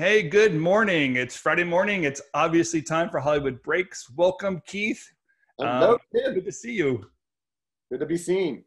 Hey, 0.00 0.22
good 0.22 0.54
morning. 0.54 1.16
It's 1.16 1.36
Friday 1.36 1.62
morning. 1.62 2.04
It's 2.04 2.22
obviously 2.32 2.80
time 2.80 3.10
for 3.10 3.20
Hollywood 3.20 3.62
Breaks. 3.62 4.08
Welcome, 4.16 4.62
Keith. 4.66 5.06
Hello, 5.58 5.92
Um, 5.92 5.98
Tim. 6.16 6.32
Good 6.32 6.46
to 6.46 6.52
see 6.52 6.72
you. 6.72 7.04
Good 7.90 8.00
to 8.00 8.06
be 8.06 8.16
seen. 8.16 8.64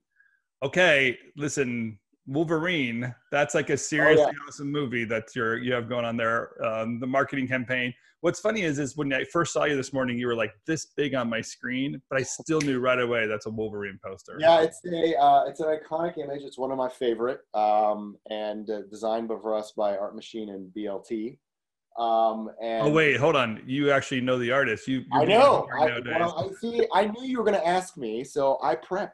Okay, 0.61 1.17
listen, 1.35 1.97
Wolverine. 2.27 3.15
That's 3.31 3.55
like 3.55 3.71
a 3.71 3.77
seriously 3.77 4.27
yeah. 4.31 4.47
awesome 4.47 4.71
movie 4.71 5.05
that 5.05 5.35
you're 5.35 5.57
you 5.57 5.73
have 5.73 5.89
going 5.89 6.05
on 6.05 6.17
there. 6.17 6.63
Um, 6.63 6.99
the 6.99 7.07
marketing 7.07 7.47
campaign. 7.47 7.91
What's 8.23 8.39
funny 8.39 8.61
is, 8.61 8.79
is 8.79 8.95
when 8.95 9.11
I 9.11 9.25
first 9.25 9.51
saw 9.51 9.65
you 9.65 9.75
this 9.75 9.91
morning, 9.91 10.17
you 10.17 10.27
were 10.27 10.35
like 10.35 10.53
this 10.65 10.93
big 10.95 11.13
on 11.13 11.29
my 11.29 11.41
screen, 11.41 12.01
but 12.09 12.17
I 12.17 12.23
still 12.23 12.61
knew 12.61 12.79
right 12.79 13.01
away 13.01 13.27
that's 13.27 13.47
a 13.47 13.49
Wolverine 13.49 13.99
poster. 14.01 14.37
Yeah, 14.39 14.61
it's 14.61 14.79
a 14.85 15.21
uh, 15.21 15.43
it's 15.43 15.59
an 15.59 15.65
iconic 15.65 16.17
image. 16.17 16.41
It's 16.43 16.57
one 16.57 16.71
of 16.71 16.77
my 16.77 16.87
favorite, 16.87 17.41
um, 17.53 18.15
and 18.29 18.69
uh, 18.69 18.83
designed 18.89 19.27
for 19.27 19.53
us 19.53 19.73
by 19.75 19.97
Art 19.97 20.15
Machine 20.15 20.51
and 20.51 20.73
BLT. 20.73 21.37
Um, 21.99 22.49
and 22.61 22.87
Oh 22.87 22.91
wait, 22.91 23.17
hold 23.17 23.35
on. 23.35 23.61
You 23.65 23.91
actually 23.91 24.21
know 24.21 24.39
the 24.39 24.51
artist. 24.51 24.87
You. 24.87 25.03
I 25.11 25.25
know. 25.25 25.67
I, 25.77 25.99
well, 25.99 26.49
I 26.49 26.53
see. 26.61 26.87
I 26.93 27.07
knew 27.07 27.25
you 27.25 27.39
were 27.39 27.43
going 27.43 27.59
to 27.59 27.67
ask 27.67 27.97
me, 27.97 28.23
so 28.23 28.57
I 28.63 28.77
prepped. 28.77 29.09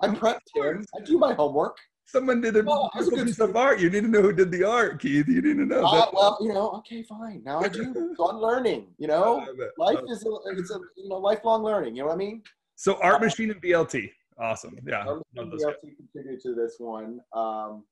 I 0.00 0.08
prepped 0.08 0.38
him. 0.54 0.82
I 0.98 1.04
do 1.04 1.18
my 1.18 1.34
homework. 1.34 1.76
Someone 2.06 2.40
did 2.40 2.56
a 2.56 2.64
Oh, 2.66 2.88
a 2.94 3.24
piece 3.24 3.40
of 3.40 3.56
art. 3.56 3.80
You 3.80 3.90
need 3.90 4.02
to 4.02 4.08
know 4.08 4.22
who 4.22 4.32
did 4.32 4.52
the 4.52 4.62
art, 4.62 5.00
Keith. 5.00 5.26
You 5.26 5.42
need 5.42 5.56
to 5.56 5.66
know. 5.66 5.84
Uh, 5.84 6.06
well, 6.12 6.38
you 6.40 6.52
know, 6.52 6.70
okay, 6.78 7.02
fine. 7.02 7.42
Now 7.44 7.60
I 7.60 7.68
do. 7.68 7.92
So 8.16 8.28
I'm 8.28 8.38
learning. 8.38 8.86
You 8.98 9.08
know, 9.08 9.40
I 9.40 9.46
love 9.46 9.58
it. 9.58 9.70
life 9.76 9.98
Uh, 9.98 10.12
is 10.12 10.24
a, 10.24 10.30
it's 10.52 10.70
a 10.70 10.78
you 10.96 11.08
know 11.08 11.16
lifelong 11.16 11.62
learning. 11.64 11.96
You 11.96 12.02
know 12.02 12.08
what 12.08 12.14
I 12.14 12.18
mean? 12.18 12.42
So 12.76 12.98
Art 13.02 13.20
Machine 13.20 13.50
and 13.50 13.60
BLT. 13.60 14.10
Awesome. 14.38 14.78
Yeah. 14.86 15.04
Art 15.06 15.22
Machine. 15.34 15.50
BLT 15.50 15.96
contributed 15.96 16.40
to 16.42 16.54
this 16.54 16.76
one. 16.78 17.20
Um, 17.32 17.84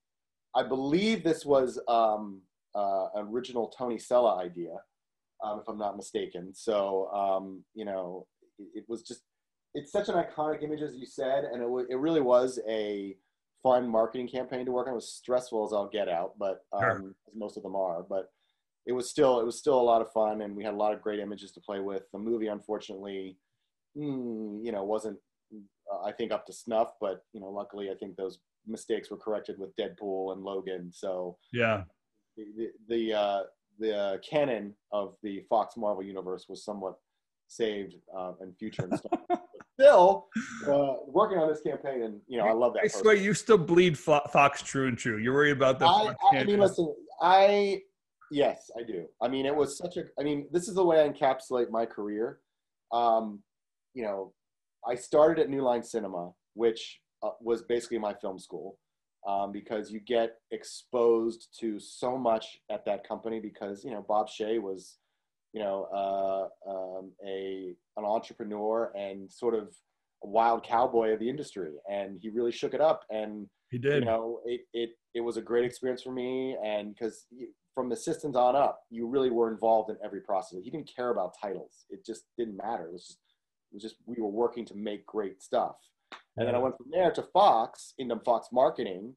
I 0.54 0.62
believe 0.62 1.24
this 1.24 1.44
was 1.44 1.80
um, 1.88 2.40
uh, 2.74 3.08
original 3.16 3.68
Tony 3.76 3.98
Sella 3.98 4.38
idea, 4.38 4.76
um, 5.42 5.58
if 5.60 5.68
I'm 5.68 5.78
not 5.78 5.96
mistaken. 5.96 6.54
So 6.54 7.10
um, 7.12 7.64
you 7.74 7.84
know, 7.84 8.26
it, 8.60 8.68
it 8.78 8.84
was 8.88 9.02
just 9.02 9.22
it's 9.74 9.90
such 9.90 10.08
an 10.08 10.14
iconic 10.14 10.62
image 10.62 10.82
as 10.82 10.94
you 10.94 11.04
said, 11.04 11.44
and 11.44 11.56
it 11.56 11.66
w- 11.66 11.86
it 11.90 11.96
really 11.96 12.20
was 12.20 12.60
a 12.68 13.16
fun 13.64 13.88
marketing 13.88 14.28
campaign 14.28 14.64
to 14.66 14.70
work 14.70 14.86
on. 14.86 14.92
It 14.92 14.96
was 14.96 15.12
stressful 15.12 15.64
as 15.66 15.72
I'll 15.72 15.88
get 15.88 16.08
out, 16.08 16.34
but 16.38 16.64
um, 16.72 16.80
Sure. 16.80 16.90
as 17.28 17.34
most 17.34 17.56
of 17.56 17.64
them 17.64 17.74
are, 17.74 18.02
but. 18.02 18.30
It 18.86 18.92
was 18.92 19.08
still 19.08 19.40
it 19.40 19.46
was 19.46 19.58
still 19.58 19.80
a 19.80 19.88
lot 19.92 20.02
of 20.02 20.12
fun, 20.12 20.42
and 20.42 20.54
we 20.54 20.62
had 20.62 20.74
a 20.74 20.76
lot 20.76 20.92
of 20.92 21.00
great 21.00 21.18
images 21.18 21.52
to 21.52 21.60
play 21.62 21.80
with. 21.80 22.02
The 22.12 22.18
movie, 22.18 22.48
unfortunately, 22.48 23.38
mm, 23.96 24.62
you 24.62 24.72
know, 24.72 24.84
wasn't 24.84 25.16
uh, 25.90 26.02
I 26.04 26.12
think 26.12 26.32
up 26.32 26.44
to 26.48 26.52
snuff. 26.52 26.92
But 27.00 27.24
you 27.32 27.40
know, 27.40 27.48
luckily, 27.48 27.90
I 27.90 27.94
think 27.94 28.14
those 28.16 28.40
mistakes 28.66 29.10
were 29.10 29.16
corrected 29.16 29.58
with 29.58 29.74
Deadpool 29.76 30.34
and 30.34 30.42
Logan. 30.44 30.90
So 30.92 31.38
Yeah. 31.50 31.84
the 32.36 32.44
the 32.58 32.70
the, 32.88 33.14
uh, 33.14 33.42
the 33.78 33.96
uh, 33.96 34.18
canon 34.18 34.74
of 34.92 35.16
the 35.22 35.40
Fox 35.48 35.78
Marvel 35.78 36.02
universe 36.02 36.44
was 36.46 36.62
somewhat 36.62 36.96
saved 37.48 37.94
uh, 38.14 38.32
in 38.42 38.52
future 38.52 38.82
and 38.84 38.98
stuff. 38.98 39.18
still, 39.74 40.28
uh, 40.66 40.94
working 41.06 41.38
on 41.38 41.48
this 41.48 41.60
campaign, 41.60 42.02
and 42.02 42.20
you 42.26 42.38
know, 42.38 42.46
I 42.46 42.52
love 42.52 42.74
that. 42.74 42.84
I 42.84 42.88
swear 42.88 43.14
you 43.14 43.34
still 43.34 43.58
bleed 43.58 43.98
Fo- 43.98 44.26
Fox 44.32 44.62
true 44.62 44.88
and 44.88 44.96
true. 44.96 45.18
You're 45.18 45.34
worried 45.34 45.52
about 45.52 45.78
the. 45.78 45.86
I, 45.86 46.14
I, 46.32 46.38
I 46.38 46.44
mean, 46.44 46.60
listen, 46.60 46.94
I 47.20 47.82
yes, 48.30 48.70
I 48.78 48.82
do. 48.82 49.06
I 49.22 49.28
mean, 49.28 49.46
it 49.46 49.54
was 49.54 49.76
such 49.76 49.96
a. 49.96 50.04
I 50.18 50.22
mean, 50.22 50.46
this 50.50 50.68
is 50.68 50.74
the 50.74 50.84
way 50.84 51.02
I 51.02 51.08
encapsulate 51.08 51.70
my 51.70 51.86
career. 51.86 52.40
Um, 52.92 53.42
you 53.94 54.02
know, 54.02 54.32
I 54.86 54.94
started 54.94 55.42
at 55.42 55.50
New 55.50 55.62
Line 55.62 55.82
Cinema, 55.82 56.32
which 56.54 57.00
uh, 57.22 57.30
was 57.40 57.62
basically 57.62 57.98
my 57.98 58.14
film 58.14 58.38
school, 58.38 58.78
um, 59.26 59.52
because 59.52 59.90
you 59.90 60.00
get 60.00 60.36
exposed 60.50 61.48
to 61.60 61.78
so 61.80 62.16
much 62.16 62.58
at 62.70 62.84
that 62.86 63.06
company. 63.06 63.40
Because 63.40 63.84
you 63.84 63.90
know, 63.90 64.04
Bob 64.06 64.28
Shaye 64.28 64.60
was, 64.60 64.98
you 65.54 65.60
know, 65.60 65.88
uh, 65.94 66.70
um, 66.70 67.12
a 67.24 67.74
an 67.96 68.04
entrepreneur 68.04 68.92
and 68.96 69.30
sort 69.32 69.54
of 69.54 69.68
a 70.24 70.26
wild 70.26 70.64
cowboy 70.64 71.12
of 71.12 71.20
the 71.20 71.30
industry, 71.30 71.70
and 71.88 72.18
he 72.20 72.28
really 72.28 72.50
shook 72.50 72.74
it 72.74 72.80
up. 72.80 73.04
And 73.08 73.46
he 73.70 73.78
did. 73.78 74.00
you 74.00 74.04
know 74.04 74.40
it, 74.44 74.62
it 74.74 74.90
it 75.14 75.20
was 75.20 75.36
a 75.36 75.40
great 75.40 75.64
experience 75.64 76.02
for 76.02 76.12
me. 76.12 76.56
And 76.62 76.92
because 76.92 77.26
from 77.74 77.92
assistants 77.92 78.36
on 78.36 78.54
up 78.56 78.82
you 78.90 79.06
really 79.06 79.30
were 79.30 79.50
involved 79.50 79.90
in 79.90 79.96
every 80.04 80.20
process. 80.20 80.58
He 80.62 80.70
didn't 80.70 80.90
care 80.94 81.10
about 81.10 81.34
titles. 81.40 81.86
It 81.88 82.04
just 82.04 82.24
didn't 82.36 82.56
matter. 82.56 82.86
It 82.86 82.92
was 82.92 83.06
just 83.06 83.18
it 83.70 83.74
was 83.74 83.82
just 83.82 83.96
we 84.06 84.20
were 84.20 84.28
working 84.28 84.66
to 84.66 84.74
make 84.74 85.06
great 85.06 85.40
stuff. 85.40 85.76
And 86.36 86.48
then 86.48 86.56
i 86.56 86.58
went 86.58 86.76
from 86.76 86.86
there 86.90 87.12
to 87.12 87.22
fox 87.32 87.94
into 87.98 88.18
fox 88.24 88.48
marketing 88.52 89.14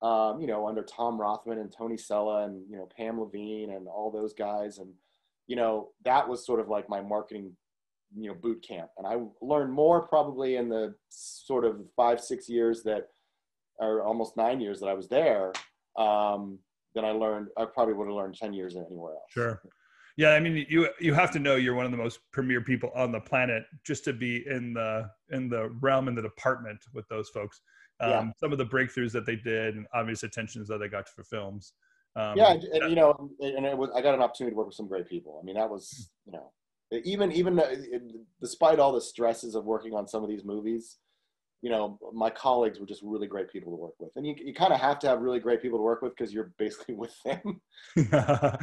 um, 0.00 0.40
you 0.40 0.46
know 0.46 0.66
under 0.66 0.82
tom 0.82 1.18
rothman 1.18 1.58
and 1.58 1.72
tony 1.72 1.96
sella 1.98 2.44
and 2.44 2.62
you 2.70 2.76
know 2.76 2.88
pam 2.96 3.20
levine 3.20 3.72
and 3.72 3.86
all 3.88 4.10
those 4.10 4.32
guys. 4.32 4.78
And 4.78 4.90
you 5.46 5.56
know 5.56 5.88
that 6.04 6.28
was 6.28 6.44
sort 6.44 6.60
of 6.60 6.68
like 6.68 6.88
my 6.88 7.00
marketing 7.00 7.52
you 8.16 8.28
know 8.28 8.34
boot 8.34 8.64
camp 8.66 8.88
and 8.98 9.06
i 9.06 9.16
learned 9.42 9.72
more 9.72 10.06
probably 10.06 10.56
in 10.56 10.68
the 10.68 10.94
sort 11.08 11.64
of 11.64 11.80
five 11.96 12.20
six 12.20 12.48
years 12.48 12.82
that 12.82 13.08
or 13.78 14.02
almost 14.02 14.36
nine 14.36 14.60
years 14.60 14.80
that 14.80 14.86
I 14.86 14.94
was 14.94 15.08
there, 15.08 15.52
um, 15.98 16.58
then 16.94 17.04
I 17.04 17.10
learned 17.10 17.48
I 17.56 17.64
probably 17.66 17.94
would 17.94 18.06
have 18.08 18.16
learned 18.16 18.34
ten 18.34 18.52
years 18.52 18.74
in 18.74 18.84
anywhere 18.84 19.14
else. 19.14 19.30
Sure. 19.30 19.62
Yeah, 20.16 20.30
I 20.30 20.40
mean, 20.40 20.64
you 20.68 20.88
you 20.98 21.12
have 21.12 21.30
to 21.32 21.38
know 21.38 21.56
you're 21.56 21.74
one 21.74 21.84
of 21.84 21.90
the 21.90 21.98
most 21.98 22.20
premier 22.32 22.60
people 22.60 22.90
on 22.94 23.12
the 23.12 23.20
planet 23.20 23.64
just 23.84 24.04
to 24.04 24.12
be 24.12 24.46
in 24.48 24.72
the 24.72 25.10
in 25.30 25.48
the 25.48 25.68
realm 25.80 26.08
in 26.08 26.14
the 26.14 26.22
department 26.22 26.78
with 26.94 27.06
those 27.08 27.28
folks. 27.28 27.60
Um, 28.00 28.10
Yeah. 28.10 28.30
Some 28.38 28.52
of 28.52 28.58
the 28.58 28.66
breakthroughs 28.66 29.12
that 29.12 29.26
they 29.26 29.36
did 29.36 29.76
and 29.76 29.86
obvious 29.94 30.22
attentions 30.22 30.68
that 30.68 30.78
they 30.78 30.88
got 30.88 31.08
for 31.08 31.22
films. 31.24 31.72
Um, 32.16 32.36
Yeah, 32.36 32.52
and, 32.52 32.64
and, 32.64 32.90
you 32.90 32.96
know, 32.96 33.30
and 33.40 33.66
it 33.66 33.76
was 33.76 33.90
I 33.94 34.00
got 34.00 34.14
an 34.14 34.22
opportunity 34.22 34.52
to 34.52 34.56
work 34.56 34.66
with 34.66 34.74
some 34.74 34.88
great 34.88 35.06
people. 35.08 35.38
I 35.40 35.44
mean, 35.44 35.56
that 35.56 35.68
was 35.68 36.10
you 36.24 36.32
know, 36.32 36.50
even 37.04 37.30
even 37.32 37.60
uh, 37.60 37.74
despite 38.40 38.78
all 38.78 38.92
the 38.92 39.00
stresses 39.00 39.54
of 39.54 39.64
working 39.66 39.92
on 39.92 40.08
some 40.08 40.22
of 40.22 40.28
these 40.30 40.44
movies, 40.44 40.96
you 41.60 41.70
know, 41.70 41.98
my 42.14 42.30
colleagues 42.30 42.80
were 42.80 42.86
just 42.86 43.02
really 43.02 43.26
great 43.26 43.50
people 43.50 43.70
to 43.72 43.76
work 43.76 43.94
with, 43.98 44.10
and 44.16 44.26
you 44.26 44.34
you 44.38 44.54
kind 44.54 44.72
of 44.72 44.80
have 44.80 44.98
to 45.00 45.08
have 45.08 45.20
really 45.20 45.40
great 45.40 45.60
people 45.60 45.78
to 45.78 45.82
work 45.82 46.00
with 46.00 46.16
because 46.16 46.32
you're 46.32 46.52
basically 46.58 46.94
with 47.02 47.14
them 47.22 47.60
a 48.12 48.58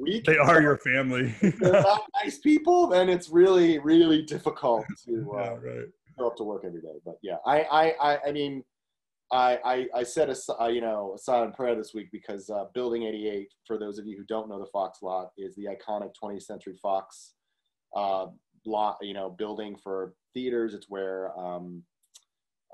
week. 0.00 0.24
they 0.24 0.36
are 0.36 0.60
your 0.60 0.76
family. 0.76 1.34
They're 1.40 1.82
not 1.82 2.02
nice 2.22 2.38
people, 2.38 2.88
then 2.88 3.08
it's 3.08 3.30
really 3.30 3.78
really 3.78 4.22
difficult 4.22 4.84
to. 5.06 5.32
Uh, 5.34 5.38
yeah, 5.38 5.70
right. 5.70 5.86
show 6.18 6.26
up 6.26 6.36
to 6.36 6.44
work 6.44 6.64
every 6.66 6.82
day. 6.82 6.98
But 7.06 7.18
yeah, 7.22 7.36
I 7.46 7.62
I 7.62 8.12
I, 8.12 8.18
I 8.28 8.32
mean, 8.32 8.64
I, 9.30 9.58
I 9.64 9.86
I 9.94 10.02
set 10.04 10.30
a 10.30 10.70
you 10.70 10.80
know 10.80 11.12
a 11.14 11.18
silent 11.18 11.54
prayer 11.54 11.74
this 11.76 11.92
week 11.92 12.08
because 12.10 12.48
uh, 12.48 12.64
Building 12.74 13.02
88, 13.02 13.48
for 13.66 13.78
those 13.78 13.98
of 13.98 14.06
you 14.06 14.16
who 14.16 14.24
don't 14.24 14.48
know 14.48 14.58
the 14.58 14.70
Fox 14.72 15.02
lot, 15.02 15.30
is 15.36 15.54
the 15.54 15.66
iconic 15.66 16.12
20th 16.22 16.44
Century 16.44 16.78
Fox 16.80 17.34
uh, 17.94 18.26
lot. 18.64 18.96
You 19.02 19.14
know, 19.14 19.28
building 19.30 19.76
for 19.82 20.14
theaters. 20.34 20.72
It's 20.74 20.86
where 20.88 21.38
um, 21.38 21.82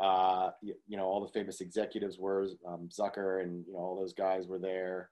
uh, 0.01 0.51
you, 0.63 0.75
you 0.87 0.97
know 0.97 1.05
all 1.07 1.21
the 1.21 1.33
famous 1.33 1.61
executives 1.61 2.19
were. 2.19 2.47
Um, 2.67 2.89
Zucker 2.89 3.43
and 3.43 3.65
you 3.67 3.73
know 3.73 3.81
all 3.81 3.97
those 3.99 4.15
guys 4.15 4.47
were 4.47 4.59
there. 4.61 5.11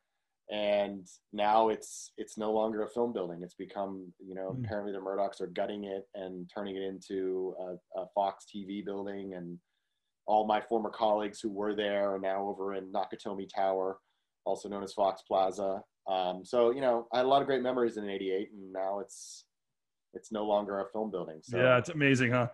And 0.50 1.06
now 1.32 1.70
it's 1.70 2.12
it's 2.18 2.36
no 2.36 2.52
longer 2.52 2.82
a 2.82 2.88
film 2.88 3.12
building. 3.12 3.40
It's 3.42 3.54
become 3.54 4.12
you 4.24 4.34
know 4.34 4.50
Hmm. 4.50 4.64
apparently 4.64 4.92
the 4.92 4.98
Murdochs 4.98 5.40
are 5.40 5.46
gutting 5.48 5.84
it 5.84 6.06
and 6.14 6.48
turning 6.54 6.76
it 6.76 6.82
into 6.82 7.54
a, 7.60 8.00
a 8.00 8.06
Fox 8.14 8.44
TV 8.54 8.84
building. 8.84 9.34
And 9.34 9.58
all 10.26 10.46
my 10.46 10.60
former 10.60 10.90
colleagues 10.90 11.40
who 11.40 11.50
were 11.50 11.74
there 11.74 12.14
are 12.14 12.18
now 12.18 12.46
over 12.46 12.74
in 12.74 12.92
Nakatomi 12.92 13.48
Tower, 13.54 13.98
also 14.44 14.68
known 14.68 14.82
as 14.82 14.92
Fox 14.92 15.22
Plaza. 15.22 15.82
Um, 16.06 16.44
so 16.44 16.70
you 16.70 16.80
know 16.80 17.06
I 17.12 17.18
had 17.18 17.26
a 17.26 17.28
lot 17.28 17.42
of 17.42 17.46
great 17.46 17.62
memories 17.62 17.96
in 17.96 18.08
'88, 18.08 18.50
and 18.52 18.72
now 18.72 19.00
it's 19.00 19.44
it's 20.14 20.32
no 20.32 20.44
longer 20.44 20.80
a 20.80 20.84
film 20.92 21.10
building. 21.10 21.40
So 21.42 21.58
yeah, 21.58 21.78
it's 21.78 21.88
amazing, 21.88 22.32
huh? 22.32 22.48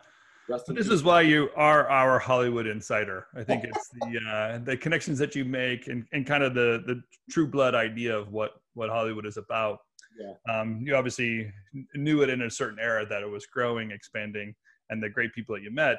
This 0.69 0.89
is 0.89 1.03
why 1.03 1.21
you 1.23 1.51
are 1.57 1.89
our 1.91 2.19
Hollywood 2.19 2.67
insider. 2.67 3.27
I 3.35 3.45
think 3.45 3.65
it's 3.65 3.89
the 3.89 4.19
uh, 4.31 4.59
the 4.65 4.77
connections 4.77 5.19
that 5.19 5.35
you 5.35 5.45
make 5.45 5.89
and, 5.89 6.07
and 6.13 6.27
kind 6.27 6.43
of 6.43 6.55
the 6.55 6.83
the 6.87 7.03
true 7.31 7.47
blood 7.47 7.75
idea 7.75 8.17
of 8.17 8.33
what 8.33 8.53
what 8.75 8.89
Hollywood 8.89 9.27
is 9.27 9.37
about. 9.37 9.81
Yeah. 10.19 10.33
Um, 10.53 10.81
you 10.83 10.97
obviously 10.97 11.53
knew 11.95 12.23
it 12.23 12.31
in 12.31 12.43
a 12.43 12.51
certain 12.51 12.79
era 12.81 13.07
that 13.07 13.23
it 13.23 13.29
was 13.29 13.47
growing, 13.47 13.91
expanding, 13.91 14.55
and 14.91 15.03
the 15.03 15.09
great 15.09 15.35
people 15.35 15.55
that 15.55 15.63
you 15.63 15.71
met. 15.71 15.99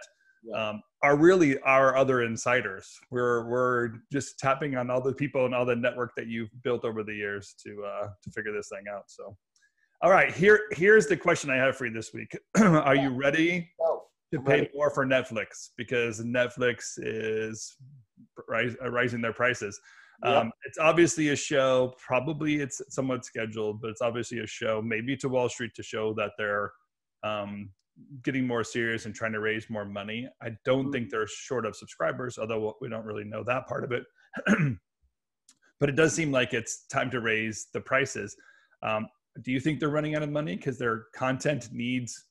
Um, 0.55 0.81
are 1.03 1.17
really 1.17 1.59
our 1.59 1.95
other 1.95 2.23
insiders. 2.23 2.99
We're 3.11 3.47
we're 3.47 3.91
just 4.11 4.39
tapping 4.39 4.75
on 4.75 4.89
all 4.89 5.01
the 5.01 5.13
people 5.13 5.45
and 5.45 5.55
all 5.55 5.65
the 5.65 5.75
network 5.75 6.11
that 6.17 6.27
you've 6.27 6.49
built 6.63 6.85
over 6.85 7.03
the 7.03 7.13
years 7.13 7.55
to 7.65 7.83
uh, 7.83 8.07
to 8.23 8.31
figure 8.31 8.53
this 8.53 8.69
thing 8.69 8.85
out. 8.93 9.03
So, 9.07 9.35
all 10.01 10.11
right, 10.11 10.33
here 10.33 10.61
here's 10.71 11.07
the 11.07 11.17
question 11.17 11.49
I 11.49 11.57
have 11.57 11.75
for 11.75 11.85
you 11.85 11.93
this 11.93 12.13
week. 12.13 12.37
are 12.57 12.95
you 12.95 13.09
ready 13.09 13.69
to 14.31 14.39
pay 14.41 14.61
ready. 14.61 14.69
more 14.75 14.89
for 14.89 15.05
Netflix 15.05 15.69
because 15.77 16.21
Netflix 16.21 16.97
is 16.97 17.75
ris- 18.47 18.75
uh, 18.83 18.89
rising 18.89 19.21
their 19.21 19.33
prices. 19.33 19.79
Yeah. 20.23 20.39
Um, 20.39 20.51
it's 20.65 20.77
obviously 20.77 21.29
a 21.29 21.35
show. 21.35 21.93
Probably 21.97 22.55
it's 22.55 22.81
somewhat 22.89 23.23
scheduled, 23.25 23.81
but 23.81 23.89
it's 23.89 24.01
obviously 24.01 24.39
a 24.39 24.47
show. 24.47 24.81
Maybe 24.81 25.15
to 25.17 25.29
Wall 25.29 25.47
Street 25.49 25.71
to 25.75 25.83
show 25.83 26.13
that 26.15 26.31
they're 26.37 26.71
um, 27.23 27.71
getting 28.23 28.45
more 28.45 28.63
serious 28.63 29.05
and 29.05 29.15
trying 29.15 29.33
to 29.33 29.39
raise 29.39 29.69
more 29.69 29.85
money. 29.85 30.27
I 30.41 30.51
don't 30.65 30.91
think 30.91 31.09
they're 31.09 31.27
short 31.27 31.65
of 31.65 31.75
subscribers, 31.75 32.37
although 32.37 32.75
we 32.81 32.89
don't 32.89 33.05
really 33.05 33.23
know 33.23 33.43
that 33.45 33.67
part 33.67 33.83
of 33.83 33.91
it. 33.91 34.03
but 35.79 35.89
it 35.89 35.95
does 35.95 36.13
seem 36.13 36.31
like 36.31 36.53
it's 36.53 36.85
time 36.87 37.09
to 37.11 37.19
raise 37.19 37.67
the 37.73 37.81
prices. 37.81 38.35
Um, 38.83 39.07
do 39.43 39.51
you 39.51 39.59
think 39.59 39.79
they're 39.79 39.89
running 39.89 40.15
out 40.15 40.23
of 40.23 40.29
money 40.29 40.55
because 40.55 40.77
their 40.77 41.05
content 41.15 41.69
needs 41.71 42.25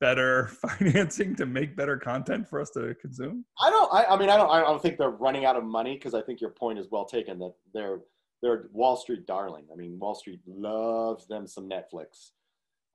better 0.00 0.48
financing 0.78 1.34
to 1.36 1.46
make 1.46 1.76
better 1.76 1.96
content 1.96 2.48
for 2.48 2.60
us 2.60 2.70
to 2.70 2.94
consume? 3.00 3.44
I 3.60 3.70
don't. 3.70 3.92
I, 3.92 4.04
I 4.04 4.18
mean, 4.18 4.30
I 4.30 4.36
don't. 4.36 4.50
I 4.50 4.60
don't 4.60 4.82
think 4.82 4.98
they're 4.98 5.10
running 5.10 5.44
out 5.44 5.56
of 5.56 5.64
money 5.64 5.94
because 5.94 6.14
I 6.14 6.22
think 6.22 6.40
your 6.40 6.50
point 6.50 6.78
is 6.78 6.88
well 6.90 7.04
taken 7.04 7.38
that 7.38 7.54
they're 7.72 8.00
they're 8.42 8.68
Wall 8.72 8.96
Street 8.96 9.26
darling. 9.26 9.66
I 9.72 9.76
mean, 9.76 9.98
Wall 9.98 10.14
Street 10.14 10.40
loves 10.46 11.26
them 11.26 11.46
some 11.46 11.68
Netflix. 11.68 12.32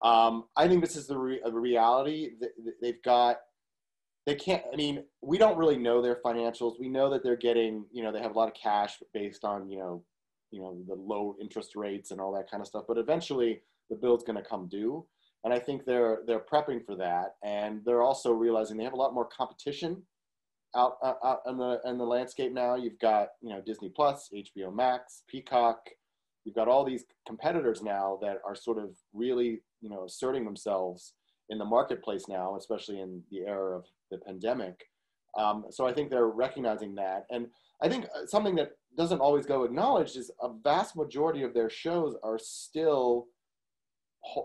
Um, 0.01 0.45
I 0.55 0.67
think 0.67 0.81
this 0.81 0.95
is 0.95 1.07
the 1.07 1.17
re- 1.17 1.41
reality. 1.51 2.31
They've 2.81 3.01
got 3.03 3.37
they 4.25 4.35
can't. 4.35 4.63
I 4.71 4.75
mean, 4.75 5.03
we 5.21 5.37
don't 5.37 5.57
really 5.57 5.77
know 5.77 6.01
their 6.01 6.19
financials. 6.25 6.79
We 6.79 6.89
know 6.89 7.09
that 7.11 7.23
they're 7.23 7.35
getting. 7.35 7.85
You 7.91 8.03
know, 8.03 8.11
they 8.11 8.21
have 8.21 8.35
a 8.35 8.39
lot 8.39 8.47
of 8.47 8.55
cash 8.55 9.01
based 9.13 9.43
on 9.43 9.69
you 9.69 9.77
know, 9.77 10.03
you 10.51 10.61
know 10.61 10.77
the 10.87 10.95
low 10.95 11.35
interest 11.39 11.75
rates 11.75 12.11
and 12.11 12.19
all 12.19 12.33
that 12.33 12.49
kind 12.49 12.61
of 12.61 12.67
stuff. 12.67 12.85
But 12.87 12.97
eventually, 12.97 13.61
the 13.89 13.95
bill's 13.95 14.23
going 14.23 14.41
to 14.41 14.47
come 14.47 14.67
due 14.67 15.05
and 15.45 15.53
I 15.53 15.59
think 15.59 15.85
they're 15.85 16.23
they're 16.25 16.39
prepping 16.39 16.83
for 16.83 16.95
that, 16.95 17.35
and 17.43 17.81
they're 17.85 18.01
also 18.01 18.31
realizing 18.31 18.77
they 18.77 18.83
have 18.83 18.93
a 18.93 18.97
lot 18.97 19.13
more 19.13 19.29
competition 19.29 20.01
out, 20.75 20.97
out 21.03 21.41
in 21.47 21.57
the 21.57 21.79
in 21.85 21.99
the 21.99 22.03
landscape 22.03 22.51
now. 22.51 22.75
You've 22.75 22.99
got 22.99 23.29
you 23.41 23.49
know 23.49 23.61
Disney 23.63 23.89
Plus, 23.95 24.29
HBO 24.35 24.73
Max, 24.75 25.21
Peacock. 25.29 25.87
You've 26.43 26.55
got 26.55 26.67
all 26.67 26.83
these 26.83 27.05
competitors 27.27 27.83
now 27.83 28.19
that 28.23 28.39
are 28.45 28.55
sort 28.55 28.79
of 28.79 28.89
really 29.13 29.61
you 29.85 29.91
know 29.91 30.03
asserting 30.03 30.43
themselves 30.43 31.13
in 31.49 31.59
the 31.59 31.65
marketplace 31.65 32.25
now, 32.27 32.55
especially 32.57 32.99
in 32.99 33.21
the 33.29 33.41
era 33.41 33.77
of 33.77 33.85
the 34.09 34.17
pandemic. 34.17 34.83
Um, 35.37 35.65
so 35.69 35.85
I 35.85 35.93
think 35.93 36.09
they're 36.09 36.27
recognizing 36.27 36.95
that, 36.95 37.25
and 37.29 37.47
I 37.83 37.87
think 37.87 38.05
uh, 38.05 38.25
something 38.25 38.55
that 38.55 38.71
doesn't 38.97 39.19
always 39.19 39.45
go 39.45 39.63
acknowledged 39.63 40.17
is 40.17 40.31
a 40.41 40.49
vast 40.63 40.95
majority 40.95 41.43
of 41.43 41.53
their 41.53 41.69
shows 41.69 42.15
are 42.23 42.39
still 42.39 43.27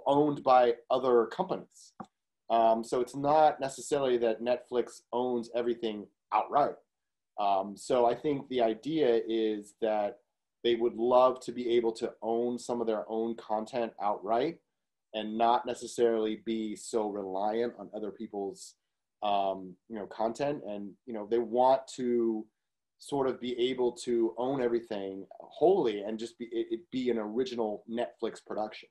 owned 0.06 0.42
by 0.42 0.75
other 0.90 1.26
companies. 1.26 1.94
Um, 2.50 2.84
so 2.84 3.00
it's 3.00 3.16
not 3.16 3.60
necessarily 3.60 4.19
that 4.19 4.43
Netflix 4.43 5.02
owns 5.12 5.48
everything 5.54 6.06
outright. 6.34 6.75
Um, 7.38 7.76
so 7.76 8.04
I 8.04 8.14
think 8.14 8.48
the 8.48 8.60
idea 8.60 9.22
is 9.26 9.75
that 9.81 10.19
they 10.64 10.75
would 10.75 10.96
love 10.96 11.40
to 11.40 11.52
be 11.52 11.70
able 11.70 11.93
to 11.93 12.12
own 12.20 12.58
some 12.58 12.81
of 12.82 12.86
their 12.86 13.04
own 13.08 13.36
content 13.36 13.93
outright 14.02 14.58
and 15.14 15.36
not 15.36 15.66
necessarily 15.66 16.42
be 16.44 16.76
so 16.76 17.08
reliant 17.08 17.72
on 17.78 17.90
other 17.94 18.10
people's 18.10 18.74
um, 19.22 19.74
you 19.88 19.96
know 19.96 20.06
content 20.06 20.62
and 20.66 20.92
you 21.06 21.12
know 21.12 21.26
they 21.30 21.38
want 21.38 21.86
to 21.96 22.46
sort 22.98 23.26
of 23.26 23.40
be 23.40 23.58
able 23.58 23.92
to 23.92 24.34
own 24.38 24.62
everything 24.62 25.26
wholly 25.40 26.00
and 26.02 26.18
just 26.18 26.38
be 26.38 26.46
it, 26.46 26.66
it 26.70 26.80
be 26.90 27.10
an 27.10 27.18
original 27.18 27.84
netflix 27.90 28.44
production 28.46 28.88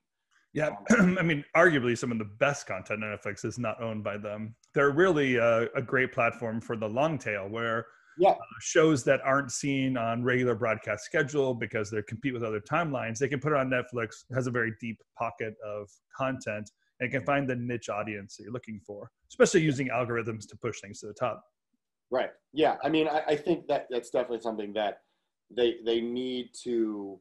yeah, 0.54 0.72
I 0.90 1.22
mean, 1.22 1.46
arguably 1.56 1.98
some 1.98 2.12
of 2.12 2.18
the 2.18 2.26
best 2.26 2.66
content 2.66 3.02
Netflix 3.02 3.46
is 3.46 3.60
not 3.60 3.82
owned 3.82 4.04
by 4.04 4.18
them. 4.18 4.56
They're 4.74 4.92
really 4.92 5.36
a, 5.36 5.68
a 5.76 5.82
great 5.82 6.12
platform 6.12 6.60
for 6.60 6.76
the 6.76 6.88
long 6.88 7.18
tail, 7.18 7.48
where 7.48 7.86
yeah. 8.20 8.32
uh, 8.32 8.38
shows 8.60 9.04
that 9.06 9.22
aren't 9.24 9.52
seen 9.52 9.98
on 9.98 10.24
regular 10.24 10.56
broadcast 10.56 11.06
schedule 11.06 11.54
because 11.54 11.90
they 11.90 12.02
compete 12.04 12.34
with 12.34 12.44
other 12.44 12.60
timelines, 12.60 13.18
they 13.18 13.28
can 13.28 13.40
put 13.40 13.54
it 13.54 13.58
on 13.58 13.70
Netflix. 13.70 14.24
Has 14.34 14.48
a 14.48 14.52
very 14.52 14.74
deep 14.80 15.02
pocket 15.18 15.56
of 15.66 15.90
content 16.16 16.70
and 17.00 17.12
can 17.12 17.24
find 17.24 17.50
the 17.50 17.56
niche 17.56 17.90
audience 17.90 18.36
that 18.36 18.44
you're 18.44 18.54
looking 18.54 18.80
for, 18.86 19.10
especially 19.30 19.62
using 19.62 19.88
algorithms 19.90 20.48
to 20.50 20.58
push 20.58 20.82
things 20.82 21.00
to 21.00 21.08
the 21.08 21.14
top. 21.14 21.44
Right. 22.12 22.32
Yeah. 22.54 22.76
I 22.84 22.90
mean, 22.90 23.08
I, 23.08 23.22
I 23.28 23.36
think 23.36 23.68
that 23.68 23.88
that's 23.90 24.10
definitely 24.10 24.42
something 24.42 24.74
that 24.74 25.02
they 25.56 25.78
they 25.86 26.02
need 26.02 26.50
to 26.64 27.20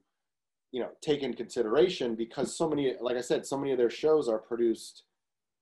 you 0.72 0.80
know 0.80 0.90
take 1.00 1.22
in 1.22 1.34
consideration 1.34 2.14
because 2.14 2.56
so 2.56 2.68
many 2.68 2.94
like 3.00 3.16
i 3.16 3.20
said 3.20 3.46
so 3.46 3.56
many 3.56 3.72
of 3.72 3.78
their 3.78 3.90
shows 3.90 4.28
are 4.28 4.38
produced 4.38 5.04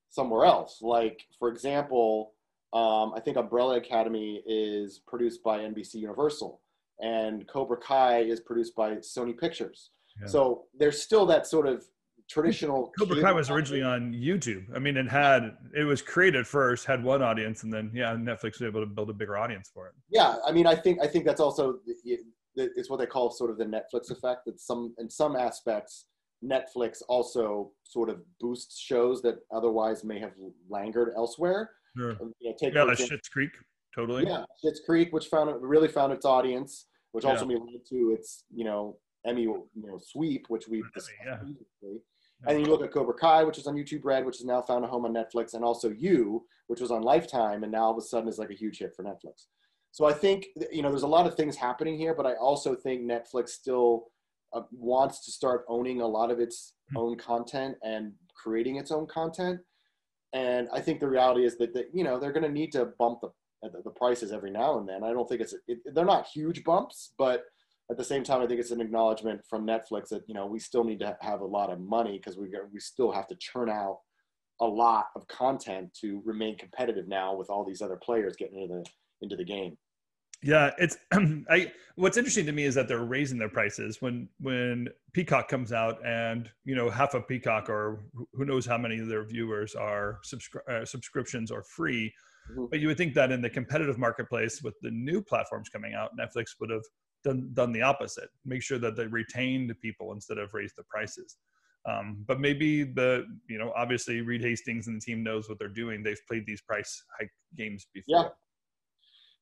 somewhere 0.09 0.45
else 0.45 0.79
like 0.81 1.21
for 1.39 1.49
example 1.49 2.33
um, 2.73 3.13
i 3.15 3.19
think 3.19 3.37
umbrella 3.37 3.77
academy 3.77 4.41
is 4.45 5.01
produced 5.07 5.43
by 5.43 5.59
nbc 5.59 5.95
universal 5.95 6.61
and 6.99 7.47
cobra 7.47 7.77
kai 7.77 8.19
is 8.19 8.39
produced 8.39 8.75
by 8.75 8.95
sony 8.95 9.37
pictures 9.37 9.91
yeah. 10.21 10.27
so 10.27 10.63
there's 10.77 11.01
still 11.01 11.25
that 11.25 11.45
sort 11.47 11.67
of 11.67 11.85
traditional 12.29 12.91
cobra 12.99 13.21
kai 13.21 13.31
was 13.31 13.49
originally 13.49 13.83
on 13.83 14.11
youtube 14.13 14.65
i 14.75 14.79
mean 14.79 14.97
it 14.97 15.07
had 15.07 15.55
it 15.75 15.83
was 15.83 16.01
created 16.01 16.45
first 16.45 16.85
had 16.85 17.03
one 17.03 17.21
audience 17.21 17.63
and 17.63 17.71
then 17.71 17.89
yeah 17.93 18.13
netflix 18.15 18.59
was 18.59 18.63
able 18.63 18.81
to 18.81 18.85
build 18.85 19.09
a 19.09 19.13
bigger 19.13 19.37
audience 19.37 19.69
for 19.73 19.87
it 19.87 19.93
yeah 20.09 20.35
i 20.45 20.51
mean 20.51 20.67
i 20.67 20.75
think 20.75 20.99
i 21.01 21.07
think 21.07 21.23
that's 21.23 21.39
also 21.39 21.79
it's 22.57 22.89
what 22.89 22.99
they 22.99 23.05
call 23.05 23.31
sort 23.31 23.51
of 23.51 23.57
the 23.57 23.65
Netflix 23.65 24.11
effect. 24.11 24.45
That 24.45 24.59
some 24.59 24.93
in 24.97 25.09
some 25.09 25.35
aspects, 25.35 26.05
Netflix 26.43 27.01
also 27.07 27.71
sort 27.83 28.09
of 28.09 28.19
boosts 28.39 28.79
shows 28.79 29.21
that 29.21 29.35
otherwise 29.53 30.03
may 30.03 30.19
have 30.19 30.33
languored 30.69 31.13
elsewhere. 31.15 31.71
Sure. 31.95 32.17
You 32.39 32.49
know, 32.49 32.55
take 32.59 32.73
yeah, 32.73 32.83
like 32.83 32.97
Schitt's 32.97 33.29
Creek, 33.29 33.51
totally. 33.95 34.25
Yeah, 34.25 34.43
Schitt's 34.63 34.81
Creek, 34.85 35.13
which 35.13 35.27
found 35.27 35.51
really 35.61 35.87
found 35.87 36.13
its 36.13 36.25
audience, 36.25 36.87
which 37.11 37.23
yeah. 37.25 37.31
ultimately 37.31 37.55
led 37.55 37.85
to 37.89 38.15
its 38.17 38.43
you 38.53 38.65
know 38.65 38.97
Emmy 39.25 39.43
you 39.43 39.67
know 39.75 39.99
sweep, 39.99 40.45
which 40.49 40.67
we've 40.67 40.91
discussed 40.93 41.17
yeah. 41.25 41.35
previously. 41.37 42.01
And 42.45 42.59
you 42.59 42.67
look 42.67 42.83
at 42.83 42.91
Cobra 42.91 43.15
Kai, 43.15 43.43
which 43.43 43.57
is 43.57 43.65
on 43.65 43.75
YouTube 43.75 44.01
Red, 44.03 44.23
which 44.23 44.37
has 44.37 44.45
now 44.45 44.61
found 44.61 44.85
a 44.85 44.87
home 44.87 45.05
on 45.05 45.13
Netflix, 45.13 45.55
and 45.55 45.63
also 45.63 45.89
You, 45.89 46.45
which 46.67 46.79
was 46.79 46.91
on 46.91 47.01
Lifetime, 47.01 47.63
and 47.63 47.71
now 47.71 47.85
all 47.85 47.91
of 47.91 47.97
a 47.97 48.01
sudden 48.01 48.29
is 48.29 48.37
like 48.37 48.51
a 48.51 48.55
huge 48.55 48.77
hit 48.77 48.95
for 48.95 49.03
Netflix. 49.03 49.47
So 49.91 50.05
I 50.05 50.13
think 50.13 50.45
you 50.71 50.81
know 50.81 50.89
there's 50.89 51.03
a 51.03 51.07
lot 51.07 51.25
of 51.25 51.35
things 51.35 51.55
happening 51.55 51.97
here, 51.97 52.13
but 52.13 52.27
I 52.27 52.33
also 52.35 52.75
think 52.75 53.01
Netflix 53.01 53.49
still 53.49 54.11
uh, 54.53 54.61
wants 54.71 55.25
to 55.25 55.31
start 55.31 55.65
owning 55.67 56.01
a 56.01 56.07
lot 56.07 56.29
of 56.29 56.39
its 56.39 56.73
hmm. 56.91 56.97
own 56.97 57.17
content 57.17 57.75
and 57.83 58.13
creating 58.35 58.75
its 58.75 58.91
own 58.91 59.07
content. 59.07 59.59
And 60.33 60.67
I 60.73 60.81
think 60.81 60.99
the 60.99 61.07
reality 61.07 61.45
is 61.45 61.57
that, 61.57 61.73
that 61.73 61.87
you 61.93 62.03
know 62.03 62.19
they're 62.19 62.33
going 62.33 62.43
to 62.43 62.51
need 62.51 62.71
to 62.73 62.89
bump 62.99 63.19
uh, 63.23 63.29
the, 63.63 63.81
the 63.83 63.91
prices 63.91 64.31
every 64.31 64.51
now 64.51 64.77
and 64.79 64.87
then. 64.87 65.03
I 65.03 65.11
don't 65.11 65.27
think 65.27 65.41
it's 65.41 65.55
it, 65.67 65.79
they're 65.93 66.05
not 66.05 66.27
huge 66.27 66.63
bumps, 66.63 67.13
but 67.17 67.45
at 67.89 67.97
the 67.97 68.03
same 68.03 68.23
time, 68.23 68.41
I 68.41 68.47
think 68.47 68.59
it's 68.59 68.71
an 68.71 68.81
acknowledgement 68.81 69.41
from 69.49 69.65
Netflix 69.65 70.09
that 70.09 70.23
you 70.27 70.33
know 70.33 70.45
we 70.45 70.59
still 70.59 70.83
need 70.83 70.99
to 70.99 71.17
have 71.21 71.41
a 71.41 71.45
lot 71.45 71.71
of 71.71 71.79
money 71.79 72.17
because 72.17 72.37
we 72.37 72.49
we 72.71 72.79
still 72.79 73.11
have 73.11 73.27
to 73.27 73.35
churn 73.35 73.69
out 73.69 73.99
a 74.59 74.65
lot 74.65 75.05
of 75.15 75.27
content 75.27 75.93
to 76.01 76.21
remain 76.25 76.57
competitive 76.57 77.07
now 77.07 77.35
with 77.35 77.49
all 77.49 77.63
these 77.63 77.81
other 77.81 77.95
players 77.95 78.35
getting 78.35 78.61
into 78.61 78.75
the 78.75 78.85
into 79.21 79.35
the 79.35 79.45
game. 79.45 79.77
Yeah, 80.43 80.71
it's 80.77 80.97
I 81.49 81.71
what's 81.95 82.17
interesting 82.17 82.45
to 82.45 82.51
me 82.51 82.63
is 82.63 82.75
that 82.75 82.87
they're 82.87 83.05
raising 83.05 83.39
their 83.39 83.49
prices 83.49 84.01
when 84.01 84.29
when 84.39 84.87
Peacock 85.13 85.47
comes 85.47 85.73
out 85.73 85.99
and 86.05 86.49
you 86.63 86.75
know 86.75 86.89
half 86.89 87.13
of 87.15 87.27
Peacock 87.27 87.69
or 87.69 88.03
who 88.33 88.45
knows 88.45 88.65
how 88.65 88.77
many 88.77 88.99
of 88.99 89.07
their 89.07 89.25
viewers 89.25 89.73
are 89.75 90.19
subscri- 90.23 90.67
uh, 90.69 90.85
subscriptions 90.85 91.51
are 91.51 91.63
free. 91.63 92.13
Mm-hmm. 92.51 92.65
But 92.69 92.79
you 92.79 92.87
would 92.87 92.97
think 92.97 93.13
that 93.15 93.31
in 93.31 93.41
the 93.41 93.49
competitive 93.49 93.97
marketplace 93.97 94.61
with 94.63 94.75
the 94.81 94.91
new 94.91 95.21
platforms 95.21 95.69
coming 95.69 95.95
out, 95.95 96.11
Netflix 96.17 96.51
would 96.59 96.69
have 96.69 96.83
done 97.23 97.49
done 97.53 97.71
the 97.71 97.81
opposite. 97.81 98.29
Make 98.45 98.61
sure 98.61 98.77
that 98.77 98.95
they 98.95 99.07
retained 99.07 99.73
people 99.81 100.13
instead 100.13 100.37
of 100.37 100.53
raised 100.53 100.75
the 100.77 100.83
prices. 100.83 101.37
Um, 101.87 102.23
but 102.27 102.39
maybe 102.39 102.83
the 102.83 103.25
you 103.49 103.57
know 103.57 103.73
obviously 103.75 104.21
Reed 104.21 104.41
Hastings 104.41 104.87
and 104.87 104.97
the 104.97 105.01
team 105.01 105.23
knows 105.23 105.49
what 105.49 105.57
they're 105.57 105.67
doing. 105.67 106.03
They've 106.03 106.19
played 106.27 106.45
these 106.45 106.61
price 106.61 107.03
hike 107.19 107.31
games 107.55 107.87
before. 107.93 108.23
Yeah, 108.23 108.29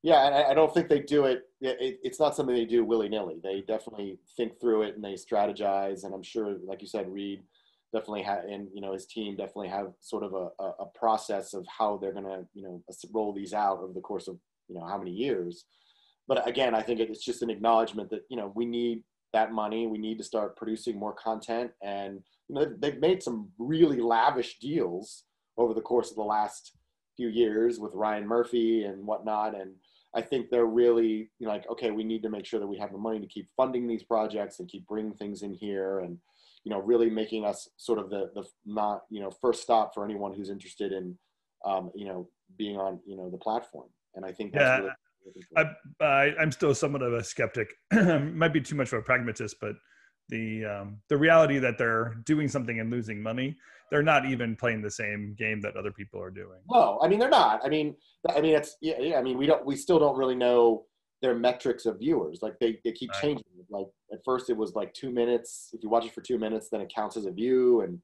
yeah, 0.06 0.28
and 0.28 0.36
I, 0.36 0.52
I 0.52 0.54
don't 0.54 0.72
think 0.72 0.88
they 0.88 1.00
do 1.00 1.26
it, 1.26 1.50
it, 1.62 2.00
It's 2.04 2.20
not 2.20 2.36
something 2.36 2.56
they 2.56 2.66
do 2.66 2.86
willy 2.86 3.10
nilly. 3.10 3.38
They 3.42 3.64
definitely 3.68 4.20
think 4.38 4.62
through 4.62 4.84
it 4.84 4.94
and 4.94 5.04
they 5.04 5.14
strategize. 5.14 6.04
And 6.04 6.14
I'm 6.14 6.22
sure, 6.22 6.58
like 6.64 6.82
you 6.84 6.88
said, 6.88 7.12
Reed 7.12 7.42
definitely 7.92 8.22
had, 8.22 8.46
and 8.46 8.68
you 8.72 8.82
know, 8.82 8.94
his 8.94 9.08
team 9.08 9.36
definitely 9.36 9.70
have 9.70 9.94
sort 10.02 10.24
of 10.24 10.36
a, 10.36 10.64
a 10.64 10.86
process 10.94 11.56
of 11.56 11.66
how 11.76 11.98
they're 11.98 12.14
going 12.14 12.26
to, 12.26 12.46
you 12.54 12.62
know, 12.62 12.84
roll 13.12 13.34
these 13.34 13.52
out 13.52 13.80
over 13.80 13.94
the 13.94 14.00
course 14.00 14.28
of, 14.28 14.38
you 14.68 14.76
know, 14.76 14.86
how 14.86 15.00
many 15.00 15.10
years. 15.10 15.66
But 16.28 16.48
again, 16.48 16.76
I 16.76 16.84
think 16.84 17.00
it's 17.00 17.26
just 17.26 17.42
an 17.42 17.50
acknowledgement 17.50 18.12
that 18.12 18.26
you 18.30 18.38
know 18.38 18.52
we 18.56 18.66
need 18.66 19.04
that 19.34 19.52
money. 19.52 19.88
We 19.88 19.98
need 19.98 20.20
to 20.20 20.24
start 20.24 20.56
producing 20.56 21.00
more 21.00 21.14
content, 21.14 21.72
and 21.84 22.22
you 22.48 22.56
know, 22.56 22.66
they've 22.80 23.00
made 23.00 23.24
some 23.24 23.50
really 23.58 24.00
lavish 24.00 24.60
deals 24.60 25.24
over 25.58 25.74
the 25.74 25.82
course 25.82 26.12
of 26.12 26.16
the 26.16 26.24
last 26.24 26.78
few 27.16 27.30
years 27.30 27.80
with 27.80 27.94
Ryan 27.94 28.28
Murphy 28.28 28.84
and 28.84 29.06
whatnot, 29.06 29.56
and 29.56 29.74
I 30.16 30.22
think 30.22 30.50
they're 30.50 30.66
really 30.66 31.30
you 31.40 31.48
know, 31.48 31.50
like, 31.50 31.70
okay, 31.70 31.92
we 31.92 32.04
need 32.04 32.24
to 32.24 32.30
make 32.30 32.46
sure 32.46 32.60
that 32.60 32.68
we 32.68 32.78
have 32.78 32.92
the 32.92 32.98
money 32.98 33.20
to 33.20 33.28
keep 33.28 33.48
funding 33.58 33.88
these 33.88 34.04
projects 34.04 34.60
and 34.60 34.70
keep 34.70 34.88
bringing 34.88 35.14
things 35.14 35.42
in 35.42 35.54
here 35.54 36.00
and, 36.00 36.18
you 36.64 36.72
know, 36.72 36.80
really 36.80 37.10
making 37.10 37.46
us 37.46 37.70
sort 37.78 38.00
of 38.00 38.10
the, 38.10 38.32
the 38.34 38.44
not, 38.66 39.02
you 39.10 39.22
know, 39.22 39.32
first 39.42 39.62
stop 39.62 39.94
for 39.94 40.06
anyone 40.06 40.34
who's 40.34 40.50
interested 40.50 40.92
in, 40.92 41.18
um, 41.66 41.92
you 41.94 42.08
know, 42.08 42.30
being 42.58 42.78
on, 42.78 43.00
you 43.06 43.18
know, 43.18 43.30
the 43.30 43.38
platform. 43.38 43.90
And 44.16 44.26
I 44.26 44.32
think 44.32 44.54
that's 44.54 44.64
yeah. 44.64 44.78
really 44.78 44.92
I, 45.58 45.64
I, 46.02 46.36
I'm 46.40 46.52
still 46.52 46.74
somewhat 46.74 47.02
of 47.02 47.14
a 47.14 47.24
skeptic. 47.24 47.74
Might 47.94 48.54
be 48.54 48.62
too 48.62 48.76
much 48.76 48.94
of 48.94 49.00
a 49.00 49.02
pragmatist, 49.02 49.56
but 49.60 49.74
the 50.30 50.66
um, 50.66 50.98
the 51.10 51.18
reality 51.18 51.60
that 51.60 51.78
they're 51.78 52.16
doing 52.26 52.48
something 52.48 52.80
and 52.80 52.90
losing 52.90 53.22
money 53.22 53.56
they're 53.92 54.02
not 54.02 54.26
even 54.26 54.56
playing 54.56 54.82
the 54.82 54.90
same 54.90 55.36
game 55.38 55.62
that 55.62 55.76
other 55.78 55.92
people 55.92 56.20
are 56.22 56.32
doing 56.32 56.60
no 56.72 57.00
i 57.04 57.08
mean 57.08 57.20
they're 57.20 57.30
not 57.30 57.62
i 57.64 57.70
mean 57.70 57.96
i 58.36 58.42
mean 58.42 58.56
it's 58.56 58.78
yeah, 58.82 59.00
yeah 59.00 59.18
i 59.18 59.22
mean 59.22 59.38
we 59.38 59.46
don't 59.46 59.64
we 59.66 59.76
still 59.76 60.00
don't 60.00 60.18
really 60.18 60.36
know 60.36 60.86
their 61.26 61.36
metrics 61.36 61.86
of 61.86 62.00
viewers. 62.00 62.40
Like 62.42 62.60
they, 62.60 62.80
they 62.84 62.92
keep 62.92 63.12
Right. 63.12 63.22
changing. 63.22 63.46
Like 63.70 63.88
at 64.12 64.24
first 64.24 64.50
it 64.50 64.58
was 64.58 64.76
like 64.76 64.94
two 64.94 65.10
minutes. 65.10 65.70
If 65.74 65.84
you 65.84 65.90
watch 65.90 66.06
it 66.06 66.14
for 66.14 66.22
two 66.22 66.38
minutes, 66.38 66.70
then 66.70 66.82
it 66.82 66.94
counts 66.94 67.18
as 67.18 67.26
a 67.26 67.32
view. 67.32 67.82
And 67.82 68.00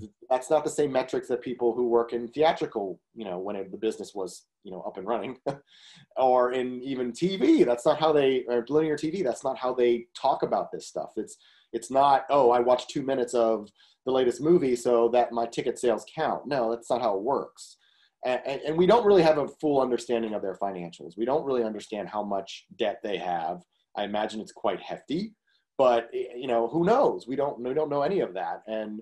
th- 0.00 0.10
that's 0.28 0.50
not 0.50 0.64
the 0.64 0.70
same 0.70 0.90
metrics 0.90 1.28
that 1.28 1.42
people 1.42 1.72
who 1.74 1.86
work 1.88 2.12
in 2.12 2.28
theatrical, 2.28 3.00
you 3.14 3.24
know, 3.24 3.38
when 3.38 3.56
it, 3.56 3.70
the 3.70 3.78
business 3.78 4.12
was, 4.14 4.46
you 4.64 4.72
know, 4.72 4.80
up 4.80 4.96
and 4.96 5.06
running 5.06 5.36
or 6.16 6.52
in 6.52 6.82
even 6.82 7.12
TV. 7.12 7.64
That's 7.64 7.86
not 7.86 8.00
how 8.00 8.12
they, 8.12 8.44
or 8.48 8.64
linear 8.68 8.96
TV, 8.96 9.22
that's 9.22 9.44
not 9.44 9.56
how 9.56 9.72
they 9.72 10.06
talk 10.20 10.42
about 10.42 10.72
this 10.72 10.88
stuff. 10.88 11.12
It's, 11.16 11.36
it's 11.72 11.90
not, 11.90 12.24
oh, 12.30 12.50
I 12.50 12.60
watched 12.60 12.90
two 12.90 13.02
minutes 13.02 13.34
of 13.34 13.68
the 14.04 14.12
latest 14.12 14.40
movie 14.40 14.76
so 14.76 15.08
that 15.08 15.32
my 15.32 15.46
ticket 15.46 15.78
sales 15.78 16.04
count. 16.14 16.46
No, 16.46 16.70
that's 16.70 16.90
not 16.90 17.02
how 17.02 17.16
it 17.16 17.22
works. 17.22 17.76
And, 18.24 18.40
and, 18.46 18.60
and 18.62 18.78
we 18.78 18.86
don't 18.86 19.06
really 19.06 19.22
have 19.22 19.38
a 19.38 19.48
full 19.60 19.80
understanding 19.80 20.34
of 20.34 20.42
their 20.42 20.54
financials. 20.54 21.16
We 21.16 21.24
don't 21.24 21.44
really 21.44 21.64
understand 21.64 22.08
how 22.08 22.22
much 22.22 22.64
debt 22.78 23.00
they 23.02 23.18
have. 23.18 23.62
I 23.96 24.04
imagine 24.04 24.40
it's 24.40 24.52
quite 24.52 24.80
hefty, 24.80 25.34
but 25.78 26.08
you 26.12 26.46
know, 26.46 26.68
who 26.68 26.84
knows? 26.84 27.26
We 27.26 27.36
don't, 27.36 27.60
we 27.60 27.74
don't 27.74 27.90
know 27.90 28.02
any 28.02 28.20
of 28.20 28.34
that. 28.34 28.62
And, 28.66 29.00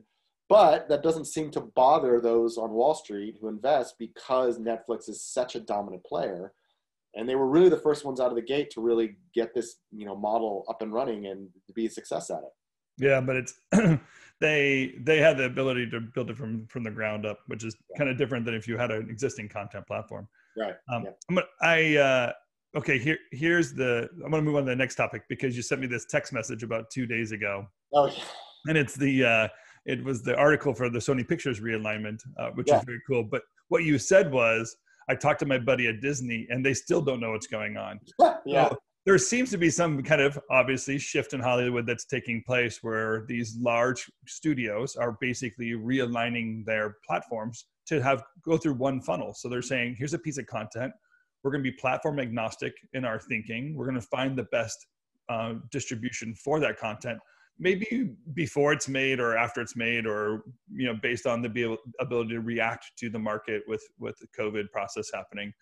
but 0.49 0.89
that 0.89 1.03
doesn't 1.03 1.27
seem 1.27 1.51
to 1.53 1.61
bother 1.61 2.21
those 2.21 2.59
on 2.59 2.71
Wall 2.71 2.95
Street 2.95 3.37
who 3.41 3.49
invest 3.49 3.95
because 3.99 4.59
Netflix 4.59 5.09
is 5.09 5.23
such 5.23 5.55
a 5.55 5.61
dominant 5.61 6.05
player. 6.05 6.53
And 7.17 7.29
they 7.29 7.37
were 7.37 7.47
really 7.49 7.69
the 7.69 7.79
first 7.79 8.05
ones 8.05 8.21
out 8.21 8.31
of 8.31 8.35
the 8.35 8.43
gate 8.43 8.71
to 8.73 8.81
really 8.81 9.17
get 9.35 9.55
this, 9.55 9.77
you 9.93 10.05
know, 10.05 10.17
model 10.17 10.65
up 10.69 10.83
and 10.83 10.93
running 10.93 11.27
and 11.27 11.49
to 11.67 11.73
be 11.73 11.87
a 11.87 11.91
success 11.91 12.31
at 12.31 12.39
it. 12.39 12.53
Yeah, 12.99 13.21
but 13.21 13.37
it's 13.37 13.55
they 14.41 14.95
they 15.03 15.19
had 15.19 15.37
the 15.37 15.45
ability 15.45 15.91
to 15.91 16.01
build 16.01 16.31
it 16.31 16.37
from 16.37 16.67
from 16.69 16.83
the 16.85 16.91
ground 16.91 17.27
up, 17.27 17.41
which 17.47 17.65
is 17.65 17.77
kind 17.99 18.09
of 18.11 18.17
different 18.19 18.45
than 18.45 18.55
if 18.55 18.69
you 18.69 18.77
had 18.77 18.91
an 18.91 19.09
existing 19.11 19.49
content 19.49 19.87
platform. 19.87 20.29
Right. 20.57 20.75
Um, 20.93 21.05
Yeah. 21.05 21.11
I'm 21.29 21.35
gonna, 21.37 21.47
I 21.63 21.97
uh, 21.97 22.33
okay. 22.79 22.99
Here 22.99 23.19
here's 23.33 23.73
the. 23.75 24.09
I'm 24.25 24.31
going 24.31 24.43
to 24.45 24.49
move 24.49 24.57
on 24.57 24.65
to 24.65 24.71
the 24.71 24.77
next 24.77 24.95
topic 24.95 25.23
because 25.29 25.57
you 25.57 25.63
sent 25.63 25.81
me 25.81 25.87
this 25.89 26.07
text 26.07 26.33
message 26.33 26.63
about 26.63 26.91
two 26.93 27.07
days 27.07 27.33
ago, 27.33 27.67
Oh, 27.93 28.07
yeah. 28.07 28.23
and 28.69 28.79
it's 28.79 28.95
the 28.95 29.25
uh, 29.25 29.49
it 29.87 30.03
was 30.05 30.23
the 30.23 30.37
article 30.37 30.73
for 30.73 30.89
the 30.89 30.99
Sony 31.01 31.27
Pictures 31.29 31.61
realignment, 31.61 32.21
uh, 32.39 32.51
which 32.51 32.69
Yeah. 32.69 32.79
is 32.79 32.85
very 32.85 33.01
cool. 33.09 33.25
But 33.25 33.43
what 33.69 33.83
you 33.83 33.99
said 33.99 34.31
was, 34.31 34.77
I 35.09 35.15
talked 35.15 35.41
to 35.41 35.47
my 35.47 35.59
buddy 35.59 35.87
at 35.89 36.01
Disney, 36.01 36.47
and 36.51 36.65
they 36.65 36.75
still 36.75 37.01
don't 37.01 37.21
know 37.21 37.33
what's 37.33 37.47
going 37.47 37.77
on. 37.77 38.01
yeah. 38.47 38.69
So 38.69 38.77
there 39.07 39.19
seems 39.19 39.51
to 39.51 39.59
be 39.59 39.71
some 39.71 40.03
kind 40.03 40.23
of 40.23 40.39
obviously 40.51 40.99
shift 40.99 41.35
in 41.35 41.41
Hollywood 41.41 41.87
that's 41.87 42.07
taking 42.07 42.43
place 42.47 42.79
where 42.83 43.25
these 43.29 43.57
large 43.61 44.11
studios 44.27 44.97
are 44.97 45.19
basically 45.21 45.73
realigning 45.73 46.65
their 46.65 46.97
platforms 47.07 47.67
to 47.87 48.03
have 48.03 48.23
go 48.43 48.57
through 48.57 48.75
one 48.75 49.01
funnel. 49.03 49.35
So 49.35 49.49
they're 49.49 49.63
saying, 49.63 49.97
here's 49.99 50.15
a 50.15 50.19
piece 50.19 50.39
of 50.39 50.47
content. 50.47 50.93
We're 51.43 51.51
going 51.51 51.63
to 51.63 51.71
be 51.71 51.77
platform 51.77 52.19
agnostic 52.19 52.73
in 52.95 53.05
our 53.05 53.21
thinking. 53.21 53.75
We're 53.77 53.85
going 53.85 54.01
to 54.01 54.07
find 54.07 54.39
the 54.39 54.45
best 54.45 54.87
uh, 55.29 55.55
distribution 55.71 56.35
for 56.35 56.59
that 56.61 56.79
content. 56.79 57.19
Maybe 57.59 58.11
before 58.35 58.73
it's 58.73 58.89
made 58.89 59.21
or 59.21 59.37
after 59.37 59.61
it's 59.61 59.77
made, 59.77 60.07
or 60.07 60.43
you 60.73 60.87
know, 60.87 60.99
based 61.01 61.27
on 61.27 61.41
the 61.41 61.49
be 61.49 61.77
ability 62.01 62.31
to 62.31 62.41
react 62.41 62.93
to 62.99 63.09
the 63.09 63.19
market 63.19 63.63
with 63.67 63.83
with 63.99 64.17
the 64.19 64.27
COVID 64.39 64.71
process 64.73 65.11
happening. 65.13 65.53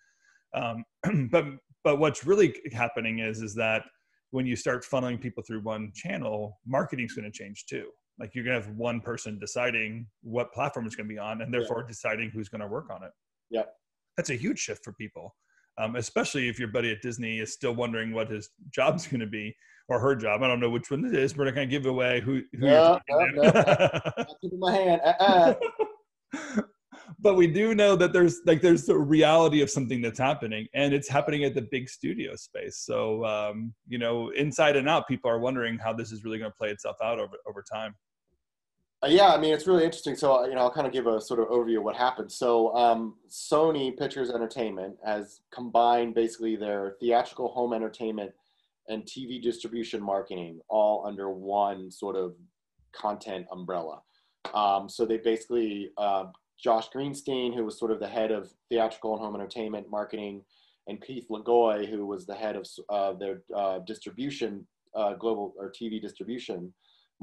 Um, 0.55 0.83
but 1.31 1.45
but 1.83 1.99
what's 1.99 2.25
really 2.25 2.55
happening 2.71 3.19
is 3.19 3.41
is 3.41 3.53
that 3.55 3.83
when 4.31 4.47
you 4.47 4.55
start 4.55 4.83
funneling 4.83 5.21
people 5.21 5.43
through 5.45 5.61
one 5.61 5.91
channel 5.93 6.59
marketing's 6.65 7.13
going 7.13 7.31
to 7.31 7.37
change 7.37 7.65
too. 7.67 7.89
Like 8.19 8.33
you're 8.33 8.43
going 8.43 8.59
to 8.59 8.67
have 8.67 8.75
one 8.75 9.01
person 9.01 9.39
deciding 9.39 10.07
what 10.21 10.53
platform 10.53 10.85
it's 10.85 10.95
going 10.95 11.07
to 11.07 11.13
be 11.13 11.19
on 11.19 11.41
and 11.41 11.53
therefore 11.53 11.83
deciding 11.83 12.29
who's 12.29 12.47
going 12.47 12.61
to 12.61 12.67
work 12.67 12.89
on 12.91 13.03
it. 13.03 13.11
Yeah 13.49 13.63
that's 14.17 14.29
a 14.29 14.35
huge 14.35 14.59
shift 14.59 14.83
for 14.83 14.93
people 14.93 15.35
um, 15.77 15.95
especially 15.95 16.49
if 16.49 16.59
your 16.59 16.67
buddy 16.67 16.91
at 16.91 17.01
disney 17.01 17.39
is 17.39 17.53
still 17.53 17.73
wondering 17.73 18.13
what 18.13 18.29
his 18.29 18.49
job's 18.69 19.07
going 19.13 19.19
to 19.19 19.27
be 19.27 19.55
or 19.89 19.99
her 19.99 20.15
job. 20.15 20.43
I 20.43 20.47
don't 20.47 20.59
know 20.59 20.69
which 20.69 20.89
one 20.89 21.05
it 21.05 21.15
is 21.15 21.35
we're 21.35 21.45
not 21.45 21.55
going 21.55 21.67
to 21.67 21.71
give 21.71 21.85
away 21.85 22.21
who, 22.21 22.41
who 22.53 22.67
No, 22.67 22.99
you're 23.07 23.33
no, 23.33 24.13
keeping 24.41 24.59
my 24.59 24.71
hand. 24.71 25.01
Uh-uh. 25.03 25.53
but 27.19 27.35
we 27.35 27.47
do 27.47 27.75
know 27.75 27.95
that 27.95 28.13
there's 28.13 28.41
like 28.45 28.61
there's 28.61 28.85
the 28.85 28.97
reality 28.97 29.61
of 29.61 29.69
something 29.69 30.01
that's 30.01 30.19
happening 30.19 30.67
and 30.73 30.93
it's 30.93 31.09
happening 31.09 31.43
at 31.43 31.53
the 31.53 31.67
big 31.71 31.89
studio 31.89 32.35
space. 32.35 32.77
So 32.77 33.25
um, 33.25 33.73
you 33.87 33.97
know 33.97 34.29
inside 34.31 34.75
and 34.75 34.89
out 34.89 35.07
people 35.07 35.29
are 35.29 35.39
wondering 35.39 35.77
how 35.77 35.93
this 35.93 36.11
is 36.11 36.23
really 36.23 36.39
going 36.39 36.51
to 36.51 36.57
play 36.57 36.69
itself 36.69 36.97
out 37.03 37.19
over 37.19 37.35
over 37.47 37.63
time 37.71 37.95
Uh, 39.03 39.07
yeah, 39.07 39.33
I 39.33 39.37
mean, 39.37 39.53
it's 39.53 39.67
really 39.67 39.83
interesting. 39.83 40.15
So, 40.15 40.45
you 40.45 40.55
know, 40.55 40.61
I'll 40.61 40.71
kind 40.71 40.87
of 40.87 40.93
give 40.93 41.07
a 41.07 41.19
sort 41.19 41.41
of 41.41 41.47
overview 41.49 41.79
of 41.79 41.83
what 41.83 41.95
happened. 41.95 42.31
So, 42.31 42.73
um, 42.73 43.15
Sony 43.29 43.97
Pictures 43.97 44.29
Entertainment 44.29 44.95
has 45.05 45.41
combined 45.51 46.15
basically 46.15 46.55
their 46.55 46.95
theatrical 47.01 47.49
home 47.49 47.73
entertainment 47.73 48.31
and 48.87 49.03
TV 49.03 49.41
distribution 49.41 50.01
marketing 50.01 50.61
all 50.69 51.05
under 51.05 51.29
one 51.31 51.91
sort 51.91 52.15
of 52.15 52.35
content 52.93 53.45
umbrella. 53.51 54.01
Um, 54.53 54.87
so 54.87 55.05
they 55.05 55.17
basically, 55.17 55.91
uh, 55.97 56.25
Josh 56.57 56.89
Greenstein, 56.89 57.53
who 57.53 57.65
was 57.65 57.77
sort 57.77 57.91
of 57.91 57.99
the 57.99 58.07
head 58.07 58.31
of 58.31 58.53
theatrical 58.69 59.13
and 59.15 59.21
home 59.21 59.35
entertainment 59.35 59.89
marketing, 59.89 60.43
and 60.87 61.01
Keith 61.01 61.25
Le 61.29 61.43
Goy, 61.43 61.85
who 61.85 62.05
was 62.05 62.25
the 62.25 62.35
head 62.35 62.55
of 62.55 62.65
uh, 62.89 63.13
their 63.13 63.41
uh, 63.53 63.79
distribution, 63.79 64.65
uh, 64.95 65.13
global 65.15 65.53
or 65.57 65.71
TV 65.71 66.01
distribution 66.01 66.73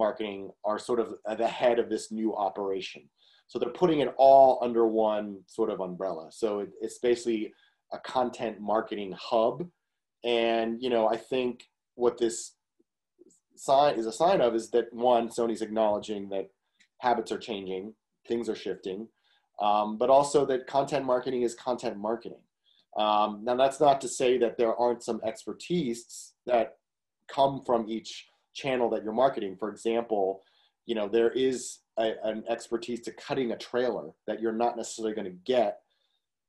marketing 0.05 0.51
are 0.65 0.79
sort 0.79 1.01
of 1.01 1.09
the 1.39 1.53
head 1.61 1.79
of 1.79 1.89
this 1.89 2.11
new 2.11 2.31
operation. 2.47 3.03
So 3.49 3.59
they're 3.59 3.81
putting 3.83 4.01
it 4.05 4.15
all 4.17 4.51
under 4.67 4.85
one 4.87 5.27
sort 5.47 5.71
of 5.71 5.81
umbrella. 5.81 6.27
So 6.31 6.49
it, 6.63 6.71
it's 6.85 6.99
basically 7.09 7.53
a 7.93 7.99
content 8.17 8.57
marketing 8.61 9.13
hub. 9.31 9.57
And, 10.23 10.69
you 10.85 10.91
know, 10.95 11.05
I 11.15 11.17
think 11.17 11.55
what 11.97 12.17
this 12.19 12.37
sign 13.57 13.99
is 14.01 14.07
a 14.07 14.13
sign 14.23 14.41
of 14.41 14.55
is 14.55 14.71
that 14.71 14.87
one, 14.93 15.29
Sony's 15.29 15.63
acknowledging 15.63 16.29
that 16.31 16.47
habits 16.99 17.33
are 17.33 17.39
changing, 17.39 17.95
things 18.29 18.49
are 18.49 18.61
shifting, 18.67 19.09
um, 19.61 19.99
but 19.99 20.11
also 20.11 20.47
that 20.47 20.67
content 20.67 21.05
marketing 21.05 21.43
is 21.43 21.55
content 21.55 21.97
marketing. 21.99 22.43
Um, 22.97 23.43
now, 23.45 23.57
that's 23.57 23.81
not 23.81 24.01
to 24.01 24.09
say 24.09 24.39
that 24.39 24.57
there 24.59 24.75
aren't 24.83 25.03
some 25.03 25.21
expertise 25.25 26.35
that 26.47 26.77
come 27.37 27.63
from 27.67 27.89
each 27.89 28.30
channel 28.55 28.91
that 28.91 29.03
you're 29.03 29.13
marketing. 29.13 29.57
For 29.59 29.71
example, 29.71 30.43
you 30.87 30.95
know, 30.95 31.09
there 31.09 31.31
is 31.31 31.79
a, 31.99 32.15
an 32.25 32.45
expertise 32.49 33.01
to 33.03 33.13
cutting 33.13 33.53
a 33.53 33.57
trailer 33.57 34.11
that 34.27 34.41
you're 34.41 34.53
not 34.53 34.77
necessarily 34.77 35.15
going 35.15 35.27
to 35.27 35.37
get, 35.45 35.79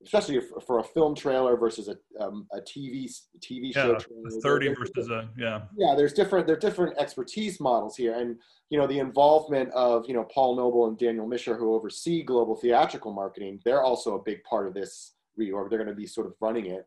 especially 0.04 0.36
if, 0.36 0.46
for 0.66 0.80
a 0.80 0.84
film 0.84 1.14
trailer 1.14 1.56
versus 1.56 1.88
a, 1.88 1.96
um, 2.22 2.46
a 2.52 2.60
TV 2.60 3.08
TV 3.38 3.72
show 3.72 3.92
yeah 3.92 3.98
trailer. 3.98 4.40
30 4.42 4.66
There- 4.66 4.76
versus 4.76 5.10
a 5.10 5.28
yeah 5.38 5.62
yeah 5.76 5.94
there's 5.96 6.12
different 6.12 6.46
there 6.46 6.56
are 6.56 6.60
different 6.60 6.98
expertise 6.98 7.60
models 7.60 7.96
here 7.96 8.18
and 8.18 8.36
you 8.70 8.78
know 8.78 8.86
the 8.86 8.98
involvement 8.98 9.70
of 9.72 10.04
you 10.08 10.14
know 10.14 10.24
paul 10.24 10.56
noble 10.56 10.88
and 10.88 10.98
daniel 10.98 11.26
misher 11.26 11.56
who 11.56 11.74
oversee 11.74 12.22
global 12.24 12.56
theatrical 12.56 13.12
marketing 13.12 13.60
they're 13.64 13.82
also 13.82 14.16
a 14.16 14.22
big 14.24 14.42
part 14.42 14.66
of 14.66 14.74
this 14.74 15.14
reorg 15.38 15.70
they're 15.70 15.78
going 15.78 15.88
to 15.88 15.94
be 15.94 16.06
sort 16.06 16.26
of 16.26 16.34
running 16.40 16.66
it 16.66 16.84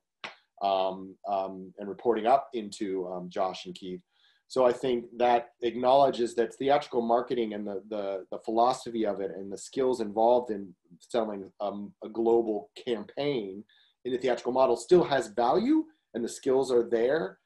um, 0.62 1.16
um, 1.30 1.74
and 1.80 1.88
reporting 1.88 2.28
up 2.28 2.50
into 2.54 3.08
um, 3.08 3.30
josh 3.30 3.66
and 3.66 3.76
keith 3.76 4.02
so 4.48 4.66
i 4.66 4.72
think 4.72 5.06
that 5.18 5.50
acknowledges 5.62 6.36
that 6.36 6.54
theatrical 6.56 7.02
marketing 7.02 7.54
and 7.54 7.66
the, 7.66 7.82
the, 7.90 8.26
the 8.32 8.40
philosophy 8.40 9.06
of 9.06 9.20
it 9.20 9.32
and 9.36 9.52
the 9.52 9.58
skills 9.58 10.02
involved 10.02 10.52
in 10.52 10.74
selling 11.00 11.52
um, 11.60 11.94
a 12.04 12.10
global 12.10 12.70
campaign 12.86 13.64
in 14.06 14.12
the 14.12 14.18
theatrical 14.18 14.54
model 14.54 14.76
still 14.76 15.04
has 15.04 15.28
value 15.28 15.84
and 16.14 16.24
the 16.24 16.30
skills 16.30 16.72
are 16.72 16.88
there. 16.90 17.40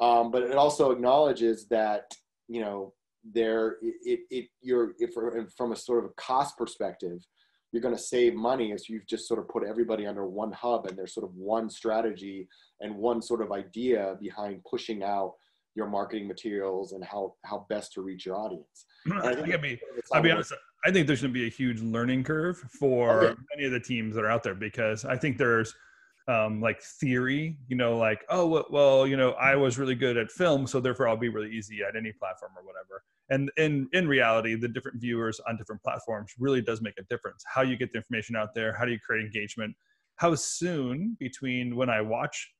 Um, 0.00 0.30
but 0.30 0.42
it 0.42 0.54
also 0.54 0.90
acknowledges 0.90 1.66
that 1.68 2.04
you 2.48 2.60
know 2.60 2.94
there 3.24 3.76
it, 3.82 4.20
it, 4.30 4.48
you're 4.60 4.94
if 4.98 5.14
from 5.56 5.72
a 5.72 5.76
sort 5.76 6.04
of 6.04 6.10
a 6.10 6.14
cost 6.14 6.56
perspective 6.58 7.18
you're 7.70 7.82
going 7.82 7.94
to 7.94 8.02
save 8.02 8.34
money 8.34 8.72
as 8.72 8.88
you've 8.88 9.06
just 9.06 9.28
sort 9.28 9.38
of 9.38 9.48
put 9.48 9.64
everybody 9.64 10.06
under 10.06 10.26
one 10.26 10.52
hub 10.52 10.86
and 10.86 10.98
there's 10.98 11.14
sort 11.14 11.24
of 11.24 11.34
one 11.34 11.70
strategy 11.70 12.48
and 12.80 12.94
one 12.94 13.22
sort 13.22 13.40
of 13.40 13.52
idea 13.52 14.16
behind 14.20 14.60
pushing 14.68 15.02
out 15.02 15.34
your 15.74 15.88
marketing 15.88 16.28
materials 16.28 16.92
and 16.92 17.04
how 17.04 17.34
how 17.44 17.66
best 17.68 17.92
to 17.92 18.02
reach 18.02 18.26
your 18.26 18.36
audience 18.36 18.86
And 19.06 19.14
i 19.20 19.34
think 19.34 19.46
think 19.46 19.62
be 19.62 19.80
I'll 20.12 20.22
be 20.22 20.30
honest. 20.30 20.52
I 20.84 20.90
think 20.90 21.06
there's 21.06 21.22
going 21.22 21.32
to 21.32 21.38
be 21.38 21.46
a 21.46 21.50
huge 21.50 21.80
learning 21.80 22.24
curve 22.24 22.58
for 22.78 23.20
Oh, 23.22 23.26
yeah. 23.28 23.34
many 23.54 23.66
of 23.66 23.72
the 23.72 23.80
teams 23.80 24.14
that 24.16 24.24
are 24.24 24.30
out 24.30 24.42
there 24.42 24.54
because 24.54 25.04
I 25.04 25.16
think 25.16 25.38
there's 25.38 25.74
um, 26.28 26.60
like 26.60 26.80
theory, 26.82 27.56
you 27.68 27.76
know, 27.76 27.96
like 27.96 28.24
oh 28.30 28.46
well, 28.46 28.66
well, 28.70 29.06
you 29.06 29.16
know, 29.16 29.32
I 29.32 29.56
was 29.56 29.78
really 29.78 29.94
good 29.94 30.16
at 30.16 30.30
film, 30.30 30.66
so 30.66 30.80
therefore 30.80 31.08
I'll 31.08 31.16
be 31.16 31.28
really 31.28 31.50
easy 31.50 31.80
at 31.88 31.96
any 31.96 32.12
platform 32.12 32.52
or 32.56 32.64
whatever. 32.64 33.02
And 33.30 33.50
in 33.56 33.88
in 33.92 34.06
reality, 34.08 34.54
the 34.54 34.68
different 34.68 35.00
viewers 35.00 35.40
on 35.48 35.56
different 35.56 35.82
platforms 35.82 36.32
really 36.38 36.60
does 36.62 36.80
make 36.80 36.94
a 36.98 37.02
difference. 37.10 37.44
How 37.52 37.62
you 37.62 37.76
get 37.76 37.92
the 37.92 37.98
information 37.98 38.36
out 38.36 38.54
there, 38.54 38.72
how 38.72 38.84
do 38.84 38.92
you 38.92 38.98
create 39.00 39.24
engagement, 39.24 39.74
how 40.16 40.34
soon 40.34 41.16
between 41.18 41.76
when 41.76 41.90
I 41.90 42.00
watch 42.00 42.52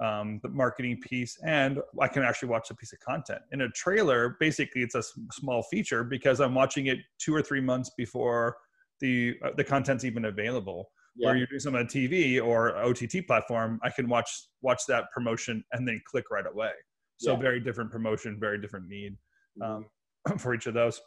um, 0.00 0.40
the 0.42 0.48
marketing 0.48 0.98
piece 1.00 1.38
and 1.44 1.80
I 2.00 2.08
can 2.08 2.22
actually 2.22 2.48
watch 2.48 2.70
a 2.70 2.74
piece 2.74 2.92
of 2.92 3.00
content. 3.00 3.40
In 3.52 3.62
a 3.62 3.68
trailer, 3.70 4.36
basically, 4.40 4.82
it's 4.82 4.94
a 4.94 5.02
small 5.32 5.62
feature 5.64 6.04
because 6.04 6.40
I'm 6.40 6.54
watching 6.54 6.86
it 6.86 6.98
two 7.18 7.34
or 7.34 7.42
three 7.42 7.60
months 7.60 7.90
before 7.96 8.56
the 9.00 9.36
uh, 9.44 9.50
the 9.56 9.64
content's 9.64 10.04
even 10.04 10.26
available. 10.26 10.90
yeah. 11.16 11.28
where 11.28 11.36
you're 11.36 11.46
doing 11.48 11.60
something 11.60 11.80
on 11.80 11.86
TV 11.86 12.42
or 12.42 12.76
OTT 12.76 13.26
platform, 13.26 13.78
I 13.82 13.90
can 13.90 14.08
watch 14.08 14.30
watch 14.62 14.82
that 14.88 15.10
promotion 15.12 15.62
and 15.72 15.86
then 15.86 16.00
click 16.06 16.30
right 16.30 16.46
away. 16.46 16.72
So 17.18 17.32
yeah. 17.32 17.38
very 17.38 17.60
different 17.60 17.90
promotion, 17.90 18.38
very 18.40 18.60
different 18.60 18.88
need 18.88 19.16
mm-hmm. 19.60 19.84
um, 20.32 20.38
for 20.38 20.54
each 20.54 20.66
of 20.66 20.74
those. 20.74 21.00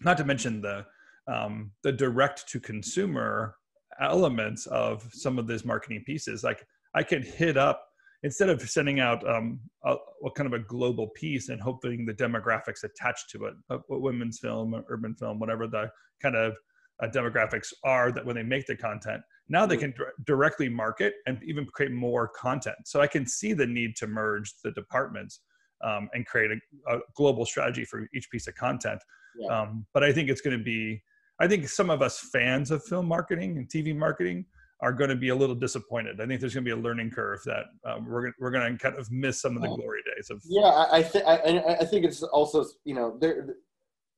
Not 0.00 0.16
to 0.18 0.24
mention 0.24 0.62
the 0.62 0.86
um, 1.28 1.72
the 1.82 1.92
direct 1.92 2.48
to 2.48 2.60
consumer 2.60 3.56
elements 4.00 4.66
of 4.66 5.08
some 5.12 5.38
of 5.38 5.46
these 5.46 5.64
marketing 5.64 6.02
pieces. 6.06 6.44
Like 6.44 6.64
I 6.94 7.02
can 7.02 7.22
hit 7.22 7.56
up 7.56 7.85
instead 8.22 8.48
of 8.48 8.60
sending 8.62 9.00
out 9.00 9.26
um, 9.28 9.60
a, 9.84 9.94
a, 10.24 10.30
kind 10.32 10.46
of 10.46 10.58
a 10.58 10.64
global 10.64 11.08
piece 11.08 11.48
and 11.48 11.60
hoping 11.60 12.04
the 12.04 12.14
demographics 12.14 12.84
attached 12.84 13.30
to 13.30 13.46
it, 13.46 13.54
a, 13.70 13.76
a 13.76 13.98
women's 13.98 14.38
film, 14.38 14.82
urban 14.88 15.14
film, 15.14 15.38
whatever 15.38 15.66
the 15.66 15.90
kind 16.22 16.36
of 16.36 16.54
uh, 17.02 17.08
demographics 17.08 17.72
are 17.84 18.10
that 18.12 18.24
when 18.24 18.36
they 18.36 18.42
make 18.42 18.66
the 18.66 18.76
content, 18.76 19.20
now 19.48 19.66
they 19.66 19.76
mm-hmm. 19.76 19.82
can 19.82 19.90
d- 19.92 20.24
directly 20.24 20.68
market 20.68 21.14
and 21.26 21.38
even 21.44 21.66
create 21.66 21.92
more 21.92 22.28
content. 22.28 22.76
So 22.84 23.00
I 23.00 23.06
can 23.06 23.26
see 23.26 23.52
the 23.52 23.66
need 23.66 23.96
to 23.96 24.06
merge 24.06 24.54
the 24.64 24.70
departments 24.72 25.40
um, 25.84 26.08
and 26.14 26.26
create 26.26 26.50
a, 26.50 26.96
a, 26.96 27.00
global 27.14 27.44
strategy 27.44 27.84
for 27.84 28.08
each 28.14 28.30
piece 28.30 28.48
of 28.48 28.54
content. 28.54 29.00
Yeah. 29.38 29.60
Um, 29.60 29.86
but 29.92 30.02
I 30.02 30.12
think 30.12 30.30
it's 30.30 30.40
going 30.40 30.56
to 30.56 30.64
be, 30.64 31.02
I 31.38 31.46
think 31.46 31.68
some 31.68 31.90
of 31.90 32.00
us 32.00 32.18
fans 32.32 32.70
of 32.70 32.82
film 32.82 33.06
marketing 33.06 33.58
and 33.58 33.68
TV 33.68 33.94
marketing 33.94 34.46
are 34.80 34.92
going 34.92 35.10
to 35.10 35.16
be 35.16 35.30
a 35.30 35.34
little 35.34 35.54
disappointed. 35.54 36.20
I 36.20 36.26
think 36.26 36.40
there's 36.40 36.54
going 36.54 36.64
to 36.64 36.74
be 36.74 36.78
a 36.78 36.82
learning 36.82 37.10
curve 37.10 37.40
that 37.46 37.64
um, 37.84 38.06
we're 38.06 38.32
we're 38.38 38.50
going 38.50 38.72
to 38.72 38.78
kind 38.78 38.98
of 38.98 39.10
miss 39.10 39.40
some 39.40 39.56
of 39.56 39.62
the 39.62 39.68
glory 39.68 40.00
days 40.14 40.30
of. 40.30 40.42
Yeah, 40.44 40.66
I, 40.66 40.98
I 40.98 41.02
think 41.02 41.24
I, 41.26 41.76
I 41.80 41.84
think 41.84 42.04
it's 42.04 42.22
also 42.22 42.64
you 42.84 42.94
know 42.94 43.16
they're 43.20 43.56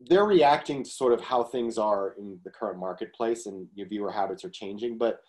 they're 0.00 0.24
reacting 0.24 0.84
to 0.84 0.90
sort 0.90 1.12
of 1.12 1.20
how 1.20 1.44
things 1.44 1.78
are 1.78 2.14
in 2.18 2.38
the 2.44 2.50
current 2.50 2.78
marketplace 2.78 3.46
and 3.46 3.66
your 3.74 3.88
viewer 3.88 4.10
habits 4.10 4.44
are 4.44 4.50
changing. 4.50 4.98
But 4.98 5.20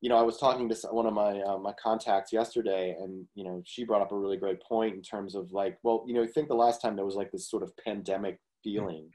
you 0.00 0.08
know, 0.08 0.16
I 0.16 0.22
was 0.22 0.38
talking 0.38 0.68
to 0.68 0.76
one 0.90 1.06
of 1.06 1.12
my 1.12 1.40
uh, 1.40 1.58
my 1.58 1.72
contacts 1.82 2.32
yesterday, 2.32 2.96
and 3.00 3.26
you 3.34 3.42
know, 3.42 3.62
she 3.64 3.84
brought 3.84 4.02
up 4.02 4.12
a 4.12 4.18
really 4.18 4.36
great 4.36 4.62
point 4.62 4.94
in 4.94 5.02
terms 5.02 5.34
of 5.34 5.50
like, 5.50 5.76
well, 5.82 6.04
you 6.06 6.14
know, 6.14 6.22
I 6.22 6.28
think 6.28 6.46
the 6.46 6.54
last 6.54 6.80
time 6.80 6.94
there 6.94 7.04
was 7.04 7.16
like 7.16 7.32
this 7.32 7.50
sort 7.50 7.64
of 7.64 7.72
pandemic 7.84 8.38
feeling 8.62 9.08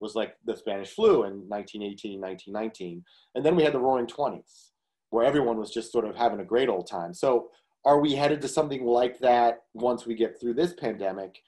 was 0.00 0.14
like 0.14 0.36
the 0.46 0.56
Spanish 0.56 0.90
flu 0.90 1.24
in 1.24 1.48
1918, 1.48 2.20
1919, 2.20 3.04
and 3.34 3.44
then 3.44 3.56
we 3.56 3.64
had 3.64 3.74
the 3.74 3.80
Roaring 3.80 4.06
Twenties 4.06 4.70
where 5.10 5.24
everyone 5.24 5.58
was 5.58 5.70
just 5.70 5.92
sort 5.92 6.04
of 6.04 6.16
having 6.16 6.40
a 6.40 6.44
great 6.44 6.68
old 6.68 6.86
time. 6.86 7.12
So 7.12 7.50
are 7.84 8.00
we 8.00 8.14
headed 8.14 8.40
to 8.42 8.48
something 8.48 8.84
like 8.84 9.18
that 9.18 9.62
once 9.74 10.06
we 10.06 10.14
get 10.14 10.40
through 10.40 10.54
this 10.54 10.72
pandemic 10.74 11.42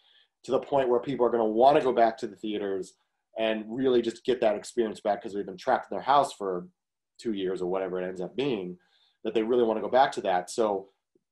to 0.45 0.51
the 0.51 0.59
point 0.59 0.89
where 0.89 1.01
people 1.01 1.25
are 1.25 1.31
going 1.31 1.43
to 1.43 1.49
want 1.49 1.77
to 1.77 1.83
go 1.83 1.93
back 1.93 2.19
to 2.19 2.27
the 2.27 2.37
theaters 2.37 2.95
and 3.39 3.65
really 3.69 4.03
just 4.03 4.25
get 4.25 4.41
that 4.41 4.57
experience 4.57 5.01
back 5.01 5.21
because 5.21 5.35
they've 5.35 5.47
been 5.47 5.57
trapped 5.57 5.91
in 5.91 5.97
their 5.97 6.05
house 6.05 6.33
for 6.33 6.67
two 7.19 7.33
years 7.33 7.63
or 7.63 7.71
whatever 7.71 8.01
it 8.01 8.07
ends 8.07 8.21
up 8.21 8.35
being 8.37 8.77
that 9.25 9.35
they 9.35 9.43
really 9.43 9.65
want 9.65 9.77
to 9.77 9.83
go 9.83 9.89
back 9.89 10.11
to 10.13 10.21
that? 10.21 10.51
So 10.51 10.89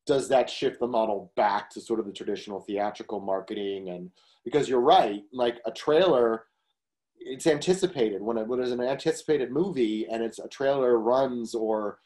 does 0.07 0.29
that 0.29 0.49
shift 0.49 0.81
the 0.81 0.87
model 0.87 1.33
back 1.37 1.71
to 1.71 1.81
sort 1.81 2.01
of 2.01 2.07
the 2.07 2.13
traditional 2.13 2.61
theatrical 2.61 3.21
marketing? 3.21 3.91
And 3.91 4.11
because 4.45 4.69
you're 4.69 4.81
right 4.81 5.23
like 5.33 5.61
a 5.67 5.71
trailer 5.71 6.45
it's 7.21 7.47
anticipated. 7.47 8.23
When 8.23 8.39
it, 8.39 8.47
when 8.47 8.59
there's 8.59 8.73
an 8.73 8.81
anticipated 8.81 9.53
movie 9.53 10.07
and 10.11 10.23
it's 10.23 10.39
a 10.39 10.49
trailer 10.49 10.99
runs 10.99 11.55
or 11.55 11.99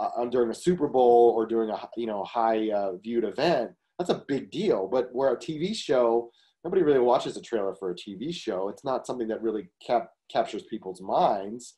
uh, 0.00 0.24
during 0.26 0.50
a 0.50 0.54
Super 0.54 0.88
Bowl 0.88 1.32
or 1.36 1.46
during 1.46 1.70
a 1.70 1.88
you 1.96 2.06
know 2.06 2.24
high 2.24 2.70
uh, 2.70 2.96
viewed 2.96 3.24
event, 3.24 3.70
that's 3.98 4.10
a 4.10 4.24
big 4.26 4.50
deal. 4.50 4.88
But 4.90 5.08
where 5.12 5.32
a 5.32 5.36
TV 5.36 5.74
show, 5.74 6.30
nobody 6.64 6.82
really 6.82 7.00
watches 7.00 7.36
a 7.36 7.42
trailer 7.42 7.74
for 7.74 7.90
a 7.90 7.94
TV 7.94 8.34
show. 8.34 8.68
It's 8.68 8.84
not 8.84 9.06
something 9.06 9.28
that 9.28 9.42
really 9.42 9.68
cap- 9.86 10.10
captures 10.32 10.62
people's 10.64 11.00
minds. 11.00 11.74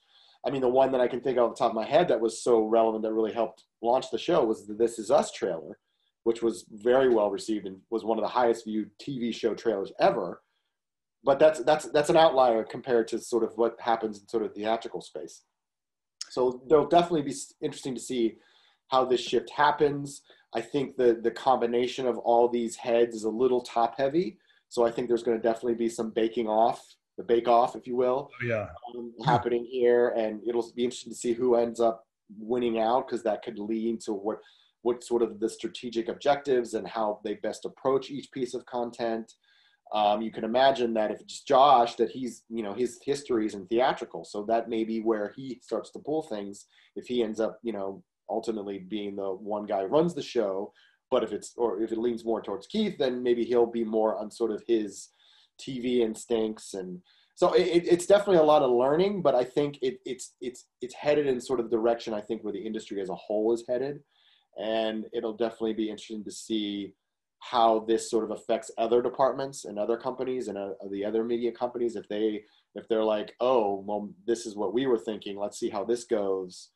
I 0.47 0.51
mean, 0.51 0.61
the 0.61 0.69
one 0.69 0.91
that 0.93 1.01
I 1.01 1.09
can 1.09 1.21
think 1.21 1.39
of 1.39 1.51
off 1.51 1.57
the 1.57 1.65
top 1.65 1.71
of 1.71 1.77
my 1.77 1.85
head 1.85 2.09
that 2.09 2.21
was 2.21 2.43
so 2.43 2.63
relevant 2.63 3.05
that 3.05 3.13
really 3.13 3.33
helped 3.33 3.65
launch 3.81 4.07
the 4.11 4.19
show 4.19 4.45
was 4.45 4.67
the 4.67 4.75
This 4.75 4.99
Is 4.99 5.11
Us 5.11 5.31
trailer, 5.31 5.79
which 6.25 6.43
was 6.43 6.65
very 6.71 7.09
well 7.09 7.31
received 7.31 7.67
and 7.67 7.79
was 7.91 8.05
one 8.05 8.19
of 8.19 8.23
the 8.23 8.29
highest 8.29 8.65
viewed 8.65 8.91
TV 9.01 9.33
show 9.33 9.55
trailers 9.55 9.93
ever. 10.01 10.43
But 11.25 11.39
that's 11.39 11.63
that's 11.63 11.87
that's 11.93 12.11
an 12.11 12.17
outlier 12.17 12.65
compared 12.65 13.07
to 13.09 13.19
sort 13.21 13.45
of 13.45 13.53
what 13.55 13.81
happens 13.81 14.21
in 14.21 14.29
sort 14.29 14.45
of 14.45 14.53
theatrical 14.55 15.01
space. 15.01 15.43
So 16.33 16.63
there'll 16.67 16.89
definitely 16.89 17.31
be 17.31 17.35
interesting 17.61 17.95
to 17.95 18.01
see 18.01 18.37
how 18.89 19.05
this 19.05 19.21
shift 19.21 19.51
happens. 19.51 20.23
I 20.55 20.63
think 20.63 20.97
the 20.97 21.21
the 21.23 21.31
combination 21.31 22.07
of 22.07 22.17
all 22.17 22.49
these 22.49 22.75
heads 22.75 23.15
is 23.15 23.25
a 23.25 23.29
little 23.29 23.61
top 23.61 23.99
heavy. 23.99 24.39
So 24.71 24.87
I 24.87 24.91
think 24.91 25.09
there's 25.09 25.23
going 25.23 25.37
to 25.37 25.43
definitely 25.43 25.75
be 25.75 25.91
some 25.91 26.09
baking 26.09 26.49
off, 26.49 26.81
the 27.19 27.23
bake 27.23 27.49
off, 27.49 27.77
if 27.77 27.87
you 27.87 27.97
will, 27.97 28.31
oh, 28.33 28.47
yeah, 28.47 28.69
um, 28.97 29.13
happening 29.27 29.69
here, 29.71 30.15
and 30.17 30.41
it'll 30.49 30.73
be 30.75 30.85
interesting 30.85 31.13
to 31.13 31.19
see 31.19 31.35
who 31.35 31.57
ends 31.57 31.81
up 31.81 32.07
winning 32.39 32.81
out 32.81 33.07
because 33.07 33.23
that 33.25 33.43
could 33.43 33.59
lead 33.59 34.01
to 34.01 34.15
what 34.15 34.39
what 34.81 35.05
sort 35.05 35.21
of 35.21 35.39
the 35.39 35.51
strategic 35.51 36.09
objectives 36.09 36.73
and 36.73 36.89
how 36.89 37.21
they 37.25 37.35
best 37.35 37.67
approach 37.67 38.11
each 38.11 38.33
piece 38.33 38.55
of 38.55 38.65
content 38.65 39.35
um, 39.93 40.23
you 40.23 40.31
can 40.31 40.45
imagine 40.45 40.95
that 40.95 41.11
if 41.11 41.21
it's 41.21 41.43
Josh, 41.43 41.97
that 41.97 42.11
he's, 42.11 42.45
you 42.49 42.63
know, 42.63 42.73
his 42.73 42.99
history 43.05 43.45
is 43.45 43.55
in 43.55 43.67
theatrical. 43.67 44.25
So 44.25 44.45
that 44.49 44.69
may 44.69 44.85
be 44.85 45.01
where 45.01 45.33
he 45.37 45.61
starts 45.63 45.91
to 45.91 45.99
pull 45.99 46.23
things 46.23 46.67
if 46.97 47.07
he 47.07 47.23
ends 47.23 47.41
up, 47.41 47.59
you 47.63 47.73
know, 47.73 48.03
ultimately 48.31 48.79
being 48.79 49.17
the 49.17 49.35
one 49.35 49.67
guy 49.67 49.85
runs 49.85 50.15
the 50.15 50.23
show. 50.23 50.73
But 51.11 51.23
if 51.23 51.33
it's, 51.33 51.53
or 51.59 51.83
if 51.83 51.93
it 51.93 51.99
leans 51.99 52.25
more 52.25 52.41
towards 52.41 52.67
Keith, 52.67 52.97
then 52.99 53.23
maybe 53.23 53.45
he'll 53.45 53.67
be 53.67 53.85
more 53.85 54.17
on 54.17 54.31
sort 54.31 54.51
of 54.51 54.63
his 54.67 55.11
TV 55.61 55.99
instincts. 55.99 56.73
And 56.73 57.01
so 57.35 57.53
it, 57.53 57.85
it's 57.85 58.07
definitely 58.07 58.39
a 58.39 58.45
lot 58.45 58.63
of 58.63 58.71
learning, 58.71 59.21
but 59.21 59.35
I 59.35 59.45
think 59.45 59.77
it, 59.83 59.99
it's, 60.07 60.37
it's, 60.41 60.69
it's 60.81 60.95
headed 60.95 61.27
in 61.27 61.39
sort 61.39 61.61
of 61.61 61.69
the 61.69 61.77
direction 61.77 62.15
I 62.15 62.23
think 62.23 62.43
where 62.43 62.53
the 62.55 62.65
industry 62.65 63.03
as 63.03 63.11
a 63.11 63.15
whole 63.15 63.53
is 63.53 63.65
headed. 63.69 64.01
And 64.59 65.05
it'll 65.13 65.37
definitely 65.37 65.75
be 65.75 65.91
interesting 65.91 66.25
to 66.25 66.31
see 66.31 66.95
how 67.43 67.81
this 67.89 68.09
sort 68.09 68.23
of 68.25 68.31
affects 68.31 68.71
other 68.79 69.03
departments 69.03 69.65
and 69.65 69.77
other 69.77 69.97
companies 69.97 70.47
and 70.47 70.57
uh, 70.57 70.71
the 70.93 71.05
other 71.05 71.25
media 71.25 71.51
companies 71.51 71.97
if 71.97 72.09
they 72.09 72.41
if 72.77 72.87
they're 72.89 73.05
like 73.05 73.35
oh 73.41 73.83
well 73.87 74.09
this 74.27 74.47
is 74.47 74.57
what 74.57 74.73
we 74.73 74.87
were 74.87 74.99
thinking. 74.99 75.37
Let's 75.37 75.59
see 75.59 75.69
how 75.69 75.85
this 75.85 76.05
goes. 76.05 76.71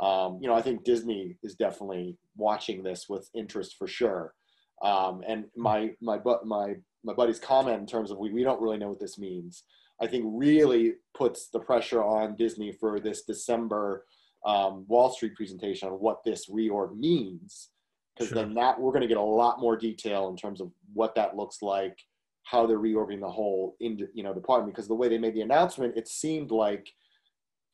Um, 0.00 0.38
you 0.40 0.48
know 0.48 0.54
i 0.54 0.62
think 0.62 0.84
disney 0.84 1.36
is 1.42 1.54
definitely 1.54 2.16
watching 2.36 2.82
this 2.82 3.08
with 3.08 3.28
interest 3.34 3.76
for 3.78 3.86
sure. 3.86 4.34
Um, 4.82 5.22
and 5.26 5.44
my 5.54 5.90
my 6.00 6.18
but 6.18 6.46
my 6.46 6.76
my 7.04 7.12
buddy's 7.12 7.38
comment 7.38 7.80
in 7.80 7.86
terms 7.86 8.10
of 8.10 8.18
we, 8.18 8.32
we 8.32 8.44
don't 8.44 8.60
really 8.60 8.78
know 8.78 8.88
what 8.88 9.00
this 9.00 9.18
means 9.18 9.64
i 10.00 10.06
think 10.06 10.24
really 10.26 10.94
puts 11.14 11.48
the 11.48 11.60
pressure 11.60 12.02
on 12.02 12.36
disney 12.36 12.72
for 12.72 13.00
this 13.00 13.22
december 13.22 14.06
um, 14.44 14.84
wall 14.88 15.10
street 15.10 15.34
presentation 15.36 15.88
on 15.88 15.94
what 15.94 16.24
this 16.24 16.48
reorg 16.48 16.96
means 16.96 17.68
because 18.14 18.28
sure. 18.28 18.36
then 18.36 18.54
that 18.54 18.78
we're 18.78 18.92
going 18.92 19.02
to 19.02 19.08
get 19.08 19.16
a 19.16 19.22
lot 19.22 19.60
more 19.60 19.76
detail 19.76 20.28
in 20.28 20.36
terms 20.36 20.60
of 20.60 20.70
what 20.92 21.14
that 21.14 21.36
looks 21.36 21.62
like, 21.62 21.98
how 22.44 22.66
they're 22.66 22.78
reorganizing 22.78 23.20
the 23.20 23.28
whole 23.28 23.76
in 23.80 23.98
you 24.14 24.22
know 24.22 24.34
department. 24.34 24.74
Because 24.74 24.88
the 24.88 24.94
way 24.94 25.08
they 25.08 25.18
made 25.18 25.34
the 25.34 25.40
announcement, 25.40 25.96
it 25.96 26.08
seemed 26.08 26.50
like 26.50 26.88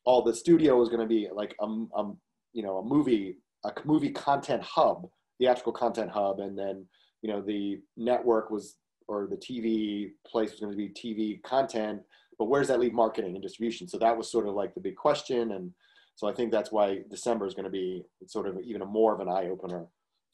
all 0.05 0.21
the 0.21 0.33
studio 0.33 0.77
was 0.77 0.89
going 0.89 1.01
to 1.01 1.07
be 1.07 1.27
like 1.33 1.55
a, 1.61 1.65
a 1.65 2.11
you 2.53 2.63
know 2.63 2.77
a 2.77 2.85
movie 2.85 3.37
a 3.65 3.71
movie 3.83 4.11
content 4.11 4.63
hub, 4.63 5.07
theatrical 5.39 5.73
content 5.73 6.09
hub, 6.11 6.39
and 6.39 6.57
then 6.57 6.85
you 7.21 7.29
know 7.29 7.41
the 7.41 7.79
network 7.97 8.49
was 8.49 8.77
or 9.07 9.27
the 9.27 9.37
TV 9.37 10.11
place 10.25 10.51
was 10.51 10.59
going 10.59 10.71
to 10.71 10.77
be 10.77 10.89
TV 10.89 11.41
content. 11.43 12.01
But 12.37 12.45
where 12.45 12.61
does 12.61 12.69
that 12.69 12.79
leave 12.79 12.93
marketing 12.93 13.33
and 13.33 13.41
distribution? 13.41 13.87
So 13.87 13.97
that 13.97 14.15
was 14.15 14.31
sort 14.31 14.47
of 14.47 14.53
like 14.53 14.73
the 14.73 14.79
big 14.79 14.95
question, 14.95 15.51
and 15.51 15.71
so 16.15 16.27
I 16.27 16.33
think 16.33 16.51
that's 16.51 16.71
why 16.71 16.99
December 17.09 17.45
is 17.45 17.53
going 17.53 17.65
to 17.65 17.69
be 17.69 18.03
sort 18.27 18.47
of 18.47 18.59
even 18.63 18.81
a 18.81 18.85
more 18.85 19.13
of 19.13 19.19
an 19.19 19.29
eye 19.29 19.49
opener 19.49 19.85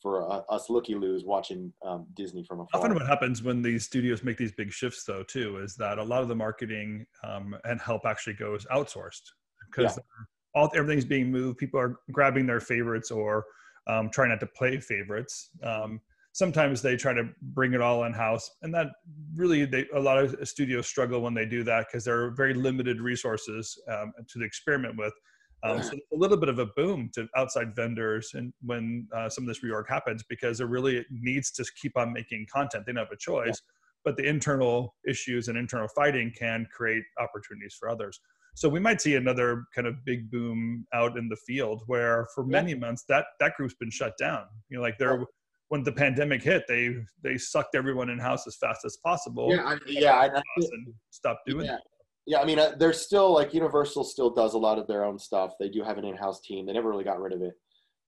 for 0.01 0.29
uh, 0.31 0.41
us 0.49 0.69
looky 0.69 0.95
loos 0.95 1.23
watching 1.25 1.71
um, 1.86 2.05
Disney 2.15 2.43
from 2.43 2.62
afar. 2.62 2.81
Often, 2.81 2.93
what 2.95 3.08
happens 3.08 3.41
when 3.43 3.62
these 3.62 3.86
studios 3.86 4.23
make 4.23 4.38
these 4.38 4.51
big 4.51 4.71
shifts, 4.71 5.03
though, 5.03 5.23
too, 5.23 5.58
is 5.58 5.75
that 5.75 5.97
a 5.97 6.03
lot 6.03 6.21
of 6.21 6.27
the 6.27 6.36
marketing 6.36 7.05
um, 7.23 7.55
and 7.63 7.79
help 7.79 8.05
actually 8.05 8.34
goes 8.34 8.65
outsourced 8.71 9.23
because 9.69 9.97
yeah. 9.97 10.62
all 10.62 10.69
everything's 10.75 11.05
being 11.05 11.31
moved. 11.31 11.58
People 11.58 11.79
are 11.79 11.99
grabbing 12.12 12.45
their 12.45 12.60
favorites 12.60 13.12
or 13.12 13.45
um, 13.88 14.10
trying 14.10 14.29
not 14.29 14.39
to 14.39 14.47
play 14.47 14.79
favorites. 14.79 15.49
Um, 15.63 16.01
sometimes 16.34 16.81
they 16.81 16.97
try 16.97 17.13
to 17.13 17.29
bring 17.41 17.73
it 17.73 17.81
all 17.81 18.03
in 18.03 18.13
house, 18.13 18.51
and 18.62 18.73
that 18.73 18.88
really 19.36 19.65
they, 19.65 19.86
a 19.95 19.99
lot 19.99 20.17
of 20.17 20.36
studios 20.47 20.88
struggle 20.88 21.21
when 21.21 21.34
they 21.34 21.45
do 21.45 21.63
that 21.63 21.88
because 21.88 22.03
there 22.03 22.21
are 22.21 22.31
very 22.31 22.53
limited 22.53 22.99
resources 22.99 23.79
um, 23.89 24.13
to 24.27 24.43
experiment 24.43 24.97
with. 24.97 25.13
Um, 25.63 25.81
so 25.81 25.93
a 26.13 26.15
little 26.15 26.37
bit 26.37 26.49
of 26.49 26.59
a 26.59 26.67
boom 26.67 27.09
to 27.15 27.27
outside 27.35 27.75
vendors 27.75 28.31
and 28.35 28.53
when 28.61 29.07
uh, 29.15 29.29
some 29.29 29.43
of 29.43 29.47
this 29.47 29.61
reorg 29.61 29.87
happens 29.87 30.23
because 30.29 30.59
it 30.59 30.65
really 30.65 31.05
needs 31.09 31.51
to 31.51 31.65
keep 31.81 31.97
on 31.97 32.13
making 32.13 32.45
content. 32.53 32.85
They 32.85 32.93
don't 32.93 33.03
have 33.03 33.11
a 33.11 33.17
choice, 33.17 33.47
yeah. 33.47 33.71
but 34.03 34.15
the 34.15 34.27
internal 34.27 34.95
issues 35.07 35.47
and 35.47 35.57
internal 35.57 35.87
fighting 35.87 36.31
can 36.37 36.67
create 36.75 37.03
opportunities 37.19 37.75
for 37.79 37.89
others. 37.89 38.19
So 38.53 38.69
we 38.69 38.79
might 38.79 39.01
see 39.01 39.15
another 39.15 39.65
kind 39.73 39.87
of 39.87 40.05
big 40.05 40.29
boom 40.31 40.85
out 40.93 41.17
in 41.17 41.27
the 41.29 41.35
field 41.35 41.81
where 41.87 42.27
for 42.33 42.45
many 42.45 42.71
yeah. 42.71 42.77
months 42.77 43.03
that 43.09 43.25
that 43.39 43.55
group's 43.57 43.73
been 43.73 43.91
shut 43.91 44.13
down. 44.17 44.43
You 44.69 44.77
know, 44.77 44.83
like 44.83 44.97
they're 44.97 45.25
when 45.69 45.83
the 45.83 45.91
pandemic 45.91 46.43
hit, 46.43 46.63
they 46.67 46.95
they 47.23 47.37
sucked 47.37 47.75
everyone 47.75 48.09
in 48.09 48.19
house 48.19 48.45
as 48.47 48.55
fast 48.55 48.85
as 48.85 48.97
possible. 48.97 49.53
Yeah, 49.53 49.63
I, 49.65 49.77
yeah, 49.87 50.13
I, 50.13 50.25
and 50.57 50.93
stopped 51.09 51.47
doing 51.47 51.65
yeah. 51.65 51.77
Yeah, 52.25 52.39
I 52.39 52.45
mean, 52.45 52.57
uh, 52.57 52.73
there's 52.77 53.01
still 53.01 53.33
like 53.33 53.53
Universal 53.53 54.03
still 54.05 54.31
does 54.31 54.53
a 54.55 54.57
lot 54.57 54.79
of 54.79 54.88
their 54.88 55.03
own 55.03 55.19
stuff. 55.19 55.53
They 55.59 55.69
do 55.69 55.83
have 55.83 55.97
an 55.97 56.05
in-house 56.05 56.41
team. 56.41 56.65
They 56.65 56.73
never 56.73 56.89
really 56.89 57.03
got 57.03 57.21
rid 57.21 57.33
of 57.33 57.41
it. 57.41 57.53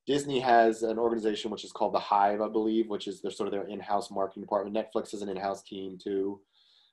Disney 0.08 0.40
has 0.40 0.84
an 0.84 0.98
organization 0.98 1.52
which 1.52 1.66
is 1.66 1.72
called 1.72 1.94
the 1.94 2.00
Hive, 2.00 2.42
I 2.42 2.48
believe, 2.48 2.88
which 2.88 3.08
is 3.08 3.22
their 3.22 3.32
sort 3.32 3.48
of 3.48 3.52
their 3.52 3.68
in-house 3.68 4.10
marketing 4.10 4.44
department. 4.44 4.76
Netflix 4.76 5.12
has 5.12 5.22
an 5.22 5.30
in-house 5.30 5.62
team 5.64 5.98
too, 6.02 6.40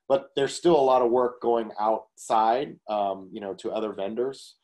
but 0.09 0.31
there's 0.37 0.55
still 0.55 0.77
a 0.77 0.83
lot 0.83 1.01
of 1.01 1.11
work 1.11 1.41
going 1.41 1.71
outside, 1.79 2.77
um, 2.89 3.31
you 3.33 3.41
know, 3.41 3.55
to 3.55 3.71
other 3.71 3.93
vendors. 3.93 4.57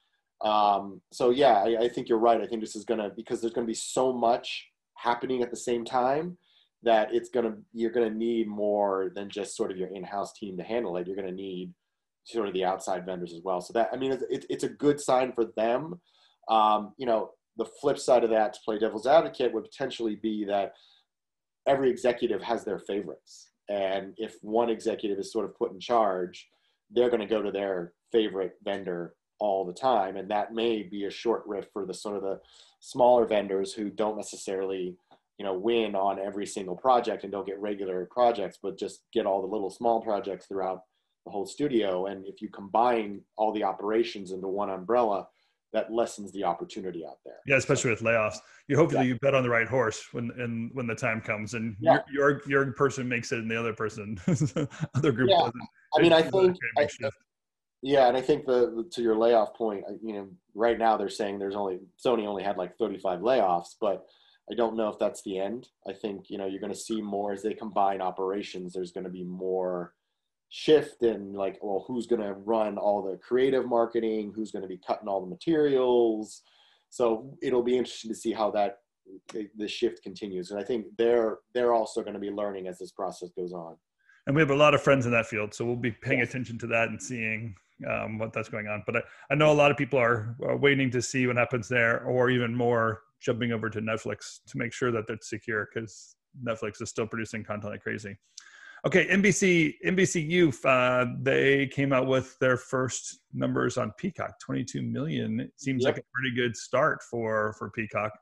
Um, 0.42 1.00
so 1.12 1.30
yeah, 1.30 1.62
I, 1.62 1.84
I 1.84 1.88
think 1.88 2.08
you're 2.08 2.18
right. 2.18 2.40
I 2.40 2.46
think 2.46 2.60
this 2.60 2.76
is 2.76 2.84
gonna 2.84 3.10
because 3.16 3.40
there's 3.40 3.52
gonna 3.52 3.66
be 3.66 3.74
so 3.74 4.12
much 4.12 4.68
happening 4.96 5.42
at 5.42 5.50
the 5.50 5.56
same 5.56 5.84
time 5.84 6.36
that 6.82 7.14
it's 7.14 7.28
gonna 7.28 7.56
you're 7.72 7.90
gonna 7.90 8.10
need 8.10 8.48
more 8.48 9.12
than 9.14 9.30
just 9.30 9.56
sort 9.56 9.70
of 9.70 9.76
your 9.76 9.88
in-house 9.88 10.32
team 10.32 10.56
to 10.56 10.64
handle 10.64 10.96
it. 10.96 11.06
You're 11.06 11.16
gonna 11.16 11.30
need 11.30 11.72
sort 12.24 12.48
of 12.48 12.54
the 12.54 12.64
outside 12.64 13.06
vendors 13.06 13.32
as 13.32 13.42
well. 13.42 13.60
So 13.60 13.72
that 13.74 13.90
I 13.92 13.96
mean, 13.96 14.12
it's, 14.12 14.46
it's 14.48 14.64
a 14.64 14.68
good 14.68 15.00
sign 15.00 15.32
for 15.32 15.46
them. 15.56 16.00
Um, 16.48 16.94
you 16.96 17.06
know, 17.06 17.30
the 17.56 17.64
flip 17.80 17.98
side 17.98 18.24
of 18.24 18.30
that 18.30 18.54
to 18.54 18.60
play 18.64 18.78
devil's 18.78 19.06
advocate 19.06 19.52
would 19.52 19.64
potentially 19.64 20.16
be 20.16 20.44
that 20.44 20.72
every 21.66 21.90
executive 21.90 22.42
has 22.42 22.64
their 22.64 22.78
favorites, 22.78 23.50
and 23.68 24.14
if 24.16 24.36
one 24.42 24.70
executive 24.70 25.18
is 25.18 25.32
sort 25.32 25.44
of 25.44 25.56
put 25.56 25.72
in 25.72 25.80
charge, 25.80 26.48
they're 26.90 27.10
going 27.10 27.20
to 27.20 27.26
go 27.26 27.42
to 27.42 27.52
their 27.52 27.92
favorite 28.12 28.54
vendor 28.64 29.14
all 29.38 29.64
the 29.64 29.72
time, 29.72 30.16
and 30.16 30.30
that 30.30 30.52
may 30.52 30.82
be 30.82 31.04
a 31.04 31.10
short 31.10 31.42
riff 31.46 31.66
for 31.72 31.86
the 31.86 31.94
sort 31.94 32.16
of 32.16 32.22
the 32.22 32.40
smaller 32.80 33.26
vendors 33.26 33.72
who 33.72 33.90
don't 33.90 34.16
necessarily 34.16 34.96
you 35.40 35.46
know 35.46 35.54
win 35.54 35.94
on 35.94 36.18
every 36.18 36.44
single 36.44 36.76
project 36.76 37.24
and 37.24 37.32
don't 37.32 37.46
get 37.46 37.58
regular 37.58 38.06
projects 38.10 38.58
but 38.62 38.78
just 38.78 39.04
get 39.10 39.24
all 39.24 39.40
the 39.40 39.48
little 39.48 39.70
small 39.70 40.02
projects 40.02 40.46
throughout 40.46 40.82
the 41.30 41.32
whole 41.32 41.46
studio. 41.46 42.06
And 42.06 42.26
if 42.26 42.42
you 42.42 42.48
combine 42.48 43.20
all 43.36 43.52
the 43.52 43.62
operations 43.62 44.32
into 44.32 44.48
one 44.48 44.70
umbrella, 44.70 45.28
that 45.72 45.92
lessens 45.92 46.32
the 46.32 46.42
opportunity 46.42 47.06
out 47.06 47.18
there. 47.24 47.36
Yeah, 47.46 47.56
especially 47.56 47.90
with 47.90 48.00
layoffs. 48.00 48.38
You 48.66 48.76
hopefully 48.76 49.02
yeah. 49.06 49.12
you 49.12 49.18
bet 49.20 49.36
on 49.36 49.44
the 49.44 49.48
right 49.48 49.68
horse 49.68 50.04
when 50.10 50.32
and 50.36 50.70
when 50.74 50.88
the 50.88 50.96
time 50.96 51.20
comes, 51.20 51.54
and 51.54 51.76
yeah. 51.78 51.98
your, 52.12 52.42
your, 52.46 52.64
your 52.64 52.72
person 52.72 53.08
makes 53.08 53.30
it, 53.30 53.38
and 53.38 53.48
the 53.48 53.56
other 53.56 53.72
person, 53.72 54.18
other 54.96 55.12
group. 55.12 55.30
Doesn't. 55.30 55.54
Yeah. 55.54 55.96
I 55.96 56.02
mean, 56.02 56.12
I 56.12 56.22
think. 56.22 56.56
I, 56.76 56.88
uh, 57.04 57.10
yeah, 57.82 58.08
and 58.08 58.16
I 58.16 58.20
think 58.20 58.46
the 58.46 58.84
to 58.90 59.00
your 59.00 59.16
layoff 59.16 59.54
point, 59.54 59.84
uh, 59.88 59.94
you 60.02 60.14
know, 60.14 60.28
right 60.54 60.76
now 60.76 60.96
they're 60.96 61.08
saying 61.08 61.38
there's 61.38 61.54
only 61.54 61.78
Sony 62.04 62.26
only 62.26 62.42
had 62.42 62.56
like 62.56 62.76
35 62.76 63.20
layoffs, 63.20 63.76
but 63.80 64.04
I 64.50 64.54
don't 64.56 64.76
know 64.76 64.88
if 64.88 64.98
that's 64.98 65.22
the 65.22 65.38
end. 65.38 65.68
I 65.88 65.92
think 65.92 66.30
you 66.30 66.36
know 66.36 66.46
you're 66.46 66.60
going 66.60 66.72
to 66.72 66.78
see 66.78 67.00
more 67.00 67.32
as 67.32 67.42
they 67.42 67.54
combine 67.54 68.00
operations. 68.00 68.72
There's 68.72 68.90
going 68.90 69.04
to 69.04 69.10
be 69.10 69.22
more 69.22 69.94
shift 70.50 71.04
in 71.04 71.32
like 71.32 71.56
well 71.62 71.84
who's 71.86 72.06
going 72.06 72.20
to 72.20 72.32
run 72.32 72.76
all 72.76 73.02
the 73.02 73.16
creative 73.16 73.66
marketing? 73.66 74.32
Who's 74.34 74.50
going 74.50 74.62
to 74.62 74.68
be 74.68 74.80
cutting 74.86 75.08
all 75.08 75.20
the 75.20 75.26
materials? 75.26 76.42
So 76.90 77.36
it'll 77.40 77.62
be 77.62 77.78
interesting 77.78 78.10
to 78.10 78.16
see 78.16 78.32
how 78.32 78.50
that 78.50 78.78
the 79.56 79.66
shift 79.66 80.02
continues 80.04 80.52
and 80.52 80.60
i 80.60 80.62
think 80.62 80.86
they're 80.96 81.38
they're 81.52 81.72
also 81.72 82.00
going 82.00 82.14
to 82.14 82.20
be 82.20 82.30
learning 82.30 82.68
as 82.68 82.78
this 82.78 82.92
process 82.92 83.30
goes 83.36 83.52
on. 83.52 83.76
And 84.26 84.36
we 84.36 84.42
have 84.42 84.50
a 84.50 84.54
lot 84.54 84.74
of 84.74 84.82
friends 84.82 85.06
in 85.06 85.12
that 85.12 85.26
field 85.26 85.52
so 85.52 85.64
we'll 85.64 85.74
be 85.74 85.90
paying 85.90 86.20
attention 86.20 86.58
to 86.58 86.66
that 86.68 86.90
and 86.90 87.02
seeing 87.02 87.54
um, 87.90 88.18
what 88.18 88.32
that's 88.32 88.48
going 88.48 88.68
on 88.68 88.84
but 88.86 88.98
I, 88.98 89.00
I 89.30 89.34
know 89.34 89.50
a 89.50 89.54
lot 89.54 89.70
of 89.70 89.76
people 89.76 89.98
are, 89.98 90.36
are 90.44 90.56
waiting 90.56 90.90
to 90.92 91.02
see 91.02 91.26
what 91.26 91.36
happens 91.36 91.68
there 91.68 92.04
or 92.04 92.30
even 92.30 92.54
more 92.54 93.02
jumping 93.20 93.52
over 93.52 93.68
to 93.68 93.80
netflix 93.80 94.40
to 94.46 94.58
make 94.58 94.72
sure 94.72 94.92
that 94.92 95.06
that's 95.08 95.28
secure 95.28 95.68
because 95.74 96.14
netflix 96.46 96.80
is 96.80 96.90
still 96.90 97.06
producing 97.06 97.42
content 97.42 97.72
like 97.72 97.82
crazy 97.82 98.16
Okay, 98.86 99.06
NBC 99.08 99.74
NBCU 99.84 100.64
uh, 100.64 101.12
they 101.20 101.66
came 101.66 101.92
out 101.92 102.06
with 102.06 102.38
their 102.38 102.56
first 102.56 103.20
numbers 103.34 103.76
on 103.76 103.92
Peacock, 103.98 104.38
22 104.40 104.80
million. 104.82 105.40
It 105.40 105.52
seems 105.56 105.82
yep. 105.84 105.94
like 105.94 106.02
a 106.02 106.06
pretty 106.14 106.34
good 106.34 106.56
start 106.56 107.02
for 107.02 107.54
for 107.58 107.70
Peacock. 107.70 108.12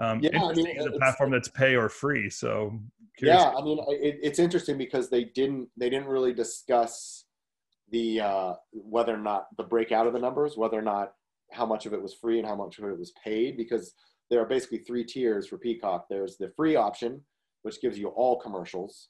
Um, 0.00 0.20
yeah, 0.20 0.30
I 0.42 0.52
mean, 0.52 0.66
it's 0.66 0.86
a 0.86 0.92
platform 0.92 1.30
that's 1.30 1.48
pay 1.48 1.74
or 1.74 1.88
free. 1.88 2.28
So 2.28 2.78
curious. 3.16 3.40
yeah, 3.40 3.50
I 3.50 3.62
mean, 3.62 3.78
it, 3.88 4.18
it's 4.22 4.38
interesting 4.38 4.76
because 4.76 5.08
they 5.08 5.24
didn't 5.24 5.68
they 5.76 5.88
didn't 5.88 6.08
really 6.08 6.34
discuss 6.34 7.24
the 7.90 8.20
uh, 8.20 8.54
whether 8.72 9.14
or 9.14 9.18
not 9.18 9.46
the 9.56 9.64
breakout 9.64 10.06
of 10.06 10.12
the 10.12 10.18
numbers, 10.18 10.56
whether 10.56 10.78
or 10.78 10.82
not 10.82 11.12
how 11.50 11.64
much 11.64 11.86
of 11.86 11.94
it 11.94 12.02
was 12.02 12.12
free 12.12 12.38
and 12.38 12.46
how 12.46 12.54
much 12.54 12.78
of 12.78 12.84
it 12.84 12.98
was 12.98 13.12
paid, 13.24 13.56
because 13.56 13.94
there 14.28 14.40
are 14.40 14.46
basically 14.46 14.78
three 14.78 15.02
tiers 15.02 15.46
for 15.46 15.56
Peacock. 15.56 16.06
There's 16.10 16.36
the 16.36 16.52
free 16.54 16.76
option, 16.76 17.22
which 17.62 17.80
gives 17.80 17.98
you 17.98 18.08
all 18.08 18.38
commercials 18.38 19.08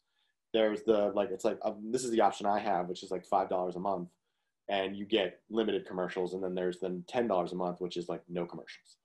there's 0.53 0.83
the 0.85 1.13
like 1.15 1.31
it's 1.31 1.45
like 1.45 1.59
um, 1.63 1.91
this 1.91 2.05
is 2.05 2.11
the 2.11 2.21
option 2.21 2.47
I 2.47 2.59
have, 2.59 2.89
which 2.89 3.03
is 3.03 3.11
like 3.11 3.27
five 3.27 3.49
dollars 3.49 3.77
a 3.77 3.81
month, 3.81 4.09
and 4.69 4.97
you 4.97 5.05
get 5.05 5.41
limited 5.51 5.87
commercials, 5.87 6.35
and 6.35 6.43
then 6.43 6.55
there's 6.55 6.81
then 6.81 7.05
ten 7.09 7.27
dollars 7.27 7.53
a 7.53 7.57
month, 7.57 7.81
which 7.81 7.97
is 7.97 8.09
like 8.09 8.23
no 8.29 8.47
commercials. 8.47 8.97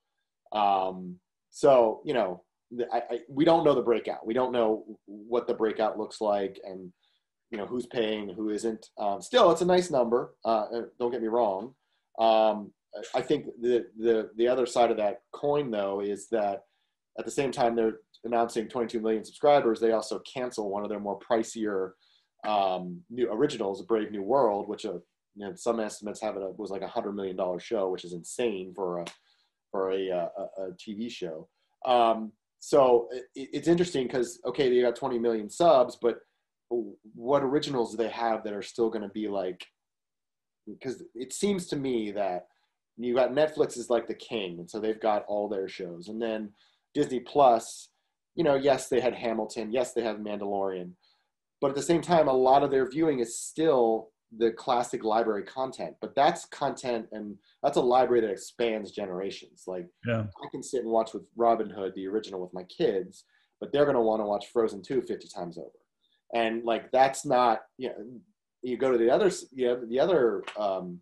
Um, 0.52 1.18
so 1.50 2.02
you 2.06 2.14
know, 2.14 2.44
I, 2.92 2.98
I, 3.10 3.20
we 3.30 3.46
don't 3.46 3.64
know 3.64 3.76
the 3.76 3.82
breakout. 3.82 4.26
We 4.26 4.34
don't 4.34 4.52
know 4.52 4.86
what 5.06 5.48
the 5.48 5.54
breakout 5.54 5.98
looks 5.98 6.22
like, 6.22 6.60
and 6.64 6.92
you 7.52 7.58
know 7.58 7.66
who's 7.66 7.88
paying, 7.88 8.30
who 8.30 8.50
isn't. 8.50 8.88
Um, 8.98 9.22
still, 9.22 9.52
it's 9.52 9.62
a 9.62 9.66
nice 9.66 9.92
number. 9.92 10.34
Uh, 10.46 10.66
uh 10.74 10.82
don't 11.00 11.12
get 11.12 11.22
me 11.22 11.28
wrong. 11.28 11.74
Um, 12.20 12.72
I 13.14 13.22
think 13.22 13.48
the 13.62 13.86
the 14.00 14.30
the 14.38 14.48
other 14.48 14.66
side 14.66 14.92
of 14.92 14.98
that 14.98 15.22
coin 15.32 15.72
though 15.72 16.02
is 16.02 16.30
that 16.30 16.66
at 17.18 17.26
the 17.26 17.32
same 17.32 17.52
time 17.52 17.76
they're 17.76 18.00
announcing 18.24 18.68
22 18.68 19.00
million 19.00 19.24
subscribers, 19.24 19.80
they 19.80 19.92
also 19.92 20.20
cancel 20.20 20.70
one 20.70 20.84
of 20.84 20.90
their 20.90 21.00
more 21.00 21.20
pricier 21.20 21.92
um, 22.46 23.02
new 23.10 23.32
originals, 23.32 23.82
Brave 23.84 24.12
New 24.12 24.24
World, 24.24 24.68
which 24.68 24.86
uh, 24.86 24.94
you 25.36 25.46
know, 25.46 25.54
some 25.56 25.80
estimates 25.80 26.22
have 26.22 26.36
it 26.38 26.58
was 26.58 26.72
like 26.72 26.82
a 26.82 26.88
hundred 26.88 27.14
million 27.14 27.36
dollar 27.36 27.60
show, 27.60 27.90
which 27.90 28.06
is 28.06 28.14
insane 28.14 28.74
for 28.76 29.00
a 29.00 29.06
for 29.72 29.92
a, 29.92 30.12
uh, 30.12 30.28
a, 30.38 30.64
a 30.64 30.72
TV 30.74 31.10
show. 31.10 31.48
Um, 31.86 32.32
so 32.60 33.08
it, 33.12 33.50
it's 33.54 33.68
interesting 33.68 34.08
because 34.08 34.40
okay, 34.46 34.70
they 34.70 34.82
got 34.82 34.96
20 34.96 35.20
million 35.20 35.50
subs, 35.50 35.98
but 36.02 36.20
what 36.70 37.44
originals 37.44 37.92
do 37.92 37.98
they 37.98 38.10
have 38.10 38.44
that 38.44 38.54
are 38.54 38.62
still 38.62 38.90
going 38.90 39.02
to 39.02 39.10
be 39.10 39.28
like? 39.28 39.66
Because 40.68 41.04
it 41.16 41.34
seems 41.34 41.68
to 41.68 41.76
me 41.76 42.12
that 42.12 42.48
you 42.98 43.16
got 43.16 43.32
Netflix 43.32 43.78
is 43.78 43.90
like 43.90 44.08
the 44.08 44.14
king, 44.14 44.60
and 44.60 44.70
so 44.70 44.80
they've 44.80 45.02
got 45.02 45.26
all 45.28 45.50
their 45.50 45.68
shows, 45.68 46.08
and 46.10 46.22
then 46.22 46.52
Disney 46.94 47.20
Plus 47.20 47.90
you 48.36 48.44
know, 48.44 48.56
yes, 48.56 48.90
they 48.90 49.00
had 49.00 49.14
Hamilton, 49.14 49.72
yes, 49.72 49.94
they 49.94 50.02
have 50.04 50.18
Mandalorian, 50.18 50.92
but 51.62 51.70
at 51.70 51.76
the 51.76 51.82
same 51.82 52.02
time, 52.02 52.28
a 52.28 52.34
lot 52.34 52.64
of 52.64 52.72
their 52.72 52.90
viewing 52.90 53.20
is 53.20 53.40
still 53.40 54.10
the 54.38 54.52
classic 54.52 55.04
library 55.04 55.44
content. 55.44 55.96
But 56.02 56.16
that's 56.16 56.46
content, 56.46 57.08
and 57.12 57.38
that's 57.62 57.78
a 57.78 57.82
library 57.82 58.22
that 58.22 58.32
expands 58.32 58.92
generations. 58.92 59.64
Like, 59.68 59.88
yeah. 60.06 60.24
I 60.24 60.48
can 60.52 60.64
sit 60.64 60.82
and 60.82 60.92
watch 60.92 61.14
with 61.14 61.24
Robin 61.36 61.70
Hood, 61.70 61.94
the 61.96 62.08
original, 62.08 62.42
with 62.42 62.54
my 62.54 62.64
kids, 62.64 63.26
but 63.60 63.72
they're 63.72 63.86
going 63.86 63.96
to 63.96 64.02
want 64.02 64.22
to 64.22 64.26
watch 64.26 64.48
Frozen 64.52 64.84
2 64.84 65.02
50 65.02 65.28
times 65.28 65.58
over. 65.58 65.70
And 66.34 66.64
like, 66.64 66.92
that's 66.92 67.26
not, 67.26 67.60
you 67.78 67.90
know, 67.90 67.96
you 68.62 68.78
go 68.78 68.92
to 68.92 68.98
the 68.98 69.10
other, 69.10 69.32
you 69.52 69.68
know, 69.68 69.86
the 69.88 70.00
other 70.00 70.44
um, 70.58 71.00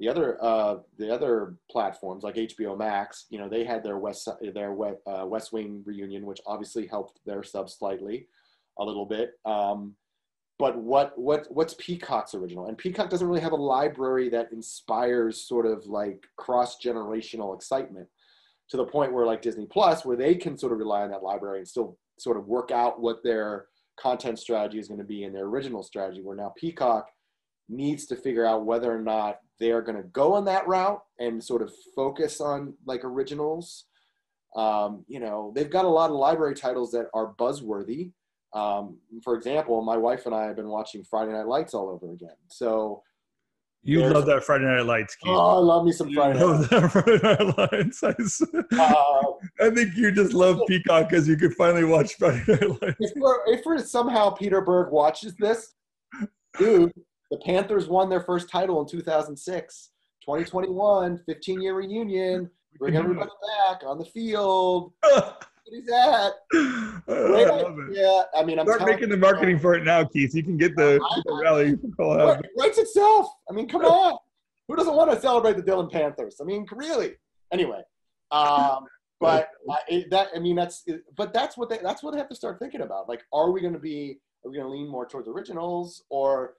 the 0.00 0.08
other 0.08 0.42
uh, 0.42 0.76
the 0.98 1.12
other 1.12 1.56
platforms 1.70 2.24
like 2.24 2.34
HBO 2.34 2.76
Max, 2.76 3.26
you 3.30 3.38
know, 3.38 3.48
they 3.48 3.64
had 3.64 3.84
their 3.84 3.98
West 3.98 4.28
their 4.54 4.72
uh, 5.06 5.24
West 5.26 5.52
Wing 5.52 5.82
reunion, 5.84 6.26
which 6.26 6.40
obviously 6.46 6.86
helped 6.86 7.20
their 7.24 7.42
subs 7.42 7.76
slightly, 7.78 8.26
a 8.78 8.84
little 8.84 9.06
bit. 9.06 9.32
Um, 9.44 9.94
but 10.58 10.76
what 10.76 11.18
what 11.18 11.46
what's 11.50 11.74
Peacock's 11.74 12.34
original? 12.34 12.66
And 12.66 12.78
Peacock 12.78 13.10
doesn't 13.10 13.26
really 13.26 13.40
have 13.40 13.52
a 13.52 13.56
library 13.56 14.28
that 14.30 14.52
inspires 14.52 15.46
sort 15.46 15.66
of 15.66 15.86
like 15.86 16.24
cross 16.36 16.76
generational 16.80 17.54
excitement 17.54 18.08
to 18.70 18.76
the 18.76 18.84
point 18.84 19.12
where 19.12 19.26
like 19.26 19.42
Disney 19.42 19.66
Plus, 19.66 20.04
where 20.04 20.16
they 20.16 20.34
can 20.34 20.56
sort 20.56 20.72
of 20.72 20.78
rely 20.78 21.02
on 21.02 21.10
that 21.10 21.22
library 21.22 21.58
and 21.58 21.68
still 21.68 21.98
sort 22.18 22.36
of 22.36 22.46
work 22.46 22.70
out 22.70 23.00
what 23.00 23.22
their 23.24 23.66
content 23.98 24.38
strategy 24.38 24.78
is 24.78 24.88
going 24.88 25.00
to 25.00 25.04
be 25.04 25.24
in 25.24 25.32
their 25.32 25.44
original 25.46 25.82
strategy. 25.82 26.22
Where 26.22 26.36
now 26.36 26.52
Peacock 26.56 27.08
needs 27.72 28.06
to 28.06 28.16
figure 28.16 28.44
out 28.44 28.64
whether 28.64 28.94
or 28.94 29.00
not 29.00 29.38
they 29.58 29.70
are 29.70 29.82
going 29.82 29.96
to 29.96 30.08
go 30.08 30.34
on 30.34 30.44
that 30.44 30.66
route 30.66 31.00
and 31.18 31.42
sort 31.42 31.62
of 31.62 31.72
focus 31.94 32.40
on 32.40 32.74
like 32.86 33.04
originals. 33.04 33.86
Um, 34.54 35.04
you 35.08 35.20
know, 35.20 35.52
they've 35.54 35.70
got 35.70 35.84
a 35.84 35.88
lot 35.88 36.10
of 36.10 36.16
library 36.16 36.54
titles 36.54 36.90
that 36.92 37.06
are 37.14 37.34
buzzworthy. 37.34 38.12
Um, 38.52 38.98
for 39.24 39.34
example, 39.34 39.80
my 39.82 39.96
wife 39.96 40.26
and 40.26 40.34
I 40.34 40.44
have 40.44 40.56
been 40.56 40.68
watching 40.68 41.04
Friday 41.04 41.32
Night 41.32 41.46
Lights 41.46 41.72
all 41.72 41.88
over 41.88 42.12
again. 42.12 42.36
So 42.48 43.02
you 43.84 44.00
love 44.08 44.26
that 44.26 44.44
Friday 44.44 44.64
Night 44.64 44.86
Lights. 44.86 45.16
Keith. 45.16 45.32
Oh, 45.32 45.56
I 45.56 45.58
love 45.58 45.84
me 45.84 45.90
some 45.90 46.08
you 46.08 46.14
Friday 46.14 46.38
Night, 46.38 46.88
Friday 46.90 47.18
Night 47.20 47.58
Lights. 47.58 48.02
I, 48.04 48.14
uh, 48.78 49.22
I, 49.60 49.70
think 49.70 49.96
you 49.96 50.12
just 50.12 50.34
love 50.34 50.60
Peacock 50.68 51.08
because 51.08 51.26
you 51.26 51.36
could 51.36 51.54
finally 51.54 51.82
watch 51.82 52.14
Friday 52.14 52.44
Night 52.46 52.82
Lights. 52.82 52.96
If, 53.00 53.12
we're, 53.16 53.38
if 53.46 53.64
we're 53.64 53.78
somehow 53.78 54.30
Peter 54.30 54.60
Berg 54.60 54.92
watches 54.92 55.34
this, 55.36 55.74
dude, 56.58 56.92
the 57.32 57.38
Panthers 57.38 57.88
won 57.88 58.10
their 58.10 58.20
first 58.20 58.50
title 58.50 58.78
in 58.82 58.86
2006. 58.86 59.88
2021, 60.20 61.18
15 61.26 61.62
year 61.62 61.74
reunion. 61.74 62.48
Bring 62.78 62.94
everybody 62.94 63.30
back 63.66 63.80
on 63.84 63.98
the 63.98 64.04
field. 64.04 64.92
he's 65.70 65.88
at. 65.88 66.32
I 66.52 67.00
love 67.08 67.78
it. 67.78 67.96
Yeah, 67.96 68.22
I 68.38 68.44
mean, 68.44 68.58
I'm 68.58 68.66
Start 68.66 68.84
making 68.84 69.08
the 69.08 69.16
marketing 69.16 69.58
for 69.58 69.74
it 69.74 69.82
now, 69.82 70.04
Keith. 70.04 70.34
You 70.34 70.42
can 70.42 70.58
get 70.58 70.76
the, 70.76 71.00
I- 71.02 71.22
the 71.24 71.40
rally. 71.42 71.76
Call 71.96 72.20
It 72.32 72.46
writes 72.58 72.76
itself. 72.76 73.28
I 73.50 73.54
mean, 73.54 73.66
come 73.66 73.82
on. 73.86 74.18
Who 74.68 74.76
doesn't 74.76 74.94
want 74.94 75.10
to 75.10 75.18
celebrate 75.18 75.56
the 75.56 75.62
Dillon 75.62 75.88
Panthers? 75.88 76.36
I 76.40 76.44
mean, 76.44 76.66
really. 76.70 77.14
Anyway, 77.50 77.80
um, 78.30 78.84
but 79.20 79.48
I, 79.70 80.04
that 80.10 80.28
I 80.36 80.38
mean, 80.38 80.56
that's 80.56 80.84
but 81.16 81.32
that's 81.32 81.56
what 81.56 81.70
they 81.70 81.78
that's 81.78 82.02
what 82.02 82.12
they 82.12 82.18
have 82.18 82.28
to 82.28 82.36
start 82.36 82.58
thinking 82.58 82.82
about. 82.82 83.08
Like, 83.08 83.22
are 83.32 83.50
we 83.50 83.62
going 83.62 83.72
to 83.72 83.78
be 83.78 84.18
are 84.44 84.50
we 84.50 84.58
going 84.58 84.66
to 84.66 84.72
lean 84.72 84.88
more 84.88 85.06
towards 85.06 85.28
originals 85.28 86.04
or 86.10 86.54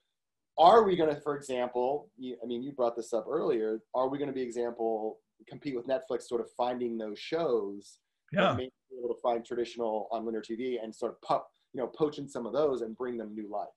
are 0.57 0.83
we 0.83 0.95
going 0.95 1.13
to, 1.13 1.19
for 1.21 1.35
example, 1.35 2.09
you, 2.17 2.37
I 2.43 2.45
mean, 2.45 2.61
you 2.61 2.71
brought 2.71 2.95
this 2.95 3.13
up 3.13 3.25
earlier. 3.29 3.81
Are 3.93 4.07
we 4.07 4.17
going 4.17 4.27
to 4.29 4.33
be 4.33 4.41
example 4.41 5.17
compete 5.47 5.75
with 5.75 5.87
Netflix, 5.87 6.23
sort 6.23 6.41
of 6.41 6.47
finding 6.55 6.97
those 6.97 7.19
shows 7.19 7.99
Yeah. 8.31 8.53
maybe 8.53 8.71
be 8.89 8.97
able 9.03 9.13
to 9.13 9.21
find 9.21 9.45
traditional 9.45 10.07
on 10.11 10.25
linear 10.25 10.41
TV 10.41 10.81
and 10.81 10.93
sort 10.93 11.11
of 11.11 11.21
pop, 11.21 11.47
you 11.73 11.81
know, 11.81 11.87
poaching 11.87 12.27
some 12.27 12.45
of 12.45 12.53
those 12.53 12.81
and 12.81 12.95
bring 12.95 13.17
them 13.17 13.33
new 13.33 13.49
life. 13.49 13.67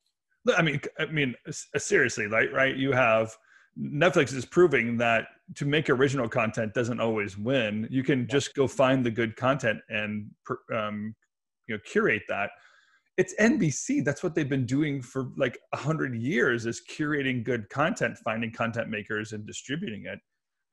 I 0.56 0.62
mean, 0.62 0.80
I 0.98 1.06
mean, 1.06 1.34
seriously, 1.76 2.28
like, 2.28 2.52
Right? 2.52 2.76
You 2.76 2.92
have 2.92 3.36
Netflix 3.78 4.32
is 4.32 4.46
proving 4.46 4.96
that 4.98 5.26
to 5.56 5.66
make 5.66 5.90
original 5.90 6.28
content 6.28 6.72
doesn't 6.72 7.00
always 7.00 7.36
win. 7.36 7.86
You 7.90 8.02
can 8.02 8.26
just 8.28 8.54
go 8.54 8.66
find 8.66 9.04
the 9.04 9.10
good 9.10 9.36
content 9.36 9.80
and 9.88 10.30
um, 10.74 11.14
you 11.66 11.74
know 11.74 11.80
curate 11.84 12.22
that. 12.28 12.50
It's 13.16 13.34
NBC. 13.40 14.04
That's 14.04 14.22
what 14.22 14.34
they've 14.34 14.48
been 14.48 14.66
doing 14.66 15.00
for 15.00 15.28
like 15.36 15.58
a 15.72 15.76
hundred 15.76 16.14
years: 16.16 16.66
is 16.66 16.82
curating 16.90 17.44
good 17.44 17.68
content, 17.70 18.18
finding 18.24 18.52
content 18.52 18.88
makers, 18.90 19.32
and 19.32 19.46
distributing 19.46 20.04
it. 20.06 20.18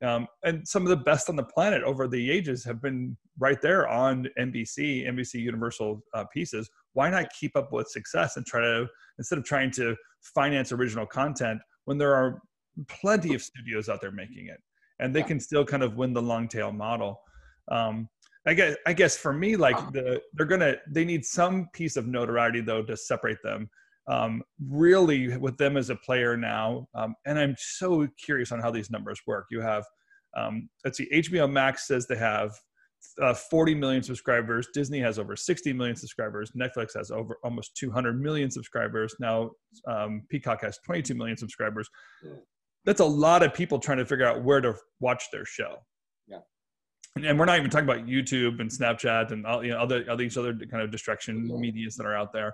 Um, 0.06 0.26
and 0.44 0.66
some 0.68 0.82
of 0.82 0.88
the 0.88 0.96
best 0.96 1.30
on 1.30 1.36
the 1.36 1.44
planet 1.44 1.82
over 1.82 2.06
the 2.06 2.30
ages 2.30 2.64
have 2.64 2.82
been 2.82 3.16
right 3.38 3.60
there 3.62 3.88
on 3.88 4.28
NBC, 4.38 5.08
NBC 5.08 5.34
Universal 5.40 6.02
uh, 6.12 6.24
pieces. 6.32 6.68
Why 6.92 7.08
not 7.08 7.26
keep 7.38 7.56
up 7.56 7.72
with 7.72 7.88
success 7.88 8.36
and 8.36 8.44
try 8.44 8.60
to 8.60 8.86
instead 9.18 9.38
of 9.38 9.44
trying 9.44 9.70
to 9.72 9.96
finance 10.34 10.72
original 10.72 11.06
content 11.06 11.60
when 11.86 11.96
there 11.96 12.14
are 12.14 12.42
plenty 12.88 13.34
of 13.34 13.42
studios 13.42 13.88
out 13.88 14.00
there 14.00 14.10
making 14.10 14.48
it 14.48 14.60
and 14.98 15.14
they 15.14 15.20
Yeah. 15.20 15.26
can 15.26 15.40
still 15.40 15.64
kind 15.64 15.82
of 15.82 15.96
win 15.96 16.12
the 16.12 16.22
long 16.22 16.48
tail 16.48 16.72
model 16.72 17.20
um, 17.70 18.08
i 18.46 18.54
guess 18.54 18.76
i 18.86 18.92
guess 18.92 19.16
for 19.16 19.32
me 19.32 19.56
like 19.56 19.76
the 19.92 20.20
they're 20.34 20.46
gonna 20.46 20.74
they 20.88 21.04
need 21.04 21.24
some 21.24 21.68
piece 21.72 21.96
of 21.96 22.06
notoriety 22.06 22.60
though 22.60 22.82
to 22.82 22.96
separate 22.96 23.38
them 23.42 23.68
um, 24.06 24.42
really 24.68 25.34
with 25.38 25.56
them 25.56 25.78
as 25.78 25.88
a 25.88 25.96
player 25.96 26.36
now 26.36 26.86
um, 26.94 27.14
and 27.26 27.38
i'm 27.38 27.54
so 27.58 28.06
curious 28.22 28.52
on 28.52 28.60
how 28.60 28.70
these 28.70 28.90
numbers 28.90 29.20
work 29.26 29.46
you 29.50 29.60
have 29.60 29.84
um, 30.36 30.68
let's 30.84 30.98
see 30.98 31.08
hbo 31.12 31.50
max 31.50 31.86
says 31.86 32.06
they 32.06 32.16
have 32.16 32.52
uh, 33.20 33.34
40 33.34 33.74
million 33.74 34.02
subscribers. 34.02 34.68
Disney 34.72 34.98
has 35.00 35.18
over 35.18 35.36
60 35.36 35.72
million 35.72 35.96
subscribers. 35.96 36.50
Netflix 36.52 36.96
has 36.96 37.10
over 37.10 37.38
almost 37.44 37.76
200 37.76 38.20
million 38.20 38.50
subscribers. 38.50 39.14
Now, 39.20 39.50
um, 39.86 40.22
Peacock 40.28 40.62
has 40.62 40.78
22 40.84 41.14
million 41.14 41.36
subscribers. 41.36 41.88
That's 42.84 43.00
a 43.00 43.04
lot 43.04 43.42
of 43.42 43.54
people 43.54 43.78
trying 43.78 43.98
to 43.98 44.06
figure 44.06 44.26
out 44.26 44.42
where 44.42 44.60
to 44.60 44.74
watch 45.00 45.30
their 45.32 45.44
show. 45.44 45.76
And, 47.16 47.38
we're 47.38 47.44
not 47.44 47.58
even 47.58 47.70
talking 47.70 47.88
about 47.88 48.06
YouTube 48.06 48.60
and 48.60 48.70
Snapchat 48.70 49.30
and 49.30 49.46
all, 49.46 49.64
you 49.64 49.70
know, 49.70 49.78
other, 49.78 50.04
all 50.10 50.16
these 50.16 50.36
other 50.36 50.54
kind 50.54 50.82
of 50.82 50.90
distraction 50.90 51.48
medias 51.60 51.96
that 51.96 52.06
are 52.06 52.16
out 52.16 52.32
there. 52.32 52.52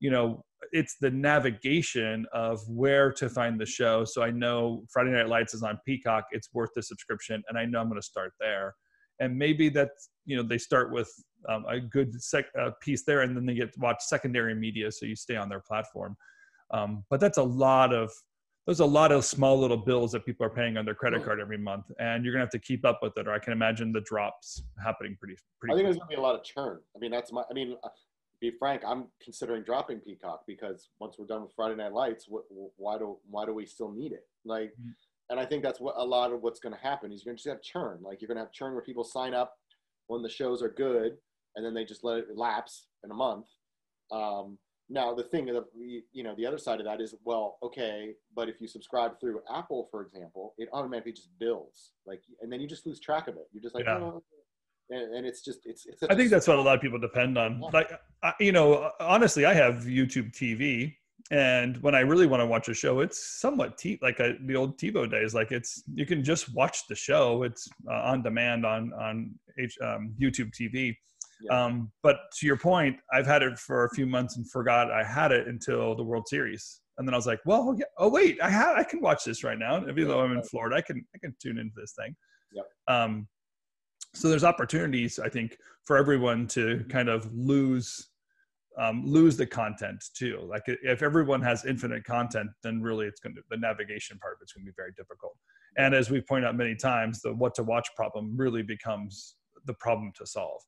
You 0.00 0.10
know, 0.10 0.44
it's 0.72 0.96
the 1.00 1.10
navigation 1.10 2.26
of 2.32 2.60
where 2.68 3.12
to 3.12 3.28
find 3.28 3.60
the 3.60 3.66
show. 3.66 4.04
So 4.04 4.22
I 4.22 4.30
know 4.30 4.84
Friday 4.90 5.10
Night 5.10 5.28
Lights 5.28 5.54
is 5.54 5.62
on 5.62 5.78
Peacock. 5.84 6.24
It's 6.30 6.48
worth 6.54 6.70
the 6.74 6.82
subscription, 6.82 7.42
and 7.48 7.58
I 7.58 7.64
know 7.64 7.80
I'm 7.80 7.88
going 7.88 8.00
to 8.00 8.06
start 8.06 8.32
there 8.40 8.74
and 9.20 9.36
maybe 9.36 9.68
that's 9.68 10.10
you 10.24 10.36
know 10.36 10.42
they 10.42 10.58
start 10.58 10.92
with 10.92 11.10
um, 11.48 11.64
a 11.68 11.80
good 11.80 12.20
sec- 12.22 12.52
uh, 12.58 12.70
piece 12.80 13.04
there 13.04 13.20
and 13.20 13.36
then 13.36 13.46
they 13.46 13.54
get 13.54 13.72
to 13.72 13.80
watch 13.80 13.98
secondary 14.00 14.54
media 14.54 14.90
so 14.90 15.06
you 15.06 15.16
stay 15.16 15.36
on 15.36 15.48
their 15.48 15.60
platform 15.60 16.16
um, 16.72 17.04
but 17.10 17.20
that's 17.20 17.38
a 17.38 17.42
lot 17.42 17.94
of 17.94 18.10
there's 18.68 18.80
a 18.80 18.84
lot 18.84 19.12
of 19.12 19.24
small 19.24 19.58
little 19.58 19.78
bills 19.78 20.12
that 20.12 20.26
people 20.26 20.44
are 20.44 20.50
paying 20.50 20.76
on 20.76 20.84
their 20.84 20.94
credit 20.94 21.24
card 21.24 21.40
every 21.40 21.56
month 21.56 21.86
and 22.00 22.22
you're 22.22 22.34
gonna 22.34 22.44
have 22.44 22.50
to 22.50 22.58
keep 22.58 22.84
up 22.84 22.98
with 23.00 23.16
it 23.16 23.26
or 23.26 23.32
i 23.32 23.38
can 23.38 23.54
imagine 23.54 23.92
the 23.92 24.00
drops 24.02 24.62
happening 24.84 25.16
pretty 25.18 25.34
pretty 25.58 25.72
I 25.72 25.76
think 25.76 25.86
quick. 25.86 25.86
there's 25.86 25.96
going 25.96 26.10
to 26.10 26.16
be 26.16 26.20
a 26.20 26.20
lot 26.20 26.34
of 26.34 26.44
churn. 26.44 26.80
I 26.94 26.98
mean, 26.98 27.10
that's 27.10 27.32
my. 27.32 27.44
I 27.50 27.54
mean, 27.54 27.76
uh, 27.82 27.88
be 28.42 28.52
frank, 28.58 28.82
I'm 28.86 29.06
considering 29.24 29.62
dropping 29.64 30.00
Peacock 30.00 30.42
because 30.46 30.90
once 31.00 31.16
we're 31.18 31.24
done 31.26 31.40
with 31.42 31.52
Friday 31.56 31.76
Night 31.76 31.92
Lights, 31.94 32.26
what, 32.28 32.44
why 32.76 32.98
do 32.98 33.16
why 33.30 33.46
do 33.46 33.54
we 33.54 33.64
still 33.64 33.90
need 33.90 34.12
it? 34.12 34.24
Like, 34.44 34.74
Mhm. 34.78 34.92
and 35.30 35.40
I 35.40 35.46
think 35.46 35.62
that's 35.62 35.80
what 35.80 35.94
a 35.96 36.04
lot 36.04 36.30
of 36.30 36.42
what's 36.42 36.60
going 36.60 36.74
to 36.74 36.80
happen 36.80 37.10
is 37.10 37.24
you're 37.24 37.30
going 37.32 37.38
to 37.38 37.42
just 37.42 37.48
have 37.52 37.62
churn. 37.62 38.00
Like, 38.02 38.20
you're 38.20 38.28
going 38.28 38.36
to 38.36 38.42
have 38.44 38.52
churn 38.52 38.74
where 38.74 38.82
people 38.82 39.02
sign 39.02 39.32
up 39.32 39.54
when 40.08 40.20
the 40.22 40.28
shows 40.28 40.62
are 40.62 40.68
good, 40.68 41.16
and 41.56 41.64
then 41.64 41.72
they 41.72 41.86
just 41.86 42.04
let 42.04 42.18
it 42.18 42.26
lapse 42.36 42.86
in 43.02 43.10
a 43.10 43.14
month. 43.14 43.46
Um, 44.12 44.58
now, 44.90 45.14
the 45.14 45.22
thing 45.22 45.46
that 45.46 45.64
you 46.12 46.22
know, 46.22 46.34
the 46.36 46.46
other 46.46 46.56
side 46.58 46.80
of 46.80 46.86
that 46.86 47.00
is, 47.00 47.14
well, 47.24 47.58
okay, 47.62 48.14
but 48.34 48.48
if 48.48 48.60
you 48.60 48.66
subscribe 48.66 49.20
through 49.20 49.40
Apple, 49.54 49.88
for 49.90 50.02
example, 50.02 50.54
it 50.56 50.68
automatically 50.72 51.12
just 51.12 51.28
bills, 51.38 51.92
like, 52.06 52.22
and 52.40 52.50
then 52.50 52.60
you 52.60 52.66
just 52.66 52.86
lose 52.86 52.98
track 52.98 53.28
of 53.28 53.36
it. 53.36 53.48
You're 53.52 53.62
just 53.62 53.74
like, 53.74 53.84
Yeah. 53.84 53.98
oh, 53.98 54.22
and, 54.90 55.14
and 55.14 55.26
it's 55.26 55.42
just, 55.42 55.60
it's, 55.66 55.84
it's. 55.84 56.02
I 56.08 56.14
think 56.14 56.30
that's 56.30 56.48
what 56.48 56.58
a 56.58 56.62
lot 56.62 56.74
of 56.74 56.80
people 56.80 56.98
depend 56.98 57.36
on. 57.36 57.60
Yeah. 57.60 57.68
Like, 57.70 57.90
I, 58.22 58.32
you 58.40 58.52
know, 58.52 58.90
honestly, 58.98 59.44
I 59.44 59.52
have 59.52 59.84
YouTube 59.84 60.32
TV, 60.32 60.94
and 61.30 61.76
when 61.82 61.94
I 61.94 62.00
really 62.00 62.26
want 62.26 62.40
to 62.40 62.46
watch 62.46 62.68
a 62.70 62.74
show, 62.74 63.00
it's 63.00 63.22
somewhat 63.40 63.76
t- 63.76 63.98
like 64.00 64.20
a, 64.20 64.36
the 64.46 64.56
old 64.56 64.78
TiVo 64.78 65.10
days. 65.10 65.34
Like, 65.34 65.52
it's 65.52 65.82
you 65.92 66.06
can 66.06 66.24
just 66.24 66.54
watch 66.54 66.86
the 66.88 66.94
show; 66.94 67.42
it's 67.42 67.68
uh, 67.90 67.94
on 67.94 68.22
demand 68.22 68.64
on 68.64 68.94
on 68.94 69.34
H, 69.58 69.76
um, 69.82 70.14
YouTube 70.18 70.52
TV. 70.58 70.96
Yeah. 71.40 71.64
Um, 71.64 71.92
but 72.02 72.16
to 72.38 72.46
your 72.46 72.56
point, 72.56 72.96
I've 73.12 73.26
had 73.26 73.42
it 73.42 73.58
for 73.58 73.84
a 73.84 73.90
few 73.90 74.06
months 74.06 74.36
and 74.36 74.50
forgot 74.50 74.90
I 74.90 75.04
had 75.04 75.30
it 75.30 75.46
until 75.46 75.94
the 75.94 76.02
World 76.02 76.26
Series, 76.26 76.80
and 76.96 77.06
then 77.06 77.14
I 77.14 77.16
was 77.16 77.26
like, 77.26 77.40
"Well, 77.46 77.76
yeah, 77.78 77.84
oh 77.98 78.08
wait, 78.08 78.38
I 78.42 78.50
have 78.50 78.76
I 78.76 78.82
can 78.82 79.00
watch 79.00 79.24
this 79.24 79.44
right 79.44 79.58
now. 79.58 79.80
Even 79.88 80.08
though 80.08 80.20
I'm 80.20 80.32
in 80.32 80.42
Florida, 80.42 80.76
I 80.76 80.80
can 80.80 81.04
I 81.14 81.18
can 81.18 81.34
tune 81.40 81.58
into 81.58 81.74
this 81.76 81.94
thing." 81.96 82.16
Yep. 82.52 82.64
Um, 82.88 83.28
so 84.14 84.28
there's 84.28 84.44
opportunities 84.44 85.18
i 85.18 85.28
think 85.28 85.56
for 85.84 85.96
everyone 85.96 86.46
to 86.46 86.84
kind 86.88 87.08
of 87.08 87.32
lose 87.32 88.08
um, 88.78 89.02
lose 89.04 89.36
the 89.36 89.46
content 89.46 90.02
too 90.14 90.40
like 90.48 90.62
if 90.66 91.02
everyone 91.02 91.42
has 91.42 91.64
infinite 91.64 92.04
content 92.04 92.48
then 92.62 92.80
really 92.80 93.06
it's 93.06 93.18
going 93.18 93.34
to 93.34 93.42
the 93.50 93.56
navigation 93.56 94.18
part 94.18 94.34
of 94.34 94.38
it's 94.40 94.52
going 94.52 94.64
to 94.64 94.70
be 94.70 94.74
very 94.76 94.92
difficult 94.96 95.36
and 95.78 95.94
as 95.94 96.10
we 96.10 96.20
point 96.20 96.44
out 96.44 96.56
many 96.56 96.76
times 96.76 97.20
the 97.20 97.34
what 97.34 97.54
to 97.54 97.64
watch 97.64 97.88
problem 97.96 98.36
really 98.36 98.62
becomes 98.62 99.36
the 99.64 99.74
problem 99.74 100.12
to 100.16 100.24
solve 100.24 100.62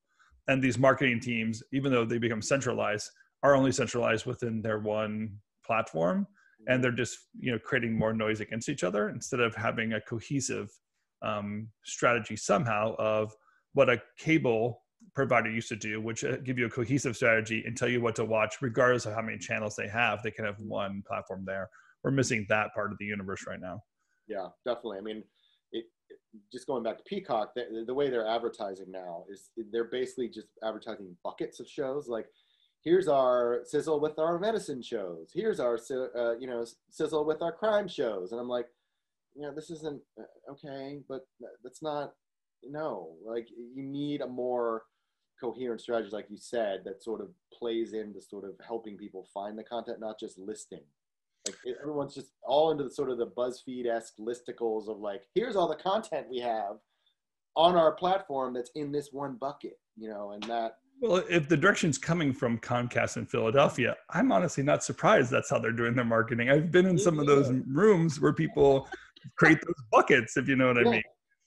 and 0.48 0.62
these 0.62 0.78
marketing 0.78 1.20
teams 1.20 1.62
even 1.72 1.92
though 1.92 2.04
they 2.04 2.18
become 2.18 2.42
centralized 2.42 3.10
are 3.42 3.54
only 3.54 3.72
centralized 3.72 4.26
within 4.26 4.60
their 4.62 4.78
one 4.78 5.30
platform 5.64 6.26
and 6.68 6.82
they're 6.82 6.92
just 6.92 7.18
you 7.38 7.50
know 7.50 7.58
creating 7.58 7.96
more 7.96 8.12
noise 8.12 8.40
against 8.40 8.68
each 8.68 8.84
other 8.84 9.08
instead 9.10 9.40
of 9.40 9.54
having 9.54 9.94
a 9.94 10.00
cohesive 10.02 10.70
um, 11.22 11.68
strategy 11.84 12.36
somehow 12.36 12.94
of 12.96 13.32
what 13.74 13.88
a 13.88 14.00
cable 14.18 14.82
provider 15.14 15.50
used 15.50 15.68
to 15.68 15.76
do, 15.76 16.00
which 16.00 16.24
uh, 16.24 16.36
give 16.38 16.58
you 16.58 16.66
a 16.66 16.70
cohesive 16.70 17.16
strategy 17.16 17.62
and 17.66 17.76
tell 17.76 17.88
you 17.88 18.00
what 18.00 18.14
to 18.16 18.24
watch, 18.24 18.56
regardless 18.60 19.06
of 19.06 19.14
how 19.14 19.22
many 19.22 19.38
channels 19.38 19.76
they 19.76 19.88
have. 19.88 20.22
They 20.22 20.30
can 20.30 20.44
have 20.44 20.58
one 20.60 21.02
platform 21.06 21.44
there. 21.46 21.68
We're 22.02 22.10
missing 22.10 22.46
that 22.48 22.72
part 22.74 22.92
of 22.92 22.98
the 22.98 23.04
universe 23.04 23.44
right 23.46 23.60
now. 23.60 23.82
Yeah, 24.26 24.48
definitely. 24.64 24.98
I 24.98 25.02
mean, 25.02 25.24
just 26.52 26.66
going 26.66 26.82
back 26.82 26.98
to 26.98 27.04
Peacock, 27.04 27.54
the, 27.54 27.84
the 27.86 27.94
way 27.94 28.10
they're 28.10 28.26
advertising 28.26 28.90
now 28.90 29.24
is 29.28 29.50
they're 29.72 29.84
basically 29.84 30.28
just 30.28 30.48
advertising 30.62 31.16
buckets 31.24 31.60
of 31.60 31.68
shows. 31.68 32.08
Like, 32.08 32.26
here's 32.82 33.08
our 33.08 33.60
sizzle 33.64 34.00
with 34.00 34.18
our 34.18 34.38
medicine 34.38 34.82
shows. 34.82 35.30
Here's 35.34 35.60
our 35.60 35.78
uh, 36.16 36.36
you 36.38 36.46
know 36.46 36.64
sizzle 36.90 37.24
with 37.24 37.42
our 37.42 37.52
crime 37.52 37.88
shows. 37.88 38.32
And 38.32 38.40
I'm 38.40 38.48
like, 38.48 38.66
you 39.34 39.42
know, 39.42 39.54
this 39.54 39.70
isn't 39.70 40.00
uh, 40.18 40.52
okay, 40.52 41.00
but 41.08 41.26
that's 41.62 41.82
not. 41.82 42.12
No, 42.62 43.14
like 43.24 43.48
you 43.50 43.82
need 43.82 44.20
a 44.20 44.26
more 44.26 44.82
coherent 45.40 45.80
strategy, 45.80 46.10
like 46.12 46.26
you 46.28 46.36
said, 46.36 46.82
that 46.84 47.02
sort 47.02 47.22
of 47.22 47.28
plays 47.52 47.94
into 47.94 48.20
sort 48.20 48.44
of 48.44 48.52
helping 48.66 48.98
people 48.98 49.26
find 49.32 49.58
the 49.58 49.64
content, 49.64 49.98
not 49.98 50.20
just 50.20 50.38
listing. 50.38 50.82
Like 51.46 51.56
everyone's 51.80 52.14
just 52.14 52.32
all 52.42 52.70
into 52.70 52.84
the 52.84 52.90
sort 52.90 53.10
of 53.10 53.18
the 53.18 53.26
BuzzFeed 53.26 53.86
esque 53.86 54.14
listicles 54.18 54.88
of 54.88 54.98
like, 54.98 55.22
here's 55.34 55.56
all 55.56 55.68
the 55.68 55.76
content 55.76 56.26
we 56.30 56.38
have 56.38 56.76
on 57.56 57.76
our 57.76 57.92
platform 57.92 58.52
that's 58.54 58.70
in 58.74 58.92
this 58.92 59.08
one 59.12 59.36
bucket, 59.36 59.78
you 59.96 60.08
know, 60.08 60.32
and 60.32 60.42
that 60.44 60.76
Well, 61.00 61.24
if 61.30 61.48
the 61.48 61.56
direction's 61.56 61.98
coming 61.98 62.32
from 62.32 62.58
Comcast 62.58 63.16
in 63.16 63.26
Philadelphia, 63.26 63.96
I'm 64.10 64.32
honestly 64.32 64.62
not 64.62 64.84
surprised 64.84 65.30
that's 65.30 65.50
how 65.50 65.58
they're 65.58 65.72
doing 65.72 65.94
their 65.94 66.04
marketing. 66.04 66.50
I've 66.50 66.70
been 66.70 66.86
in 66.86 66.98
some 66.98 67.18
of 67.18 67.26
those 67.26 67.50
rooms 67.66 68.20
where 68.20 68.32
people 68.32 68.88
create 69.36 69.58
those 69.66 69.82
buckets, 69.90 70.36
if 70.36 70.46
you 70.46 70.56
know 70.56 70.68
what 70.68 70.78
I 70.78 70.84
mean. 70.84 71.02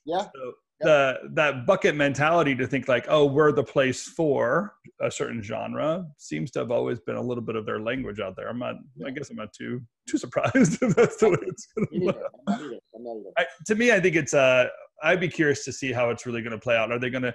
yeah, 0.05 0.23
So 0.23 0.53
the 0.81 1.17
that 1.33 1.65
bucket 1.65 1.95
mentality 1.95 2.55
to 2.55 2.67
think 2.67 2.87
like, 2.87 3.05
oh, 3.07 3.25
we're 3.25 3.51
the 3.51 3.63
place 3.63 4.03
for 4.03 4.73
a 5.01 5.09
certain 5.09 5.41
genre 5.41 6.05
seems 6.17 6.51
to 6.51 6.59
have 6.59 6.71
always 6.71 6.99
been 6.99 7.15
a 7.15 7.21
little 7.21 7.43
bit 7.43 7.55
of 7.55 7.65
their 7.65 7.79
language 7.79 8.19
out 8.19 8.35
there. 8.35 8.49
I'm 8.49 8.59
not. 8.59 8.75
I 9.05 9.11
guess 9.11 9.29
I'm 9.29 9.37
not 9.37 9.53
too 9.53 9.81
too 10.07 10.17
surprised 10.17 10.53
if 10.81 10.95
that's 10.95 11.17
the 11.17 11.29
way 11.29 11.37
it's 11.41 11.67
going 11.75 11.87
to 11.87 12.05
look. 12.05 12.17
I'm 12.47 12.53
not 12.53 12.61
either. 12.61 12.79
I'm 12.95 13.03
not 13.03 13.17
either. 13.17 13.31
I, 13.37 13.45
to 13.67 13.75
me, 13.75 13.91
I 13.91 13.99
think 13.99 14.15
it's 14.15 14.33
uh, 14.33 14.67
I'd 15.03 15.19
be 15.19 15.29
curious 15.29 15.63
to 15.65 15.71
see 15.71 15.91
how 15.91 16.09
it's 16.09 16.25
really 16.25 16.41
going 16.41 16.51
to 16.51 16.59
play 16.59 16.75
out. 16.75 16.91
Are 16.91 16.99
they 16.99 17.09
going 17.09 17.23
to 17.23 17.33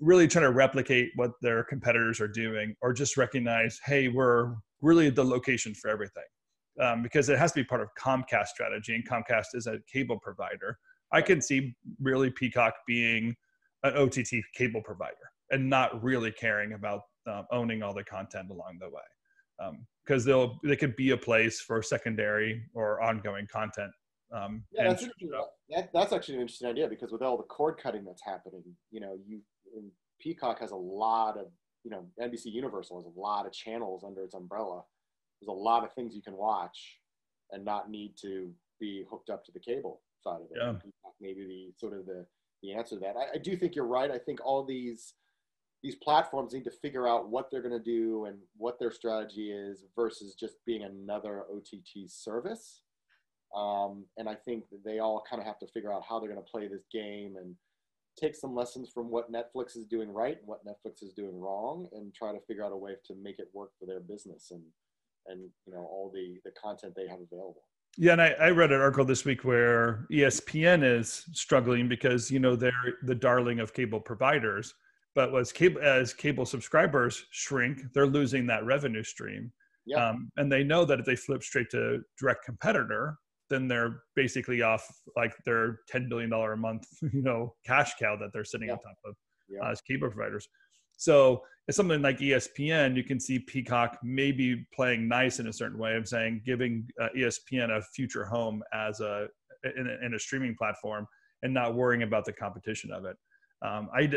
really 0.00 0.28
try 0.28 0.42
to 0.42 0.50
replicate 0.50 1.10
what 1.16 1.32
their 1.40 1.64
competitors 1.64 2.20
are 2.20 2.28
doing 2.28 2.74
or 2.82 2.92
just 2.92 3.16
recognize 3.16 3.80
hey 3.84 4.08
we're 4.08 4.54
really 4.82 5.08
the 5.08 5.24
location 5.24 5.74
for 5.74 5.88
everything 5.88 6.24
um, 6.82 7.02
because 7.02 7.28
it 7.28 7.38
has 7.38 7.52
to 7.52 7.60
be 7.60 7.64
part 7.64 7.80
of 7.80 7.88
comcast 7.98 8.48
strategy 8.48 8.94
and 8.94 9.08
comcast 9.08 9.46
is 9.54 9.66
a 9.66 9.78
cable 9.90 10.18
provider 10.18 10.78
i 11.12 11.20
can 11.20 11.40
see 11.40 11.74
really 12.00 12.30
peacock 12.30 12.74
being 12.86 13.34
an 13.82 13.96
ott 13.96 14.16
cable 14.54 14.82
provider 14.84 15.14
and 15.50 15.68
not 15.68 16.02
really 16.02 16.32
caring 16.32 16.72
about 16.72 17.02
um, 17.28 17.44
owning 17.52 17.82
all 17.82 17.94
the 17.94 18.02
content 18.04 18.50
along 18.50 18.78
the 18.80 18.88
way. 18.88 19.72
Because 20.04 20.26
um, 20.26 20.26
they'll 20.26 20.58
they 20.64 20.74
could 20.74 20.96
be 20.96 21.10
a 21.10 21.16
place 21.16 21.60
for 21.60 21.80
secondary 21.82 22.62
or 22.74 23.00
ongoing 23.00 23.46
content 23.46 23.92
um, 24.34 24.64
yeah, 24.72 24.88
that's, 24.88 25.08
that, 25.70 25.90
that's 25.92 26.12
actually 26.12 26.34
an 26.36 26.40
interesting 26.40 26.68
idea 26.68 26.88
because 26.88 27.12
with 27.12 27.22
all 27.22 27.36
the 27.36 27.44
cord 27.44 27.78
cutting 27.80 28.04
that's 28.04 28.22
happening, 28.24 28.62
you 28.90 29.00
know, 29.00 29.16
you 29.26 29.40
Peacock 30.20 30.60
has 30.60 30.72
a 30.72 30.76
lot 30.76 31.38
of, 31.38 31.46
you 31.84 31.90
know, 31.90 32.06
NBC 32.20 32.46
Universal 32.46 32.96
has 32.96 33.06
a 33.06 33.20
lot 33.20 33.46
of 33.46 33.52
channels 33.52 34.02
under 34.04 34.24
its 34.24 34.34
umbrella. 34.34 34.82
There's 35.40 35.48
a 35.48 35.52
lot 35.52 35.84
of 35.84 35.92
things 35.92 36.14
you 36.14 36.22
can 36.22 36.36
watch 36.36 36.98
and 37.52 37.64
not 37.64 37.90
need 37.90 38.14
to 38.22 38.50
be 38.80 39.04
hooked 39.08 39.30
up 39.30 39.44
to 39.44 39.52
the 39.52 39.60
cable 39.60 40.00
side 40.26 40.40
of 40.40 40.50
it. 40.50 40.58
Yeah. 40.60 40.72
Maybe 41.20 41.46
the 41.46 41.72
sort 41.78 41.92
of 41.98 42.06
the, 42.06 42.26
the 42.62 42.74
answer 42.74 42.96
to 42.96 43.00
that. 43.00 43.14
I, 43.16 43.36
I 43.36 43.38
do 43.38 43.56
think 43.56 43.74
you're 43.74 43.86
right. 43.86 44.10
I 44.10 44.18
think 44.18 44.44
all 44.44 44.64
these 44.64 45.14
these 45.82 45.94
platforms 45.94 46.52
need 46.52 46.64
to 46.64 46.70
figure 46.70 47.06
out 47.06 47.28
what 47.28 47.48
they're 47.50 47.62
going 47.62 47.78
to 47.78 47.84
do 47.84 48.24
and 48.24 48.38
what 48.56 48.78
their 48.80 48.90
strategy 48.90 49.52
is 49.52 49.84
versus 49.94 50.34
just 50.34 50.56
being 50.66 50.82
another 50.82 51.44
OTT 51.52 52.08
service. 52.08 52.80
Um, 53.54 54.06
and 54.16 54.28
I 54.28 54.34
think 54.34 54.64
they 54.84 54.98
all 54.98 55.22
kind 55.28 55.40
of 55.40 55.46
have 55.46 55.58
to 55.60 55.66
figure 55.68 55.92
out 55.92 56.02
how 56.08 56.18
they're 56.18 56.32
going 56.32 56.42
to 56.42 56.50
play 56.50 56.66
this 56.66 56.86
game 56.90 57.36
and 57.36 57.54
take 58.18 58.34
some 58.34 58.54
lessons 58.54 58.88
from 58.92 59.10
what 59.10 59.30
Netflix 59.30 59.76
is 59.76 59.84
doing 59.84 60.12
right 60.12 60.38
and 60.38 60.46
what 60.48 60.66
Netflix 60.66 61.02
is 61.02 61.12
doing 61.12 61.38
wrong, 61.38 61.86
and 61.92 62.12
try 62.14 62.32
to 62.32 62.40
figure 62.48 62.64
out 62.64 62.72
a 62.72 62.76
way 62.76 62.92
to 63.06 63.14
make 63.22 63.38
it 63.38 63.48
work 63.52 63.70
for 63.78 63.86
their 63.86 64.00
business 64.00 64.50
and 64.50 64.62
and 65.28 65.40
you 65.66 65.72
know 65.72 65.86
all 65.90 66.10
the 66.12 66.38
the 66.44 66.50
content 66.60 66.94
they 66.96 67.06
have 67.06 67.20
available. 67.20 67.62
Yeah, 67.98 68.12
and 68.12 68.22
I, 68.22 68.28
I 68.40 68.50
read 68.50 68.72
an 68.72 68.80
article 68.80 69.04
this 69.04 69.24
week 69.24 69.44
where 69.44 70.06
ESPN 70.12 70.84
is 70.84 71.24
struggling 71.32 71.88
because 71.88 72.30
you 72.30 72.38
know 72.38 72.54
they're 72.54 72.72
the 73.02 73.14
darling 73.14 73.60
of 73.60 73.72
cable 73.72 74.00
providers, 74.00 74.74
but 75.14 75.34
as 75.34 75.52
cable 75.52 75.80
as 75.80 76.12
cable 76.12 76.44
subscribers 76.44 77.24
shrink, 77.30 77.82
they're 77.94 78.06
losing 78.06 78.46
that 78.46 78.64
revenue 78.64 79.02
stream. 79.02 79.50
Yeah. 79.86 80.08
Um, 80.08 80.30
and 80.36 80.50
they 80.50 80.64
know 80.64 80.84
that 80.84 81.00
if 81.00 81.06
they 81.06 81.16
flip 81.16 81.42
straight 81.42 81.70
to 81.70 82.00
direct 82.18 82.44
competitor, 82.44 83.16
then 83.48 83.68
they're 83.68 84.02
basically 84.14 84.62
off 84.62 84.86
like 85.16 85.32
their 85.44 85.80
$10 85.92 86.08
billion 86.08 86.32
a 86.32 86.56
month, 86.56 86.86
you 87.12 87.22
know, 87.22 87.54
cash 87.64 87.94
cow 87.98 88.16
that 88.16 88.30
they're 88.32 88.44
sitting 88.44 88.70
on 88.70 88.78
top 88.78 88.96
of 89.04 89.14
uh, 89.62 89.70
as 89.70 89.80
cable 89.80 90.10
providers. 90.10 90.48
So 90.96 91.42
it's 91.68 91.76
something 91.76 92.02
like 92.02 92.18
ESPN, 92.18 92.96
you 92.96 93.02
can 93.02 93.18
see 93.18 93.38
Peacock 93.38 93.98
maybe 94.02 94.66
playing 94.74 95.08
nice 95.08 95.40
in 95.40 95.48
a 95.48 95.52
certain 95.52 95.78
way 95.78 95.96
of 95.96 96.06
saying, 96.06 96.42
giving 96.44 96.88
uh, 97.00 97.08
ESPN 97.16 97.76
a 97.76 97.82
future 97.82 98.24
home 98.24 98.62
as 98.72 99.00
a 99.00 99.26
in, 99.76 99.88
a 99.88 100.06
in, 100.06 100.14
a 100.14 100.18
streaming 100.18 100.54
platform 100.56 101.06
and 101.42 101.52
not 101.52 101.74
worrying 101.74 102.02
about 102.04 102.24
the 102.24 102.32
competition 102.32 102.92
of 102.92 103.04
it. 103.04 103.16
Um, 103.66 103.88
I, 103.92 104.08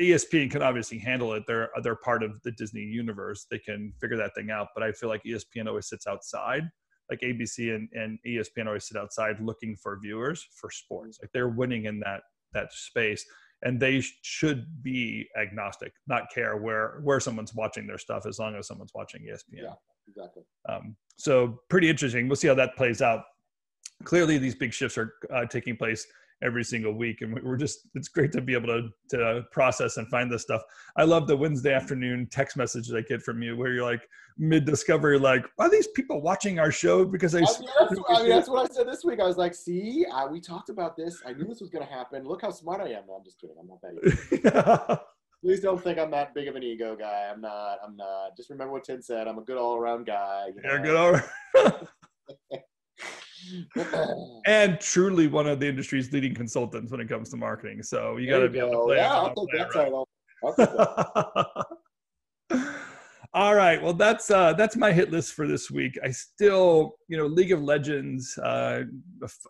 ESPN 0.00 0.50
can 0.50 0.62
obviously 0.62 0.98
handle 0.98 1.34
it. 1.34 1.42
They're 1.46 1.68
they're 1.82 1.96
part 1.96 2.22
of 2.22 2.40
the 2.42 2.52
Disney 2.52 2.82
universe. 2.82 3.46
They 3.50 3.58
can 3.58 3.92
figure 4.00 4.16
that 4.16 4.34
thing 4.34 4.50
out. 4.50 4.68
But 4.74 4.84
I 4.84 4.92
feel 4.92 5.10
like 5.10 5.22
ESPN 5.24 5.66
always 5.66 5.88
sits 5.88 6.06
outside 6.06 6.70
like 7.10 7.20
ABC 7.20 7.74
and, 7.74 7.88
and 7.92 8.18
ESPN 8.26 8.66
always 8.66 8.86
sit 8.86 8.96
outside 8.96 9.40
looking 9.40 9.76
for 9.76 9.98
viewers 10.00 10.46
for 10.60 10.70
sports. 10.70 11.18
Like 11.20 11.30
they're 11.32 11.48
winning 11.48 11.84
in 11.84 12.00
that 12.00 12.22
that 12.52 12.72
space, 12.72 13.24
and 13.62 13.80
they 13.80 14.02
should 14.22 14.66
be 14.82 15.28
agnostic, 15.40 15.92
not 16.06 16.30
care 16.32 16.56
where 16.56 17.00
where 17.02 17.20
someone's 17.20 17.54
watching 17.54 17.86
their 17.86 17.98
stuff 17.98 18.26
as 18.26 18.38
long 18.38 18.54
as 18.54 18.66
someone's 18.66 18.92
watching 18.94 19.22
ESPN. 19.22 19.62
Yeah, 19.62 19.72
exactly. 20.08 20.42
Um, 20.68 20.96
so 21.16 21.60
pretty 21.68 21.88
interesting. 21.88 22.28
We'll 22.28 22.36
see 22.36 22.48
how 22.48 22.54
that 22.54 22.76
plays 22.76 23.00
out. 23.00 23.22
Clearly, 24.04 24.38
these 24.38 24.54
big 24.54 24.72
shifts 24.72 24.98
are 24.98 25.14
uh, 25.32 25.46
taking 25.46 25.76
place 25.76 26.06
every 26.42 26.64
single 26.64 26.92
week 26.92 27.22
and 27.22 27.34
we're 27.42 27.56
just 27.56 27.88
it's 27.94 28.08
great 28.08 28.30
to 28.30 28.40
be 28.40 28.52
able 28.52 28.66
to 28.66 28.88
to 29.08 29.42
process 29.52 29.96
and 29.96 30.06
find 30.08 30.30
this 30.30 30.42
stuff. 30.42 30.62
I 30.96 31.04
love 31.04 31.26
the 31.26 31.36
wednesday 31.36 31.72
afternoon 31.72 32.28
text 32.30 32.56
messages 32.56 32.92
i 32.92 33.00
get 33.00 33.22
from 33.22 33.42
you 33.42 33.56
where 33.56 33.72
you're 33.72 33.84
like 33.84 34.06
mid 34.38 34.64
discovery 34.66 35.18
like 35.18 35.46
are 35.58 35.70
these 35.70 35.88
people 35.88 36.20
watching 36.20 36.58
our 36.58 36.70
show? 36.70 37.04
Because 37.04 37.32
they 37.32 37.38
I 37.38 37.42
mean, 37.42 37.68
that's, 37.78 38.00
I 38.08 38.18
mean, 38.20 38.28
that's 38.28 38.48
what 38.48 38.70
i 38.70 38.74
said 38.74 38.86
this 38.86 39.04
week. 39.04 39.20
I 39.20 39.24
was 39.24 39.38
like 39.38 39.54
see 39.54 40.04
uh, 40.12 40.26
we 40.26 40.40
talked 40.40 40.68
about 40.68 40.96
this. 40.96 41.22
I 41.26 41.32
knew 41.32 41.46
this 41.46 41.60
was 41.60 41.70
going 41.70 41.86
to 41.86 41.92
happen. 41.92 42.24
Look 42.24 42.42
how 42.42 42.50
smart 42.50 42.80
i 42.80 42.88
am. 42.88 43.04
No 43.08 43.14
i'm 43.14 43.24
just 43.24 43.40
kidding. 43.40 43.56
I'm 43.58 43.68
not 43.68 43.80
that 43.82 45.00
please 45.42 45.60
don't 45.60 45.82
think 45.82 45.98
i'm 45.98 46.10
that 46.10 46.34
big 46.34 46.48
of 46.48 46.56
an 46.56 46.62
ego 46.62 46.96
guy. 46.96 47.30
I'm 47.32 47.40
not. 47.40 47.78
I'm 47.84 47.96
not. 47.96 48.36
Just 48.36 48.50
remember 48.50 48.74
what 48.74 48.84
tim 48.84 49.00
said. 49.00 49.26
I'm 49.26 49.38
a 49.38 49.42
good 49.42 49.56
all-around 49.56 50.06
guy 50.06 50.48
you 50.54 50.62
know? 50.62 50.70
you're 50.70 50.82
good 50.82 50.96
all 50.96 51.80
and 54.46 54.80
truly 54.80 55.26
one 55.26 55.46
of 55.46 55.60
the 55.60 55.68
industry's 55.68 56.12
leading 56.12 56.34
consultants 56.34 56.90
when 56.90 57.00
it 57.00 57.08
comes 57.08 57.30
to 57.30 57.36
marketing. 57.36 57.82
So 57.82 58.16
you 58.16 58.28
got 58.28 58.40
to 58.40 58.48
be 58.48 58.58
able 58.58 58.72
to 58.72 58.84
play. 58.84 58.96
Yeah, 58.96 59.12
I'll 59.12 59.34
take 59.34 59.58
that 59.58 59.72
title. 59.72 60.08
All 63.36 63.54
right. 63.54 63.82
Well, 63.82 63.92
that's 63.92 64.30
uh, 64.30 64.54
that's 64.54 64.76
my 64.76 64.94
hit 64.94 65.10
list 65.12 65.34
for 65.34 65.46
this 65.46 65.70
week. 65.70 65.98
I 66.02 66.10
still, 66.10 66.94
you 67.06 67.18
know, 67.18 67.26
League 67.26 67.52
of 67.52 67.62
Legends 67.62 68.36
uh, 68.38 68.84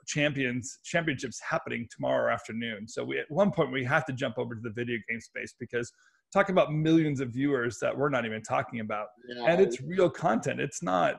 champions 0.09 0.81
championships 0.83 1.41
happening 1.49 1.87
tomorrow 1.95 2.35
afternoon. 2.35 2.89
So 2.89 3.05
we 3.05 3.21
at 3.21 3.27
one 3.29 3.53
point 3.53 3.71
we 3.71 3.85
have 3.85 4.05
to 4.07 4.13
jump 4.13 4.39
over 4.39 4.57
to 4.57 4.61
the 4.61 4.71
video 4.71 4.99
game 5.09 5.21
space 5.21 5.55
because 5.61 5.93
talking 6.33 6.53
about 6.53 6.73
millions 6.73 7.21
of 7.21 7.31
viewers 7.31 7.79
that 7.81 7.97
we're 7.97 8.09
not 8.09 8.27
even 8.27 8.43
talking 8.43 8.81
about 8.81 9.07
yeah, 9.29 9.45
and 9.47 9.61
it's 9.61 9.81
real 9.81 10.11
content 10.11 10.61
it's 10.61 10.83
not 10.83 11.19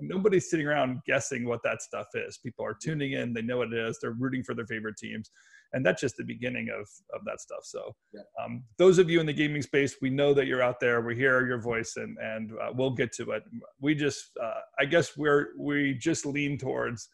nobody's 0.00 0.48
sitting 0.48 0.66
around 0.66 0.98
guessing 1.06 1.46
what 1.46 1.60
that 1.62 1.82
stuff 1.82 2.06
is 2.14 2.38
people 2.38 2.64
are 2.64 2.74
tuning 2.82 3.12
in 3.12 3.34
they 3.34 3.42
know 3.42 3.58
what 3.58 3.72
it 3.72 3.78
is 3.78 3.98
they're 4.00 4.16
rooting 4.18 4.42
for 4.42 4.54
their 4.54 4.66
favorite 4.66 4.96
teams 4.96 5.30
and 5.76 5.84
that's 5.84 6.00
just 6.00 6.16
the 6.16 6.24
beginning 6.24 6.68
of 6.70 6.88
of 7.14 7.24
that 7.24 7.40
stuff 7.40 7.60
so 7.62 7.94
yeah. 8.12 8.22
um, 8.42 8.64
those 8.78 8.98
of 8.98 9.08
you 9.08 9.20
in 9.20 9.26
the 9.26 9.32
gaming 9.32 9.62
space 9.62 9.96
we 10.00 10.10
know 10.10 10.34
that 10.34 10.46
you're 10.46 10.62
out 10.62 10.80
there 10.80 11.00
we 11.02 11.14
hear 11.14 11.46
your 11.46 11.60
voice 11.60 11.94
and 11.96 12.16
and 12.18 12.52
uh, 12.60 12.70
we'll 12.74 12.90
get 12.90 13.12
to 13.12 13.30
it 13.30 13.42
we 13.80 13.94
just 13.94 14.30
uh, 14.42 14.60
i 14.80 14.84
guess 14.84 15.16
we're 15.16 15.48
we 15.58 15.94
just 15.94 16.26
lean 16.26 16.58
towards 16.58 17.08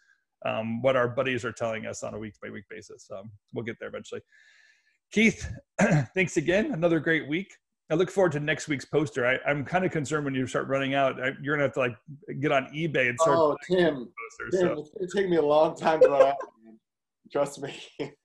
um, 0.46 0.80
what 0.82 0.96
our 0.96 1.08
buddies 1.08 1.44
are 1.44 1.52
telling 1.52 1.86
us 1.86 2.02
on 2.02 2.14
a 2.14 2.18
week 2.18 2.34
by 2.42 2.48
week 2.48 2.64
basis 2.70 3.04
so 3.06 3.22
we'll 3.52 3.64
get 3.64 3.76
there 3.78 3.88
eventually 3.88 4.22
Keith, 5.12 5.46
thanks 6.14 6.38
again. 6.38 6.72
Another 6.72 6.98
great 6.98 7.28
week. 7.28 7.52
I 7.90 7.94
look 7.94 8.10
forward 8.10 8.32
to 8.32 8.40
next 8.40 8.68
week's 8.68 8.86
poster. 8.86 9.26
I, 9.26 9.38
am 9.50 9.62
kind 9.62 9.84
of 9.84 9.92
concerned 9.92 10.24
when 10.24 10.34
you 10.34 10.46
start 10.46 10.66
running 10.68 10.94
out. 10.94 11.22
I, 11.22 11.32
you're 11.42 11.54
gonna 11.54 11.64
have 11.64 11.74
to 11.74 11.80
like 11.80 11.96
get 12.40 12.50
on 12.50 12.64
eBay 12.74 13.10
and 13.10 13.20
start. 13.20 13.36
Oh, 13.36 13.56
Tim, 13.70 14.08
posters, 14.40 14.60
Tim, 14.60 14.76
so. 14.76 14.80
it's 14.80 14.90
gonna 14.90 15.22
take 15.22 15.30
me 15.30 15.36
a 15.36 15.42
long 15.42 15.76
time 15.76 16.00
to 16.00 16.08
run 16.08 16.28
out. 16.28 16.36
Trust 17.32 17.62
me. 17.62 17.74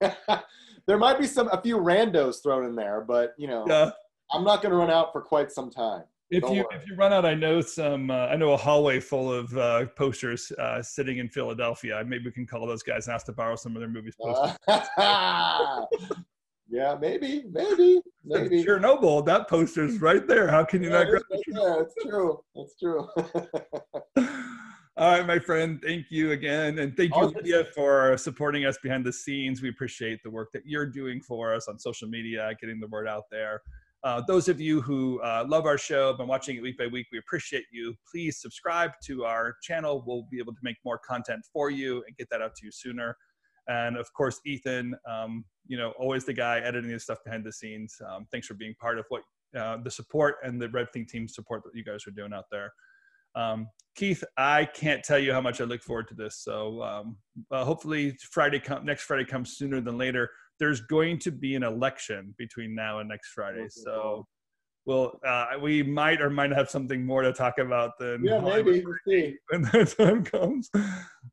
there 0.86 0.98
might 0.98 1.18
be 1.18 1.26
some 1.26 1.48
a 1.48 1.60
few 1.60 1.78
randos 1.78 2.42
thrown 2.42 2.64
in 2.66 2.76
there, 2.76 3.00
but 3.00 3.34
you 3.38 3.48
know, 3.48 3.64
yeah. 3.66 3.90
I'm 4.32 4.44
not 4.44 4.62
gonna 4.62 4.76
run 4.76 4.90
out 4.90 5.12
for 5.12 5.22
quite 5.22 5.50
some 5.50 5.70
time. 5.70 6.04
If 6.30 6.42
Don't 6.42 6.54
you 6.54 6.64
worry. 6.70 6.76
if 6.76 6.86
you 6.86 6.94
run 6.94 7.12
out, 7.12 7.24
I 7.24 7.34
know 7.34 7.62
some. 7.62 8.10
Uh, 8.10 8.26
I 8.26 8.36
know 8.36 8.52
a 8.52 8.56
hallway 8.56 9.00
full 9.00 9.32
of 9.32 9.56
uh, 9.56 9.86
posters 9.96 10.52
uh, 10.58 10.82
sitting 10.82 11.18
in 11.18 11.28
Philadelphia. 11.30 12.04
Maybe 12.06 12.24
we 12.26 12.32
can 12.32 12.46
call 12.46 12.66
those 12.66 12.82
guys 12.82 13.06
and 13.06 13.14
ask 13.14 13.24
to 13.26 13.32
borrow 13.32 13.56
some 13.56 13.74
of 13.74 13.80
their 13.80 13.88
movies 13.88 14.14
posters. 14.20 14.56
Yeah, 16.70 16.96
maybe, 17.00 17.44
maybe, 17.50 18.00
maybe. 18.24 18.62
Chernobyl, 18.62 19.24
that 19.24 19.48
poster's 19.48 20.02
right 20.02 20.26
there. 20.28 20.48
How 20.48 20.64
can 20.64 20.82
you 20.82 20.90
yeah, 20.90 20.98
not 20.98 21.08
grab 21.08 21.22
it? 21.30 21.40
Yeah, 21.48 21.80
it's 21.80 21.94
true. 22.04 22.40
It's 22.56 22.78
true. 22.78 23.08
All 24.98 25.12
right, 25.12 25.24
my 25.24 25.38
friend. 25.38 25.80
Thank 25.80 26.06
you 26.10 26.32
again. 26.32 26.80
And 26.80 26.96
thank 26.96 27.14
you, 27.14 27.26
Lydia, 27.26 27.66
for 27.66 28.16
supporting 28.16 28.64
us 28.64 28.78
behind 28.82 29.06
the 29.06 29.12
scenes. 29.12 29.62
We 29.62 29.68
appreciate 29.68 30.24
the 30.24 30.30
work 30.30 30.50
that 30.52 30.66
you're 30.66 30.86
doing 30.86 31.20
for 31.20 31.54
us 31.54 31.68
on 31.68 31.78
social 31.78 32.08
media, 32.08 32.50
getting 32.60 32.80
the 32.80 32.88
word 32.88 33.06
out 33.06 33.30
there. 33.30 33.62
Uh, 34.02 34.22
those 34.26 34.48
of 34.48 34.60
you 34.60 34.80
who 34.80 35.20
uh, 35.20 35.44
love 35.46 35.66
our 35.66 35.78
show, 35.78 36.12
been 36.14 36.26
watching 36.26 36.56
it 36.56 36.62
week 36.62 36.76
by 36.76 36.88
week, 36.88 37.06
we 37.12 37.18
appreciate 37.18 37.66
you. 37.70 37.94
Please 38.10 38.40
subscribe 38.40 38.90
to 39.04 39.24
our 39.24 39.54
channel. 39.62 40.02
We'll 40.04 40.26
be 40.32 40.40
able 40.40 40.52
to 40.52 40.60
make 40.64 40.78
more 40.84 40.98
content 40.98 41.44
for 41.52 41.70
you 41.70 42.02
and 42.08 42.16
get 42.16 42.28
that 42.30 42.42
out 42.42 42.56
to 42.56 42.66
you 42.66 42.72
sooner. 42.72 43.16
And 43.68 43.96
of 43.96 44.12
course, 44.14 44.40
Ethan, 44.44 44.96
um, 45.08 45.44
you 45.68 45.76
know, 45.76 45.92
always 45.92 46.24
the 46.24 46.32
guy 46.32 46.58
editing 46.58 46.90
this 46.90 47.04
stuff 47.04 47.18
behind 47.24 47.44
the 47.44 47.52
scenes. 47.52 48.02
Um, 48.04 48.26
thanks 48.32 48.48
for 48.48 48.54
being 48.54 48.74
part 48.80 48.98
of 48.98 49.04
what 49.10 49.22
uh, 49.56 49.76
the 49.76 49.92
support 49.92 50.38
and 50.42 50.60
the 50.60 50.68
Red 50.70 50.92
Thing 50.92 51.06
team 51.06 51.28
support 51.28 51.62
that 51.62 51.76
you 51.76 51.84
guys 51.84 52.04
are 52.08 52.10
doing 52.10 52.32
out 52.32 52.46
there. 52.50 52.72
Um, 53.38 53.68
Keith, 53.94 54.22
I 54.36 54.64
can't 54.64 55.02
tell 55.02 55.18
you 55.18 55.32
how 55.32 55.40
much 55.40 55.60
I 55.60 55.64
look 55.64 55.82
forward 55.82 56.08
to 56.08 56.14
this. 56.14 56.38
So 56.38 56.82
um, 56.82 57.16
uh, 57.50 57.64
hopefully 57.64 58.16
Friday 58.30 58.60
come, 58.60 58.84
next 58.84 59.04
Friday 59.04 59.24
comes 59.24 59.56
sooner 59.56 59.80
than 59.80 59.96
later. 59.96 60.30
There's 60.60 60.80
going 60.82 61.18
to 61.20 61.30
be 61.30 61.54
an 61.54 61.62
election 61.62 62.34
between 62.36 62.74
now 62.74 62.98
and 62.98 63.08
next 63.08 63.28
Friday. 63.28 63.66
So 63.68 64.26
well, 64.86 65.20
uh, 65.26 65.48
we 65.60 65.82
might 65.82 66.22
or 66.22 66.30
might 66.30 66.50
have 66.50 66.70
something 66.70 67.04
more 67.04 67.20
to 67.20 67.30
talk 67.30 67.58
about 67.58 67.98
than 67.98 68.24
yeah, 68.24 68.40
maybe 68.40 68.82
we'll 68.82 68.94
see 69.06 69.36
when 69.50 69.62
that 69.64 69.94
time 69.98 70.24
comes. 70.24 70.70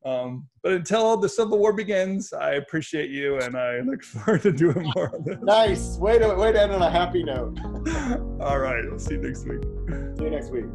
Um, 0.04 0.46
but 0.62 0.72
until 0.72 1.16
the 1.16 1.28
Civil 1.28 1.58
War 1.58 1.72
begins, 1.72 2.34
I 2.34 2.54
appreciate 2.56 3.08
you, 3.08 3.38
and 3.38 3.56
I 3.56 3.80
look 3.80 4.02
forward 4.04 4.42
to 4.42 4.52
doing 4.52 4.92
more 4.94 5.06
of 5.14 5.24
this. 5.24 5.38
Nice. 5.40 5.96
Way 5.96 6.18
to 6.18 6.34
way 6.34 6.52
to 6.52 6.60
end 6.60 6.72
on 6.72 6.82
a 6.82 6.90
happy 6.90 7.24
note. 7.24 7.58
All 8.40 8.58
right, 8.58 8.84
we'll 8.84 8.98
see 8.98 9.14
you 9.14 9.22
next 9.22 9.48
week. 9.48 9.62
See 10.18 10.24
you 10.24 10.30
next 10.30 10.50
week. 10.50 10.66